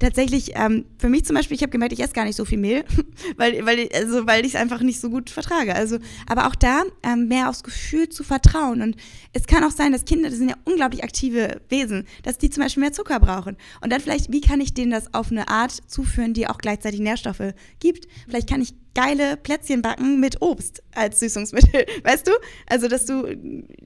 tatsächlich, 0.00 0.52
ähm, 0.54 0.84
für 0.98 1.08
mich 1.08 1.24
zum 1.24 1.36
Beispiel, 1.36 1.56
ich 1.56 1.62
habe 1.62 1.70
gemerkt, 1.70 1.92
ich 1.92 2.00
esse 2.00 2.12
gar 2.12 2.24
nicht 2.24 2.36
so 2.36 2.44
viel 2.44 2.58
Mehl, 2.58 2.84
weil, 3.36 3.64
weil, 3.64 3.88
also, 3.94 4.26
ich 4.26 4.46
es 4.46 4.56
einfach 4.56 4.80
nicht 4.80 5.00
so 5.00 5.10
gut 5.10 5.30
vertrage. 5.30 5.74
Also, 5.74 5.98
aber 6.26 6.46
auch 6.46 6.54
da 6.54 6.82
ähm, 7.02 7.28
mehr 7.28 7.48
aufs 7.48 7.62
Gefühl 7.62 8.08
zu 8.08 8.24
vertrauen. 8.24 8.82
Und 8.82 8.96
es 9.32 9.46
kann 9.46 9.64
auch 9.64 9.70
sein, 9.70 9.92
dass 9.92 10.04
Kinder, 10.04 10.28
das 10.28 10.38
sind 10.38 10.50
ja 10.50 10.56
unglaublich 10.64 11.04
aktive 11.04 11.60
Wesen, 11.68 12.06
dass 12.22 12.38
die 12.38 12.50
zum 12.50 12.62
Beispiel 12.62 12.82
mehr 12.82 12.92
Zucker 12.92 13.20
brauchen. 13.20 13.56
Und 13.80 13.92
dann 13.92 14.00
vielleicht, 14.00 14.32
wie 14.32 14.40
kann 14.40 14.60
ich 14.60 14.74
denen 14.74 14.90
das 14.90 15.14
auf 15.14 15.30
eine 15.30 15.48
Art 15.48 15.82
zuführen, 15.86 16.34
die 16.34 16.46
auch 16.48 16.58
gleichzeitig 16.58 17.00
Nährstoffe 17.00 17.54
gibt? 17.78 18.08
Vielleicht 18.26 18.48
kann 18.48 18.62
ich 18.62 18.74
geile 18.94 19.36
Plätzchen 19.36 19.82
backen 19.82 20.20
mit 20.20 20.40
Obst 20.40 20.82
als 20.94 21.20
Süßungsmittel, 21.20 21.84
weißt 22.04 22.26
du? 22.26 22.32
Also, 22.66 22.88
dass 22.88 23.06
du 23.06 23.26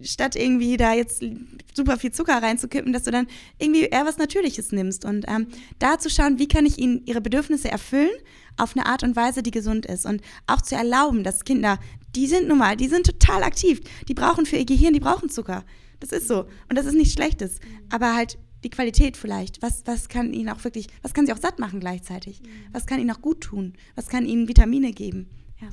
statt 0.02 0.36
irgendwie 0.36 0.76
da 0.76 0.92
jetzt 0.92 1.22
super 1.74 1.96
viel 1.96 2.12
Zucker 2.12 2.42
reinzukippen, 2.42 2.92
dass 2.92 3.04
du 3.04 3.10
dann 3.10 3.26
irgendwie 3.58 3.84
eher 3.84 4.06
was 4.06 4.18
Natürliches 4.18 4.72
nimmst. 4.72 5.04
Und 5.04 5.26
ähm, 5.28 5.48
da 5.78 5.98
zu 5.98 6.10
schauen, 6.10 6.38
wie 6.38 6.48
kann 6.48 6.66
ich 6.66 6.78
ihnen 6.78 7.02
ihre 7.06 7.20
Bedürfnisse 7.20 7.70
erfüllen 7.70 8.10
auf 8.56 8.76
eine 8.76 8.86
Art 8.86 9.02
und 9.02 9.16
Weise, 9.16 9.42
die 9.42 9.50
gesund 9.50 9.86
ist. 9.86 10.04
Und 10.04 10.20
auch 10.46 10.60
zu 10.60 10.74
erlauben, 10.74 11.24
dass 11.24 11.44
Kinder, 11.44 11.78
die 12.14 12.26
sind 12.26 12.48
nun 12.48 12.58
mal, 12.58 12.76
die 12.76 12.88
sind 12.88 13.06
total 13.06 13.42
aktiv, 13.42 13.80
die 14.08 14.14
brauchen 14.14 14.46
für 14.46 14.56
ihr 14.56 14.66
Gehirn, 14.66 14.94
die 14.94 15.00
brauchen 15.00 15.30
Zucker. 15.30 15.64
Das 16.00 16.12
ist 16.12 16.28
so. 16.28 16.46
Und 16.68 16.76
das 16.76 16.86
ist 16.86 16.94
nichts 16.94 17.14
Schlechtes, 17.14 17.58
aber 17.90 18.14
halt 18.14 18.38
die 18.64 18.70
Qualität 18.70 19.16
vielleicht. 19.16 19.62
Was, 19.62 19.86
was 19.86 20.08
kann 20.08 20.32
ihnen 20.32 20.48
auch 20.48 20.62
wirklich, 20.64 20.88
was 21.02 21.14
kann 21.14 21.26
sie 21.26 21.32
auch 21.32 21.38
satt 21.38 21.58
machen 21.58 21.80
gleichzeitig? 21.80 22.42
Mhm. 22.42 22.46
Was 22.72 22.86
kann 22.86 23.00
ihnen 23.00 23.10
auch 23.10 23.20
gut 23.20 23.40
tun? 23.40 23.74
Was 23.94 24.08
kann 24.08 24.26
ihnen 24.26 24.48
Vitamine 24.48 24.92
geben? 24.92 25.28
Ja. 25.60 25.68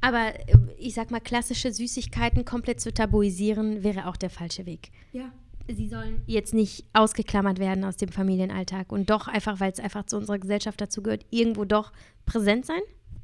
Aber 0.00 0.34
äh, 0.34 0.56
ich 0.78 0.94
sag 0.94 1.10
mal, 1.10 1.20
klassische 1.20 1.72
Süßigkeiten 1.72 2.44
komplett 2.44 2.80
zu 2.80 2.92
tabuisieren, 2.92 3.82
wäre 3.82 4.06
auch 4.06 4.16
der 4.16 4.30
falsche 4.30 4.66
Weg. 4.66 4.90
Ja. 5.12 5.32
Sie 5.68 5.88
sollen 5.88 6.22
jetzt 6.26 6.52
nicht 6.52 6.84
ausgeklammert 6.94 7.60
werden 7.60 7.84
aus 7.84 7.96
dem 7.96 8.08
Familienalltag 8.08 8.90
und 8.90 9.08
doch 9.08 9.28
einfach, 9.28 9.60
weil 9.60 9.70
es 9.70 9.78
einfach 9.78 10.04
zu 10.04 10.16
unserer 10.16 10.38
Gesellschaft 10.38 10.80
dazu 10.80 11.00
gehört, 11.00 11.24
irgendwo 11.30 11.64
doch 11.64 11.92
präsent 12.26 12.66
sein? 12.66 12.80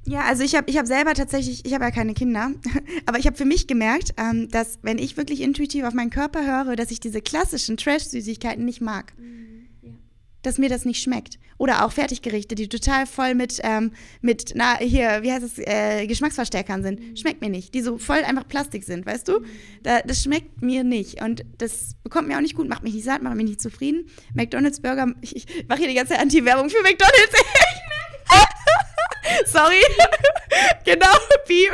Ja, 0.07 0.23
also 0.23 0.45
ich 0.45 0.55
habe 0.55 0.71
ich 0.71 0.79
hab 0.79 0.87
selber 0.87 1.15
tatsächlich, 1.15 1.65
ich 1.65 1.75
habe 1.75 1.85
ja 1.85 1.91
keine 1.91 2.15
Kinder, 2.15 2.53
aber 3.07 3.19
ich 3.19 3.27
habe 3.27 3.37
für 3.37 3.45
mich 3.45 3.67
gemerkt, 3.67 4.15
ähm, 4.17 4.49
dass 4.49 4.79
wenn 4.83 4.99
ich 4.99 5.17
wirklich 5.17 5.41
intuitiv 5.41 5.85
auf 5.85 5.95
meinen 5.95 6.11
Körper 6.11 6.47
höre, 6.47 6.77
dass 6.77 6.93
ich 6.93 7.01
diese 7.01 7.21
klassischen 7.21 7.77
Trash-Süßigkeiten 7.77 8.65
nicht 8.65 8.81
mag. 8.81 9.15
Mhm, 9.19 9.67
ja. 9.83 9.91
Dass 10.43 10.59
mir 10.59 10.69
das 10.69 10.85
nicht 10.85 11.03
schmeckt. 11.03 11.41
Oder 11.59 11.85
auch 11.85 11.91
Fertiggerichte, 11.91 12.55
die 12.55 12.69
total 12.69 13.07
voll 13.07 13.35
mit, 13.35 13.61
ähm, 13.65 13.93
mit 14.21 14.53
na, 14.55 14.77
hier, 14.79 15.23
wie 15.23 15.33
heißt 15.33 15.45
es, 15.45 15.59
äh, 15.59 16.07
Geschmacksverstärkern 16.07 16.83
sind. 16.83 17.01
Mhm. 17.01 17.17
Schmeckt 17.17 17.41
mir 17.41 17.49
nicht. 17.49 17.75
Die 17.75 17.81
so 17.81 17.99
voll 17.99 18.19
einfach 18.19 18.47
Plastik 18.47 18.85
sind, 18.85 19.07
weißt 19.07 19.27
du? 19.27 19.41
Mhm. 19.41 19.47
Da, 19.83 20.01
das 20.03 20.23
schmeckt 20.23 20.63
mir 20.63 20.85
nicht. 20.85 21.21
Und 21.21 21.45
das 21.59 21.97
bekommt 22.05 22.29
mir 22.29 22.37
auch 22.37 22.43
nicht 22.43 22.55
gut, 22.55 22.69
macht 22.69 22.85
mich 22.85 22.95
nicht 22.95 23.05
satt, 23.05 23.23
macht 23.23 23.37
mich 23.37 23.47
nicht 23.47 23.63
zufrieden. 23.63 24.07
McDonalds 24.35 24.81
Burger, 24.81 25.15
ich, 25.21 25.35
ich 25.35 25.67
mache 25.67 25.81
hier 25.81 25.89
die 25.89 25.95
ganze 25.95 26.19
Anti-Werbung 26.19 26.71
für 26.71 26.83
McDonalds. 26.83 27.35
Sorry. 29.47 29.83
genau, 30.85 31.15
Piep. 31.47 31.73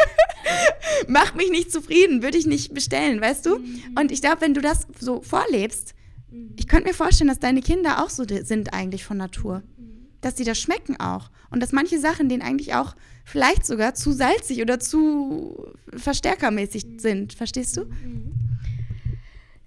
Macht 1.08 1.36
mich 1.36 1.50
nicht 1.50 1.72
zufrieden, 1.72 2.22
würde 2.22 2.38
ich 2.38 2.46
nicht 2.46 2.74
bestellen, 2.74 3.20
weißt 3.20 3.46
du? 3.46 3.58
Mhm. 3.58 3.96
Und 3.98 4.12
ich 4.12 4.20
glaube, 4.20 4.40
wenn 4.40 4.54
du 4.54 4.60
das 4.60 4.86
so 4.98 5.22
vorlebst, 5.22 5.94
mhm. 6.30 6.54
ich 6.56 6.68
könnte 6.68 6.88
mir 6.88 6.94
vorstellen, 6.94 7.28
dass 7.28 7.38
deine 7.38 7.62
Kinder 7.62 8.02
auch 8.02 8.10
so 8.10 8.24
sind 8.26 8.72
eigentlich 8.72 9.04
von 9.04 9.16
Natur. 9.16 9.62
Mhm. 9.76 10.08
Dass 10.20 10.36
sie 10.36 10.44
das 10.44 10.58
schmecken 10.58 10.98
auch. 11.00 11.30
Und 11.50 11.60
dass 11.60 11.72
manche 11.72 11.98
Sachen 11.98 12.28
denen 12.28 12.42
eigentlich 12.42 12.74
auch 12.74 12.94
vielleicht 13.24 13.66
sogar 13.66 13.94
zu 13.94 14.12
salzig 14.12 14.62
oder 14.62 14.80
zu 14.80 15.72
verstärkermäßig 15.96 16.86
sind. 16.98 17.32
Verstehst 17.34 17.76
du? 17.76 17.86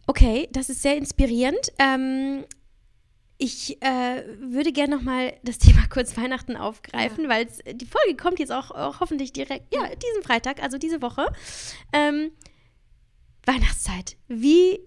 Okay, 0.08 0.48
das 0.52 0.70
ist 0.70 0.82
sehr 0.82 0.98
inspirierend. 0.98 1.72
Ähm, 1.80 2.44
ich 3.38 3.82
äh, 3.82 4.24
würde 4.40 4.72
gerne 4.72 4.96
nochmal 4.96 5.34
das 5.44 5.58
Thema 5.60 5.88
kurz 5.90 6.16
Weihnachten 6.18 6.56
aufgreifen, 6.56 7.26
ja. 7.26 7.30
weil 7.30 7.48
die 7.74 7.86
Folge 7.86 8.16
kommt 8.16 8.40
jetzt 8.40 8.52
auch, 8.52 8.72
auch, 8.72 9.00
hoffentlich 9.00 9.34
direkt, 9.34 9.74
ja, 9.74 9.88
diesen 9.88 10.24
Freitag, 10.24 10.62
also 10.62 10.78
diese 10.78 11.02
Woche. 11.02 11.28
Ähm, 11.94 12.32
Weihnachtszeit. 13.46 14.18
Wie 14.28 14.80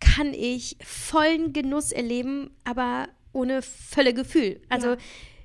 kann 0.00 0.34
ich 0.34 0.76
vollen 0.84 1.52
Genuss 1.52 1.92
erleben, 1.92 2.50
aber 2.64 3.08
ohne 3.32 3.62
Völlegefühl? 3.62 4.60
Also 4.68 4.90
ja 4.90 4.96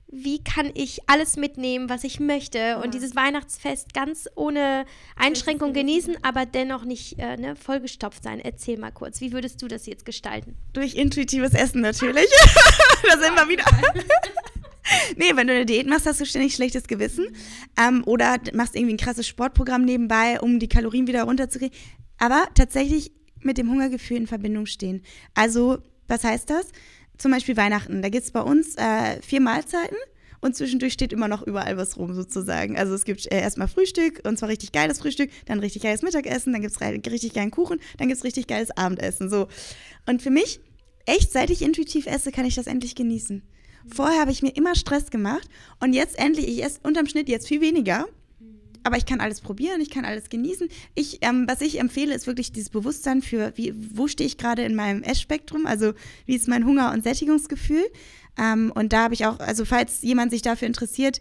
wie 0.10 0.41
kann 0.41 0.72
ich 0.74 1.01
alles 1.08 1.36
mitnehmen, 1.36 1.89
was 1.89 2.03
ich 2.03 2.20
möchte 2.20 2.58
ja. 2.58 2.82
und 2.82 2.93
dieses 2.93 3.16
Weihnachtsfest 3.16 3.93
ganz 3.93 4.30
ohne 4.36 4.86
Einschränkung 5.18 5.74
genießen, 5.74 6.18
aber 6.22 6.45
dennoch 6.45 6.86
nicht 6.86 7.20
äh, 7.20 7.36
ne, 7.36 7.55
vollgestopft 7.55 8.24
sein. 8.24 8.39
Erzähl 8.39 8.78
mal 8.78 8.91
kurz, 8.91 9.20
wie 9.20 9.34
würdest 9.34 9.62
du 9.62 9.68
das 9.68 9.86
jetzt 9.86 10.05
gestalten? 10.05 10.55
Durch 10.72 10.95
intuitives 10.95 11.53
Essen 11.53 11.82
natürlich. 11.82 12.26
da 13.03 13.20
sind 13.20 13.36
wir 13.36 13.49
wieder. 13.49 13.66
nee, 15.18 15.32
wenn 15.36 15.47
du 15.47 15.53
eine 15.53 15.66
Diät 15.66 15.88
machst, 15.88 16.05
hast 16.05 16.22
du 16.22 16.26
ständig 16.26 16.55
schlechtes 16.55 16.88
Gewissen. 16.88 17.28
Ähm, 17.78 18.03
oder 18.05 18.38
machst 18.53 18.76
irgendwie 18.76 18.93
ein 18.93 18.97
krasses 18.97 19.28
Sportprogramm 19.28 19.84
nebenbei, 19.84 20.39
um 20.39 20.60
die 20.60 20.70
Kalorien 20.70 21.08
wieder 21.08 21.24
runterzukriegen. 21.24 21.78
Aber 22.18 22.47
tatsächlich 22.55 23.12
mit 23.41 23.58
dem 23.58 23.70
Hungergefühl 23.70 24.18
in 24.18 24.28
Verbindung 24.28 24.68
stehen. 24.68 25.03
Also, 25.34 25.80
was 26.08 26.24
heißt 26.24 26.49
das? 26.49 26.68
Zum 27.18 27.32
Beispiel 27.32 27.57
Weihnachten, 27.57 28.01
da 28.01 28.09
gibt 28.09 28.26
es 28.26 28.32
bei 28.32 28.41
uns 28.41 28.76
äh, 28.76 29.22
vier 29.22 29.41
Mahlzeiten 29.41 29.97
und 30.39 30.55
zwischendurch 30.55 30.93
steht 30.93 31.13
immer 31.13 31.28
noch 31.28 31.41
überall 31.41 31.78
was 31.78 31.97
rum 31.97 32.13
sozusagen. 32.13 32.78
Also 32.78 32.93
es 32.93 33.05
gibt 33.05 33.26
äh, 33.32 33.41
erstmal 33.41 33.68
Frühstück 33.68 34.22
und 34.24 34.38
zwar 34.38 34.49
richtig 34.49 34.72
geiles 34.72 34.99
Frühstück, 34.99 35.30
dann 35.45 35.59
richtig 35.59 35.82
geiles 35.82 36.01
Mittagessen, 36.01 36.53
dann 36.53 36.61
gibt 36.61 36.74
es 36.76 36.82
richtig 36.82 37.34
geilen 37.34 37.51
Kuchen, 37.51 37.80
dann 37.97 38.07
gibt 38.07 38.18
es 38.18 38.24
richtig 38.24 38.47
geiles 38.47 38.72
Abendessen. 38.72 39.30
So. 39.30 39.47
Und 40.05 40.22
für 40.22 40.30
mich, 40.30 40.59
echt, 41.05 41.32
seit 41.32 41.49
ich 41.49 41.61
intuitiv 41.61 42.05
esse, 42.07 42.32
kann 42.32 42.45
ich 42.45 42.55
das 42.55 42.68
endlich 42.68 42.95
genießen. 42.95 43.43
Vorher 43.88 44.20
habe 44.20 44.32
ich 44.32 44.41
mir 44.41 44.55
immer 44.55 44.76
Stress 44.76 45.09
gemacht 45.09 45.47
und 45.80 45.93
jetzt 45.93 46.20
endlich, 46.20 46.47
ich 46.47 46.63
esse 46.63 46.80
unterm 46.84 47.07
Schnitt 47.07 47.30
jetzt 47.30 47.47
viel 47.47 47.61
weniger 47.61 48.05
aber 48.88 48.98
ich 48.98 49.06
kann 49.06 49.20
alles 49.20 49.42
probieren, 49.42 49.82
ich 49.82 49.90
kann 49.90 50.06
alles 50.06 50.30
genießen. 50.30 50.70
Ich, 50.96 51.20
ähm, 51.22 51.46
was 51.46 51.60
ich 51.60 51.80
empfehle, 51.80 52.16
ist 52.16 52.26
wirklich 52.26 52.54
dieses 52.54 52.70
Bewusstsein 52.70 53.22
für, 53.22 53.52
wie, 53.56 53.74
wo 53.76 54.08
stehe 54.08 54.26
ich 54.26 54.38
gerade 54.38 54.64
in 54.64 54.76
meinem 54.76 55.04
Essspektrum, 55.04 55.66
also 55.66 55.94
wie 56.26 56.36
ist 56.36 56.48
mein 56.48 56.66
Hunger- 56.66 56.94
und 56.94 57.04
Sättigungsgefühl. 57.04 57.86
Ähm, 58.38 58.72
und 58.74 58.94
da 58.94 59.04
habe 59.04 59.14
ich 59.14 59.26
auch, 59.26 59.42
also 59.42 59.66
falls 59.66 60.02
jemand 60.04 60.32
sich 60.32 60.42
dafür 60.42 60.68
interessiert, 60.68 61.20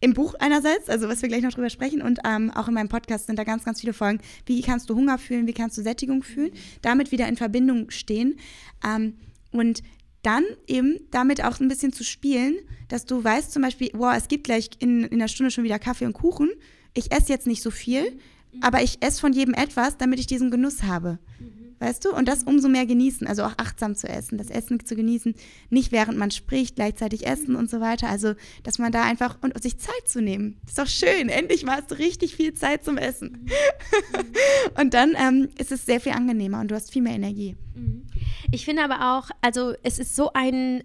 im 0.00 0.12
Buch 0.12 0.34
einerseits, 0.40 0.88
also 0.88 1.08
was 1.08 1.22
wir 1.22 1.28
gleich 1.28 1.42
noch 1.42 1.52
drüber 1.52 1.70
sprechen, 1.70 2.02
und 2.02 2.18
ähm, 2.24 2.50
auch 2.50 2.66
in 2.66 2.74
meinem 2.74 2.88
Podcast 2.88 3.26
sind 3.26 3.38
da 3.38 3.44
ganz, 3.44 3.64
ganz 3.64 3.80
viele 3.80 3.92
Folgen. 3.92 4.18
Wie 4.44 4.60
kannst 4.60 4.90
du 4.90 4.96
Hunger 4.96 5.16
fühlen, 5.16 5.46
wie 5.46 5.54
kannst 5.54 5.78
du 5.78 5.82
Sättigung 5.82 6.24
fühlen, 6.24 6.50
damit 6.82 7.12
wieder 7.12 7.28
in 7.28 7.36
Verbindung 7.36 7.90
stehen. 7.90 8.40
Ähm, 8.84 9.14
und 9.52 9.84
dann 10.22 10.44
eben 10.66 10.98
damit 11.12 11.44
auch 11.44 11.60
ein 11.60 11.68
bisschen 11.68 11.92
zu 11.92 12.02
spielen, 12.02 12.56
dass 12.88 13.04
du 13.04 13.22
weißt 13.22 13.52
zum 13.52 13.62
Beispiel, 13.62 13.90
wow, 13.94 14.14
es 14.16 14.26
gibt 14.26 14.44
gleich 14.44 14.70
in, 14.80 15.04
in 15.04 15.14
einer 15.14 15.28
Stunde 15.28 15.52
schon 15.52 15.64
wieder 15.64 15.78
Kaffee 15.78 16.06
und 16.06 16.14
Kuchen 16.14 16.50
ich 16.94 17.12
esse 17.12 17.32
jetzt 17.32 17.46
nicht 17.46 17.62
so 17.62 17.70
viel, 17.70 18.10
mhm. 18.10 18.62
aber 18.62 18.82
ich 18.82 19.02
esse 19.02 19.20
von 19.20 19.32
jedem 19.32 19.54
etwas, 19.54 19.96
damit 19.96 20.18
ich 20.20 20.26
diesen 20.26 20.50
Genuss 20.50 20.84
habe. 20.84 21.18
Mhm. 21.38 21.64
Weißt 21.80 22.04
du? 22.04 22.14
Und 22.14 22.28
das 22.28 22.44
umso 22.44 22.68
mehr 22.68 22.86
genießen, 22.86 23.26
also 23.26 23.42
auch 23.42 23.54
achtsam 23.58 23.94
zu 23.94 24.08
essen, 24.08 24.38
das 24.38 24.48
Essen 24.48 24.84
zu 24.84 24.94
genießen, 24.96 25.34
nicht 25.70 25.92
während 25.92 26.16
man 26.16 26.30
spricht, 26.30 26.76
gleichzeitig 26.76 27.26
essen 27.26 27.56
und 27.56 27.68
so 27.68 27.80
weiter. 27.80 28.08
Also, 28.08 28.34
dass 28.62 28.78
man 28.78 28.92
da 28.92 29.02
einfach 29.02 29.36
und 29.42 29.60
sich 29.62 29.78
Zeit 29.78 30.06
zu 30.06 30.22
nehmen. 30.22 30.60
ist 30.66 30.78
doch 30.78 30.86
schön. 30.86 31.28
Endlich 31.28 31.64
mal 31.64 31.76
hast 31.76 31.90
du 31.90 31.98
richtig 31.98 32.36
viel 32.36 32.54
Zeit 32.54 32.84
zum 32.84 32.96
Essen. 32.96 33.44
Mhm. 33.44 34.80
und 34.80 34.94
dann 34.94 35.14
ähm, 35.18 35.48
ist 35.58 35.72
es 35.72 35.84
sehr 35.84 36.00
viel 36.00 36.12
angenehmer 36.12 36.60
und 36.60 36.70
du 36.70 36.74
hast 36.74 36.92
viel 36.92 37.02
mehr 37.02 37.14
Energie. 37.14 37.56
Mhm. 37.74 38.06
Ich 38.50 38.64
finde 38.64 38.84
aber 38.84 39.16
auch, 39.16 39.30
also 39.42 39.74
es 39.82 39.98
ist 39.98 40.14
so 40.14 40.32
ein, 40.32 40.84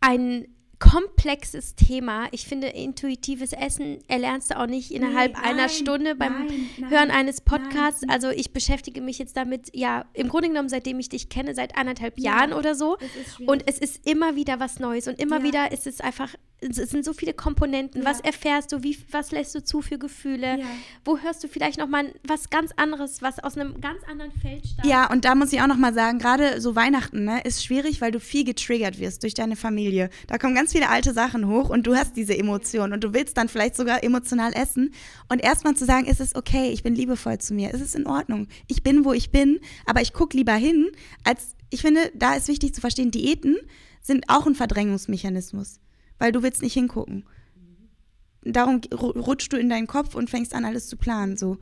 ein 0.00 0.46
komplexes 0.78 1.74
Thema. 1.74 2.28
Ich 2.30 2.46
finde, 2.46 2.68
intuitives 2.68 3.52
Essen 3.52 3.98
erlernst 4.06 4.50
du 4.50 4.58
auch 4.58 4.66
nicht 4.66 4.92
innerhalb 4.92 5.36
nee, 5.36 5.42
einer 5.42 5.68
Stunde 5.68 6.14
beim 6.14 6.46
nein, 6.46 6.70
nein, 6.78 6.90
Hören 6.90 7.10
eines 7.10 7.40
Podcasts. 7.40 8.02
Nein. 8.02 8.10
Also 8.10 8.30
ich 8.30 8.52
beschäftige 8.52 9.00
mich 9.00 9.18
jetzt 9.18 9.36
damit, 9.36 9.70
ja, 9.74 10.04
im 10.12 10.28
Grunde 10.28 10.48
genommen, 10.48 10.68
seitdem 10.68 10.98
ich 11.00 11.08
dich 11.08 11.28
kenne, 11.28 11.54
seit 11.54 11.76
anderthalb 11.76 12.18
ja, 12.18 12.36
Jahren 12.36 12.52
oder 12.52 12.74
so. 12.74 12.96
Und 13.46 13.64
es 13.66 13.78
ist 13.78 14.06
immer 14.06 14.36
wieder 14.36 14.60
was 14.60 14.78
Neues 14.78 15.08
und 15.08 15.18
immer 15.20 15.38
ja. 15.38 15.44
wieder 15.44 15.72
ist 15.72 15.86
es 15.86 16.00
einfach, 16.00 16.34
es 16.60 16.76
sind 16.76 17.04
so 17.04 17.12
viele 17.12 17.34
Komponenten. 17.34 18.02
Ja. 18.02 18.08
Was 18.08 18.20
erfährst 18.20 18.72
du? 18.72 18.82
Wie, 18.82 18.98
was 19.10 19.30
lässt 19.30 19.54
du 19.54 19.62
zu 19.62 19.80
für 19.80 19.98
Gefühle? 19.98 20.58
Wo 21.04 21.18
hörst 21.18 21.42
du 21.44 21.48
vielleicht 21.48 21.78
nochmal 21.78 22.12
was 22.24 22.50
ganz 22.50 22.72
anderes, 22.76 23.22
was 23.22 23.38
aus 23.38 23.56
einem 23.56 23.80
ganz 23.80 24.02
anderen 24.08 24.32
Feld 24.32 24.66
stammt? 24.66 24.86
Ja, 24.86 25.10
und 25.10 25.24
da 25.24 25.34
muss 25.34 25.52
ich 25.52 25.60
auch 25.60 25.66
nochmal 25.66 25.94
sagen, 25.94 26.18
gerade 26.18 26.60
so 26.60 26.74
Weihnachten 26.74 27.24
ne, 27.24 27.40
ist 27.42 27.64
schwierig, 27.64 28.00
weil 28.00 28.10
du 28.10 28.20
viel 28.20 28.44
getriggert 28.44 28.98
wirst 28.98 29.22
durch 29.22 29.34
deine 29.34 29.56
Familie. 29.56 30.10
Da 30.26 30.38
kommen 30.38 30.54
ganz 30.54 30.67
ganz 30.68 30.72
viele 30.74 30.90
alte 30.90 31.14
Sachen 31.14 31.48
hoch 31.48 31.70
und 31.70 31.86
du 31.86 31.96
hast 31.96 32.14
diese 32.14 32.36
Emotionen 32.36 32.92
und 32.92 33.02
du 33.02 33.14
willst 33.14 33.38
dann 33.38 33.48
vielleicht 33.48 33.74
sogar 33.74 34.04
emotional 34.04 34.52
essen. 34.52 34.92
Und 35.30 35.42
erstmal 35.42 35.74
zu 35.74 35.86
sagen, 35.86 36.04
ist 36.04 36.20
es 36.20 36.34
okay, 36.34 36.70
ich 36.72 36.82
bin 36.82 36.94
liebevoll 36.94 37.38
zu 37.38 37.54
mir, 37.54 37.72
ist 37.72 37.80
es 37.80 37.94
in 37.94 38.06
Ordnung. 38.06 38.48
Ich 38.66 38.82
bin, 38.82 39.06
wo 39.06 39.14
ich 39.14 39.30
bin, 39.30 39.60
aber 39.86 40.02
ich 40.02 40.12
gucke 40.12 40.36
lieber 40.36 40.52
hin, 40.52 40.90
als 41.24 41.56
ich 41.70 41.80
finde, 41.80 42.12
da 42.14 42.34
ist 42.34 42.48
wichtig 42.48 42.74
zu 42.74 42.82
verstehen, 42.82 43.10
Diäten 43.10 43.56
sind 44.02 44.28
auch 44.28 44.46
ein 44.46 44.54
Verdrängungsmechanismus, 44.54 45.80
weil 46.18 46.32
du 46.32 46.42
willst 46.42 46.60
nicht 46.60 46.74
hingucken. 46.74 47.24
Darum 48.42 48.82
rutschst 48.92 49.50
du 49.50 49.56
in 49.56 49.70
deinen 49.70 49.86
Kopf 49.86 50.14
und 50.14 50.28
fängst 50.28 50.52
an, 50.52 50.66
alles 50.66 50.88
zu 50.88 50.98
planen. 50.98 51.38
So. 51.38 51.56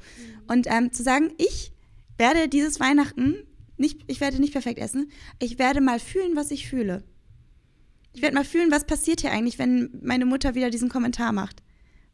Und 0.49 0.67
ähm, 0.69 0.93
zu 0.93 1.05
sagen, 1.05 1.33
ich 1.39 1.73
werde 2.19 2.49
dieses 2.49 2.81
Weihnachten 2.81 3.37
nicht, 3.77 4.01
ich 4.09 4.21
werde 4.21 4.41
nicht 4.41 4.53
perfekt 4.53 4.81
essen, 4.81 5.13
ich 5.39 5.61
werde 5.61 5.81
mal 5.81 6.01
fühlen, 6.01 6.35
was 6.35 6.51
ich 6.51 6.69
fühle. 6.69 7.05
Ich 8.17 8.23
werde 8.23 8.35
mal 8.35 8.47
fühlen, 8.47 8.71
was 8.71 8.87
passiert 8.87 9.21
hier 9.21 9.31
eigentlich, 9.31 9.59
wenn 9.59 9.91
meine 10.03 10.25
Mutter 10.25 10.55
wieder 10.55 10.71
diesen 10.71 10.89
Kommentar 10.89 11.33
macht. 11.33 11.63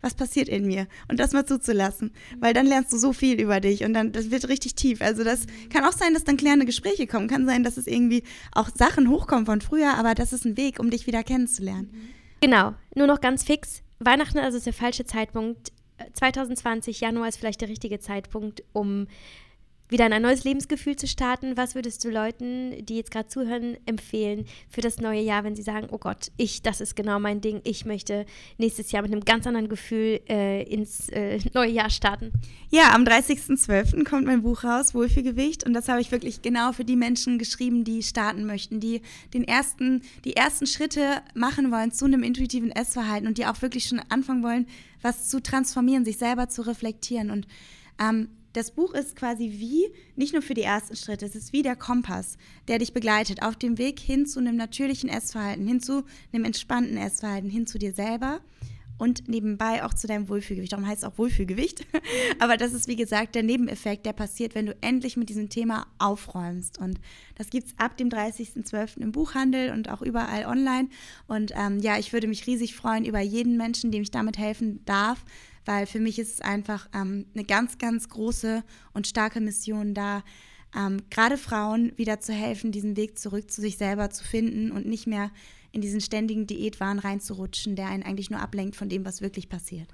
Was 0.00 0.14
passiert 0.14 0.48
in 0.48 0.66
mir? 0.66 0.88
Und 1.08 1.20
das 1.20 1.32
mal 1.32 1.46
zuzulassen. 1.46 2.12
Weil 2.40 2.54
dann 2.54 2.66
lernst 2.66 2.92
du 2.92 2.98
so 2.98 3.12
viel 3.12 3.40
über 3.40 3.60
dich 3.60 3.84
und 3.84 3.94
dann, 3.94 4.10
das 4.10 4.32
wird 4.32 4.48
richtig 4.48 4.74
tief. 4.74 5.00
Also 5.00 5.22
das 5.22 5.46
kann 5.72 5.84
auch 5.84 5.92
sein, 5.92 6.12
dass 6.12 6.24
dann 6.24 6.36
klärende 6.36 6.66
Gespräche 6.66 7.06
kommen. 7.06 7.28
Kann 7.28 7.46
sein, 7.46 7.62
dass 7.62 7.76
es 7.76 7.86
irgendwie 7.86 8.24
auch 8.50 8.68
Sachen 8.74 9.08
hochkommen 9.08 9.46
von 9.46 9.60
früher, 9.60 9.94
aber 9.94 10.16
das 10.16 10.32
ist 10.32 10.44
ein 10.44 10.56
Weg, 10.56 10.80
um 10.80 10.90
dich 10.90 11.06
wieder 11.06 11.22
kennenzulernen. 11.22 12.12
Genau. 12.40 12.74
Nur 12.96 13.06
noch 13.06 13.20
ganz 13.20 13.44
fix. 13.44 13.84
Weihnachten 14.00 14.38
also 14.38 14.56
ist 14.56 14.66
der 14.66 14.72
falsche 14.72 15.04
Zeitpunkt. 15.04 15.70
2020, 16.14 17.00
Januar 17.00 17.28
ist 17.28 17.36
vielleicht 17.36 17.60
der 17.60 17.68
richtige 17.68 18.00
Zeitpunkt, 18.00 18.64
um 18.72 19.06
wieder 19.92 20.06
in 20.06 20.12
ein 20.12 20.22
neues 20.22 20.42
Lebensgefühl 20.42 20.96
zu 20.96 21.06
starten. 21.06 21.56
Was 21.56 21.74
würdest 21.74 22.04
du 22.04 22.10
Leuten, 22.10 22.84
die 22.84 22.96
jetzt 22.96 23.10
gerade 23.10 23.28
zuhören, 23.28 23.76
empfehlen 23.86 24.46
für 24.68 24.80
das 24.80 24.98
neue 24.98 25.20
Jahr, 25.20 25.44
wenn 25.44 25.54
sie 25.54 25.62
sagen, 25.62 25.88
oh 25.90 25.98
Gott, 25.98 26.32
ich, 26.36 26.62
das 26.62 26.80
ist 26.80 26.96
genau 26.96 27.20
mein 27.20 27.40
Ding, 27.40 27.60
ich 27.64 27.84
möchte 27.84 28.26
nächstes 28.58 28.90
Jahr 28.90 29.02
mit 29.02 29.12
einem 29.12 29.24
ganz 29.24 29.46
anderen 29.46 29.68
Gefühl 29.68 30.20
äh, 30.28 30.62
ins 30.64 31.08
äh, 31.10 31.38
neue 31.54 31.70
Jahr 31.70 31.90
starten? 31.90 32.32
Ja, 32.70 32.94
am 32.94 33.04
30.12. 33.04 34.04
kommt 34.04 34.26
mein 34.26 34.42
Buch 34.42 34.64
raus, 34.64 34.94
Wohlfühlgewicht. 34.94 35.64
Und 35.64 35.74
das 35.74 35.88
habe 35.88 36.00
ich 36.00 36.10
wirklich 36.10 36.42
genau 36.42 36.72
für 36.72 36.84
die 36.84 36.96
Menschen 36.96 37.38
geschrieben, 37.38 37.84
die 37.84 38.02
starten 38.02 38.46
möchten, 38.46 38.80
die 38.80 39.02
den 39.34 39.44
ersten, 39.44 40.02
die 40.24 40.34
ersten 40.34 40.66
Schritte 40.66 41.22
machen 41.34 41.70
wollen 41.70 41.92
zu 41.92 42.06
einem 42.06 42.22
intuitiven 42.22 42.70
Essverhalten 42.70 43.28
und 43.28 43.38
die 43.38 43.46
auch 43.46 43.60
wirklich 43.60 43.84
schon 43.84 44.00
anfangen 44.08 44.42
wollen, 44.42 44.66
was 45.02 45.28
zu 45.28 45.42
transformieren, 45.42 46.04
sich 46.04 46.16
selber 46.16 46.48
zu 46.48 46.62
reflektieren. 46.62 47.30
Und 47.30 47.46
ähm, 48.00 48.28
das 48.52 48.70
Buch 48.70 48.94
ist 48.94 49.16
quasi 49.16 49.52
wie, 49.56 49.92
nicht 50.16 50.32
nur 50.32 50.42
für 50.42 50.54
die 50.54 50.62
ersten 50.62 50.96
Schritte, 50.96 51.26
es 51.26 51.36
ist 51.36 51.52
wie 51.52 51.62
der 51.62 51.76
Kompass, 51.76 52.36
der 52.68 52.78
dich 52.78 52.92
begleitet 52.92 53.42
auf 53.42 53.56
dem 53.56 53.78
Weg 53.78 54.00
hin 54.00 54.26
zu 54.26 54.38
einem 54.38 54.56
natürlichen 54.56 55.08
Essverhalten, 55.08 55.66
hin 55.66 55.80
zu 55.80 56.04
einem 56.32 56.44
entspannten 56.44 56.96
Essverhalten, 56.96 57.50
hin 57.50 57.66
zu 57.66 57.78
dir 57.78 57.92
selber 57.92 58.40
und 59.02 59.28
nebenbei 59.28 59.84
auch 59.84 59.94
zu 59.94 60.06
deinem 60.06 60.28
Wohlfühlgewicht. 60.28 60.72
Darum 60.72 60.86
heißt 60.86 61.02
es 61.02 61.08
auch 61.08 61.18
Wohlfühlgewicht. 61.18 61.84
Aber 62.38 62.56
das 62.56 62.72
ist, 62.72 62.86
wie 62.86 62.94
gesagt, 62.94 63.34
der 63.34 63.42
Nebeneffekt, 63.42 64.06
der 64.06 64.12
passiert, 64.12 64.54
wenn 64.54 64.66
du 64.66 64.76
endlich 64.80 65.16
mit 65.16 65.28
diesem 65.28 65.48
Thema 65.48 65.88
aufräumst. 65.98 66.78
Und 66.78 67.00
das 67.34 67.50
gibt 67.50 67.66
es 67.66 67.74
ab 67.78 67.96
dem 67.96 68.10
30.12. 68.10 69.00
im 69.00 69.10
Buchhandel 69.10 69.72
und 69.72 69.88
auch 69.88 70.02
überall 70.02 70.46
online. 70.46 70.88
Und 71.26 71.52
ähm, 71.56 71.80
ja, 71.80 71.98
ich 71.98 72.12
würde 72.12 72.28
mich 72.28 72.46
riesig 72.46 72.76
freuen 72.76 73.04
über 73.04 73.18
jeden 73.18 73.56
Menschen, 73.56 73.90
dem 73.90 74.02
ich 74.02 74.12
damit 74.12 74.38
helfen 74.38 74.84
darf, 74.84 75.24
weil 75.64 75.86
für 75.86 76.00
mich 76.00 76.18
ist 76.18 76.34
es 76.34 76.40
einfach 76.40 76.88
ähm, 76.94 77.26
eine 77.34 77.44
ganz, 77.44 77.78
ganz 77.78 78.08
große 78.08 78.64
und 78.92 79.06
starke 79.06 79.40
Mission 79.40 79.94
da, 79.94 80.22
ähm, 80.76 81.02
gerade 81.10 81.36
Frauen 81.36 81.92
wieder 81.96 82.20
zu 82.20 82.32
helfen, 82.32 82.72
diesen 82.72 82.96
Weg 82.96 83.18
zurück 83.18 83.50
zu 83.50 83.60
sich 83.60 83.76
selber 83.76 84.10
zu 84.10 84.24
finden 84.24 84.70
und 84.70 84.86
nicht 84.86 85.06
mehr 85.06 85.30
in 85.72 85.80
diesen 85.80 86.00
ständigen 86.00 86.46
Diätwahn 86.46 86.98
reinzurutschen, 86.98 87.76
der 87.76 87.88
einen 87.88 88.02
eigentlich 88.02 88.30
nur 88.30 88.40
ablenkt 88.40 88.76
von 88.76 88.88
dem, 88.88 89.04
was 89.04 89.22
wirklich 89.22 89.48
passiert. 89.48 89.88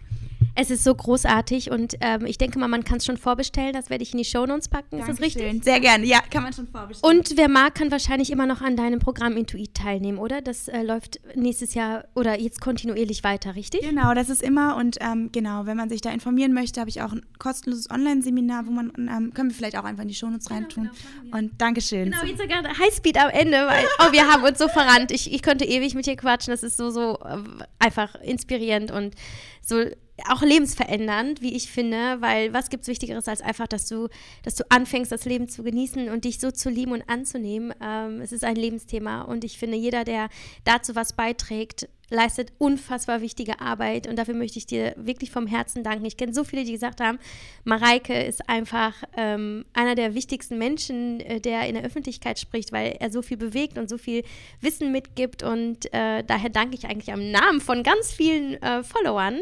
Es 0.61 0.71
ist 0.73 0.83
so 0.83 0.93
großartig 0.93 1.71
und 1.71 1.95
ähm, 2.01 2.27
ich 2.27 2.37
denke 2.37 2.59
mal, 2.59 2.67
man 2.67 2.83
kann 2.83 2.97
es 2.97 3.05
schon 3.05 3.17
vorbestellen. 3.17 3.73
Das 3.73 3.91
werde 3.91 4.03
ich 4.03 4.11
in 4.11 4.19
die 4.19 4.25
Shownotes 4.25 4.69
packen. 4.69 4.99
Dankeschön. 4.99 5.13
Ist 5.13 5.21
das 5.21 5.25
richtig? 5.25 5.65
Sehr 5.65 5.79
gerne. 5.79 6.05
Ja, 6.05 6.19
kann 6.29 6.43
man 6.43 6.53
schon 6.53 6.67
vorbestellen. 6.67 7.17
Und 7.17 7.37
wer 7.37 7.49
mag, 7.49 7.77
kann 7.77 7.93
wahrscheinlich 7.93 8.33
immer 8.33 8.45
noch 8.45 8.61
an 8.61 8.75
deinem 8.75 8.99
Programm 8.99 9.37
Intuit 9.37 9.75
teilnehmen, 9.75 10.19
oder? 10.19 10.43
Das 10.43 10.67
äh, 10.67 10.83
läuft 10.83 11.21
nächstes 11.37 11.75
Jahr 11.75 12.07
oder 12.17 12.41
jetzt 12.41 12.61
kontinuierlich 12.61 13.23
weiter, 13.23 13.55
richtig? 13.55 13.83
Genau, 13.83 14.15
das 14.15 14.31
ist 14.31 14.43
immer 14.43 14.75
und 14.77 14.97
ähm, 15.01 15.31
genau, 15.31 15.67
wenn 15.67 15.77
man 15.77 15.91
sich 15.91 16.01
da 16.01 16.11
informieren 16.11 16.53
möchte, 16.55 16.81
habe 16.81 16.91
ich 16.91 17.03
auch 17.03 17.13
ein 17.13 17.25
kostenloses 17.39 17.89
Online-Seminar, 17.89 18.67
wo 18.67 18.73
man, 18.73 18.93
ähm, 18.97 19.33
können 19.35 19.51
wir 19.51 19.55
vielleicht 19.55 19.79
auch 19.79 19.85
einfach 19.85 20.03
in 20.03 20.09
die 20.09 20.17
Shownotes 20.17 20.49
genau, 20.49 20.61
reintun. 20.61 20.91
Genau, 21.23 21.39
und 21.39 21.53
Dankeschön. 21.61 22.11
Genau, 22.11 22.25
jetzt 22.25 22.41
sogar 22.41 22.65
Highspeed 22.77 23.17
am 23.17 23.31
Ende, 23.31 23.59
weil 23.59 23.85
oh, 24.01 24.11
wir 24.11 24.27
haben 24.27 24.43
uns 24.43 24.59
so 24.59 24.67
verrannt. 24.67 25.13
Ich, 25.13 25.33
ich 25.33 25.43
könnte 25.43 25.68
ewig 25.69 25.95
mit 25.95 26.07
dir 26.07 26.17
quatschen. 26.17 26.51
Das 26.53 26.63
ist 26.63 26.77
so, 26.77 26.91
so 26.91 27.19
äh, 27.25 27.39
einfach 27.79 28.15
inspirierend 28.23 28.91
und 28.91 29.15
so 29.63 29.85
auch 30.27 30.43
lebensverändernd, 30.43 31.43
wie 31.43 31.55
ich 31.55 31.71
finde, 31.71 32.21
weil 32.21 32.53
was 32.53 32.71
gibt 32.71 32.83
es 32.83 32.89
Wichtigeres 32.89 33.29
als 33.29 33.41
einfach, 33.41 33.69
dass 33.69 33.87
du, 33.87 34.09
dass 34.43 34.57
du 34.57 34.65
anfängst, 34.69 35.13
das 35.13 35.25
Leben 35.25 35.49
zu 35.49 35.63
genießen 35.63 36.09
und 36.09 36.25
dich 36.25 36.41
so 36.41 36.51
zu 36.51 36.71
lieben 36.71 36.93
und 36.93 37.09
anzunehmen. 37.09 37.73
Ähm, 37.81 38.21
es 38.21 38.33
ist 38.33 38.45
ein 38.45 38.57
Lebensthema 38.57 39.23
und 39.23 39.45
ich 39.45 39.59
finde, 39.59 39.77
jeder, 39.77 40.05
der 40.05 40.29
dazu 40.65 40.97
was 40.97 41.13
beiträgt, 41.13 41.89
leistet 42.11 42.53
unfassbar 42.59 43.21
wichtige 43.21 43.61
Arbeit 43.61 44.07
und 44.07 44.17
dafür 44.17 44.35
möchte 44.35 44.59
ich 44.59 44.67
dir 44.67 44.95
wirklich 44.97 45.31
vom 45.31 45.47
Herzen 45.47 45.83
danken. 45.83 46.05
Ich 46.05 46.17
kenne 46.17 46.33
so 46.33 46.45
viele, 46.45 46.65
die 46.65 46.73
gesagt 46.73 47.01
haben, 47.01 47.19
Mareike 47.65 48.23
ist 48.23 48.49
einfach 48.49 48.95
ähm, 49.17 49.65
einer 49.73 49.95
der 49.95 50.15
wichtigsten 50.15 50.59
Menschen, 50.59 51.21
äh, 51.21 51.41
der 51.41 51.69
in 51.69 51.75
der 51.75 51.85
Öffentlichkeit 51.85 52.39
spricht, 52.39 52.73
weil 52.73 52.97
er 52.99 53.11
so 53.11 53.23
viel 53.23 53.37
bewegt 53.37 53.79
und 53.79 53.89
so 53.89 53.99
viel 53.99 54.25
Wissen 54.61 54.93
mitgibt 54.93 55.43
und 55.43 55.93
äh, 55.93 56.25
daher 56.25 56.51
danke 56.51 56.77
ich 56.77 56.87
eigentlich 56.87 57.13
am 57.13 57.31
Namen 57.31 57.61
von 57.61 57.83
ganz 57.83 58.13
vielen 58.13 58.61
äh, 58.63 58.83
Followern 58.83 59.41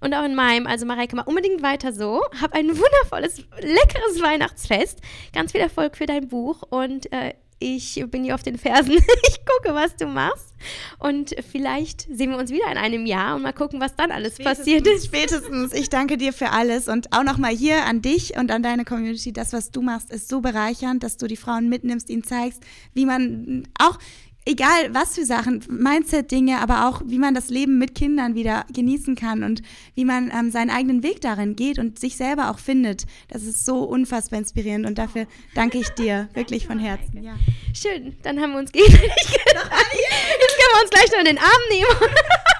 und 0.00 0.14
auch 0.14 0.24
in 0.24 0.34
meinem. 0.34 0.66
Also 0.66 0.86
Mareike, 0.86 1.16
mal 1.16 1.22
unbedingt 1.22 1.62
weiter 1.62 1.92
so. 1.92 2.22
Hab 2.40 2.54
ein 2.54 2.68
wundervolles, 2.68 3.38
leckeres 3.60 4.22
Weihnachtsfest. 4.22 5.00
Ganz 5.32 5.52
viel 5.52 5.60
Erfolg 5.60 5.96
für 5.96 6.06
dein 6.06 6.28
Buch 6.28 6.62
und 6.68 7.10
äh, 7.12 7.34
ich 7.62 8.04
bin 8.10 8.24
hier 8.24 8.34
auf 8.34 8.42
den 8.42 8.58
Fersen. 8.58 8.92
Ich 9.28 9.44
gucke, 9.44 9.74
was 9.74 9.96
du 9.96 10.06
machst. 10.06 10.54
Und 10.98 11.34
vielleicht 11.50 12.02
sehen 12.02 12.30
wir 12.30 12.38
uns 12.38 12.50
wieder 12.50 12.70
in 12.70 12.78
einem 12.78 13.06
Jahr 13.06 13.34
und 13.34 13.42
mal 13.42 13.52
gucken, 13.52 13.80
was 13.80 13.96
dann 13.96 14.10
alles 14.10 14.38
passiert 14.38 14.86
ist. 14.86 15.06
Spätestens. 15.06 15.72
Ich 15.72 15.88
danke 15.88 16.16
dir 16.16 16.32
für 16.32 16.50
alles 16.50 16.88
und 16.88 17.12
auch 17.12 17.24
nochmal 17.24 17.54
hier 17.54 17.84
an 17.84 18.02
dich 18.02 18.36
und 18.36 18.50
an 18.50 18.62
deine 18.62 18.84
Community. 18.84 19.32
Das, 19.32 19.52
was 19.52 19.70
du 19.70 19.82
machst, 19.82 20.10
ist 20.10 20.28
so 20.28 20.40
bereichernd, 20.40 21.02
dass 21.02 21.16
du 21.16 21.26
die 21.26 21.36
Frauen 21.36 21.68
mitnimmst, 21.68 22.08
ihnen 22.08 22.24
zeigst, 22.24 22.62
wie 22.94 23.06
man 23.06 23.66
auch 23.78 23.98
egal 24.44 24.92
was 24.92 25.14
für 25.14 25.24
Sachen, 25.24 25.64
Mindset-Dinge, 25.68 26.60
aber 26.60 26.88
auch 26.88 27.02
wie 27.04 27.18
man 27.18 27.34
das 27.34 27.48
Leben 27.48 27.78
mit 27.78 27.94
Kindern 27.94 28.34
wieder 28.34 28.64
genießen 28.72 29.14
kann 29.14 29.42
und 29.42 29.62
wie 29.94 30.04
man 30.04 30.32
ähm, 30.36 30.50
seinen 30.50 30.70
eigenen 30.70 31.02
Weg 31.02 31.20
darin 31.20 31.56
geht 31.56 31.78
und 31.78 31.98
sich 31.98 32.16
selber 32.16 32.50
auch 32.50 32.58
findet. 32.58 33.04
Das 33.28 33.44
ist 33.44 33.64
so 33.64 33.84
unfassbar 33.84 34.38
inspirierend 34.38 34.86
und 34.86 34.98
dafür 34.98 35.26
danke 35.54 35.78
ich 35.78 35.88
dir 35.90 36.28
wirklich 36.34 36.66
von 36.66 36.78
Herzen. 36.78 37.22
Ja. 37.22 37.34
Schön, 37.74 38.16
dann 38.22 38.40
haben 38.40 38.52
wir 38.52 38.58
uns 38.58 38.72
gegenseitig 38.72 39.02
Jetzt 39.28 40.56
können 40.56 40.72
wir 40.74 40.82
uns 40.82 40.90
gleich 40.90 41.10
noch 41.12 41.18
in 41.18 41.26
den 41.26 41.38
Arm 41.38 41.62
nehmen. 41.70 42.12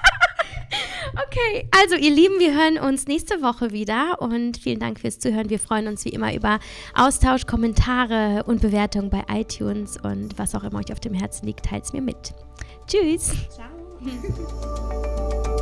Okay, 1.27 1.67
also 1.71 1.95
ihr 1.95 2.11
Lieben, 2.11 2.39
wir 2.39 2.53
hören 2.53 2.79
uns 2.79 3.07
nächste 3.07 3.41
Woche 3.41 3.71
wieder 3.71 4.19
und 4.19 4.57
vielen 4.57 4.79
Dank 4.79 4.99
fürs 4.99 5.19
Zuhören. 5.19 5.49
Wir 5.49 5.59
freuen 5.59 5.87
uns 5.87 6.05
wie 6.05 6.09
immer 6.09 6.33
über 6.33 6.59
Austausch, 6.95 7.45
Kommentare 7.45 8.43
und 8.45 8.61
Bewertungen 8.61 9.09
bei 9.09 9.23
iTunes 9.29 9.97
und 9.97 10.37
was 10.37 10.55
auch 10.55 10.63
immer 10.63 10.79
euch 10.79 10.91
auf 10.91 10.99
dem 10.99 11.13
Herzen 11.13 11.45
liegt, 11.45 11.65
teilt 11.65 11.83
es 11.83 11.93
mir 11.93 12.01
mit. 12.01 12.33
Tschüss. 12.87 13.33
Ciao. 13.49 13.69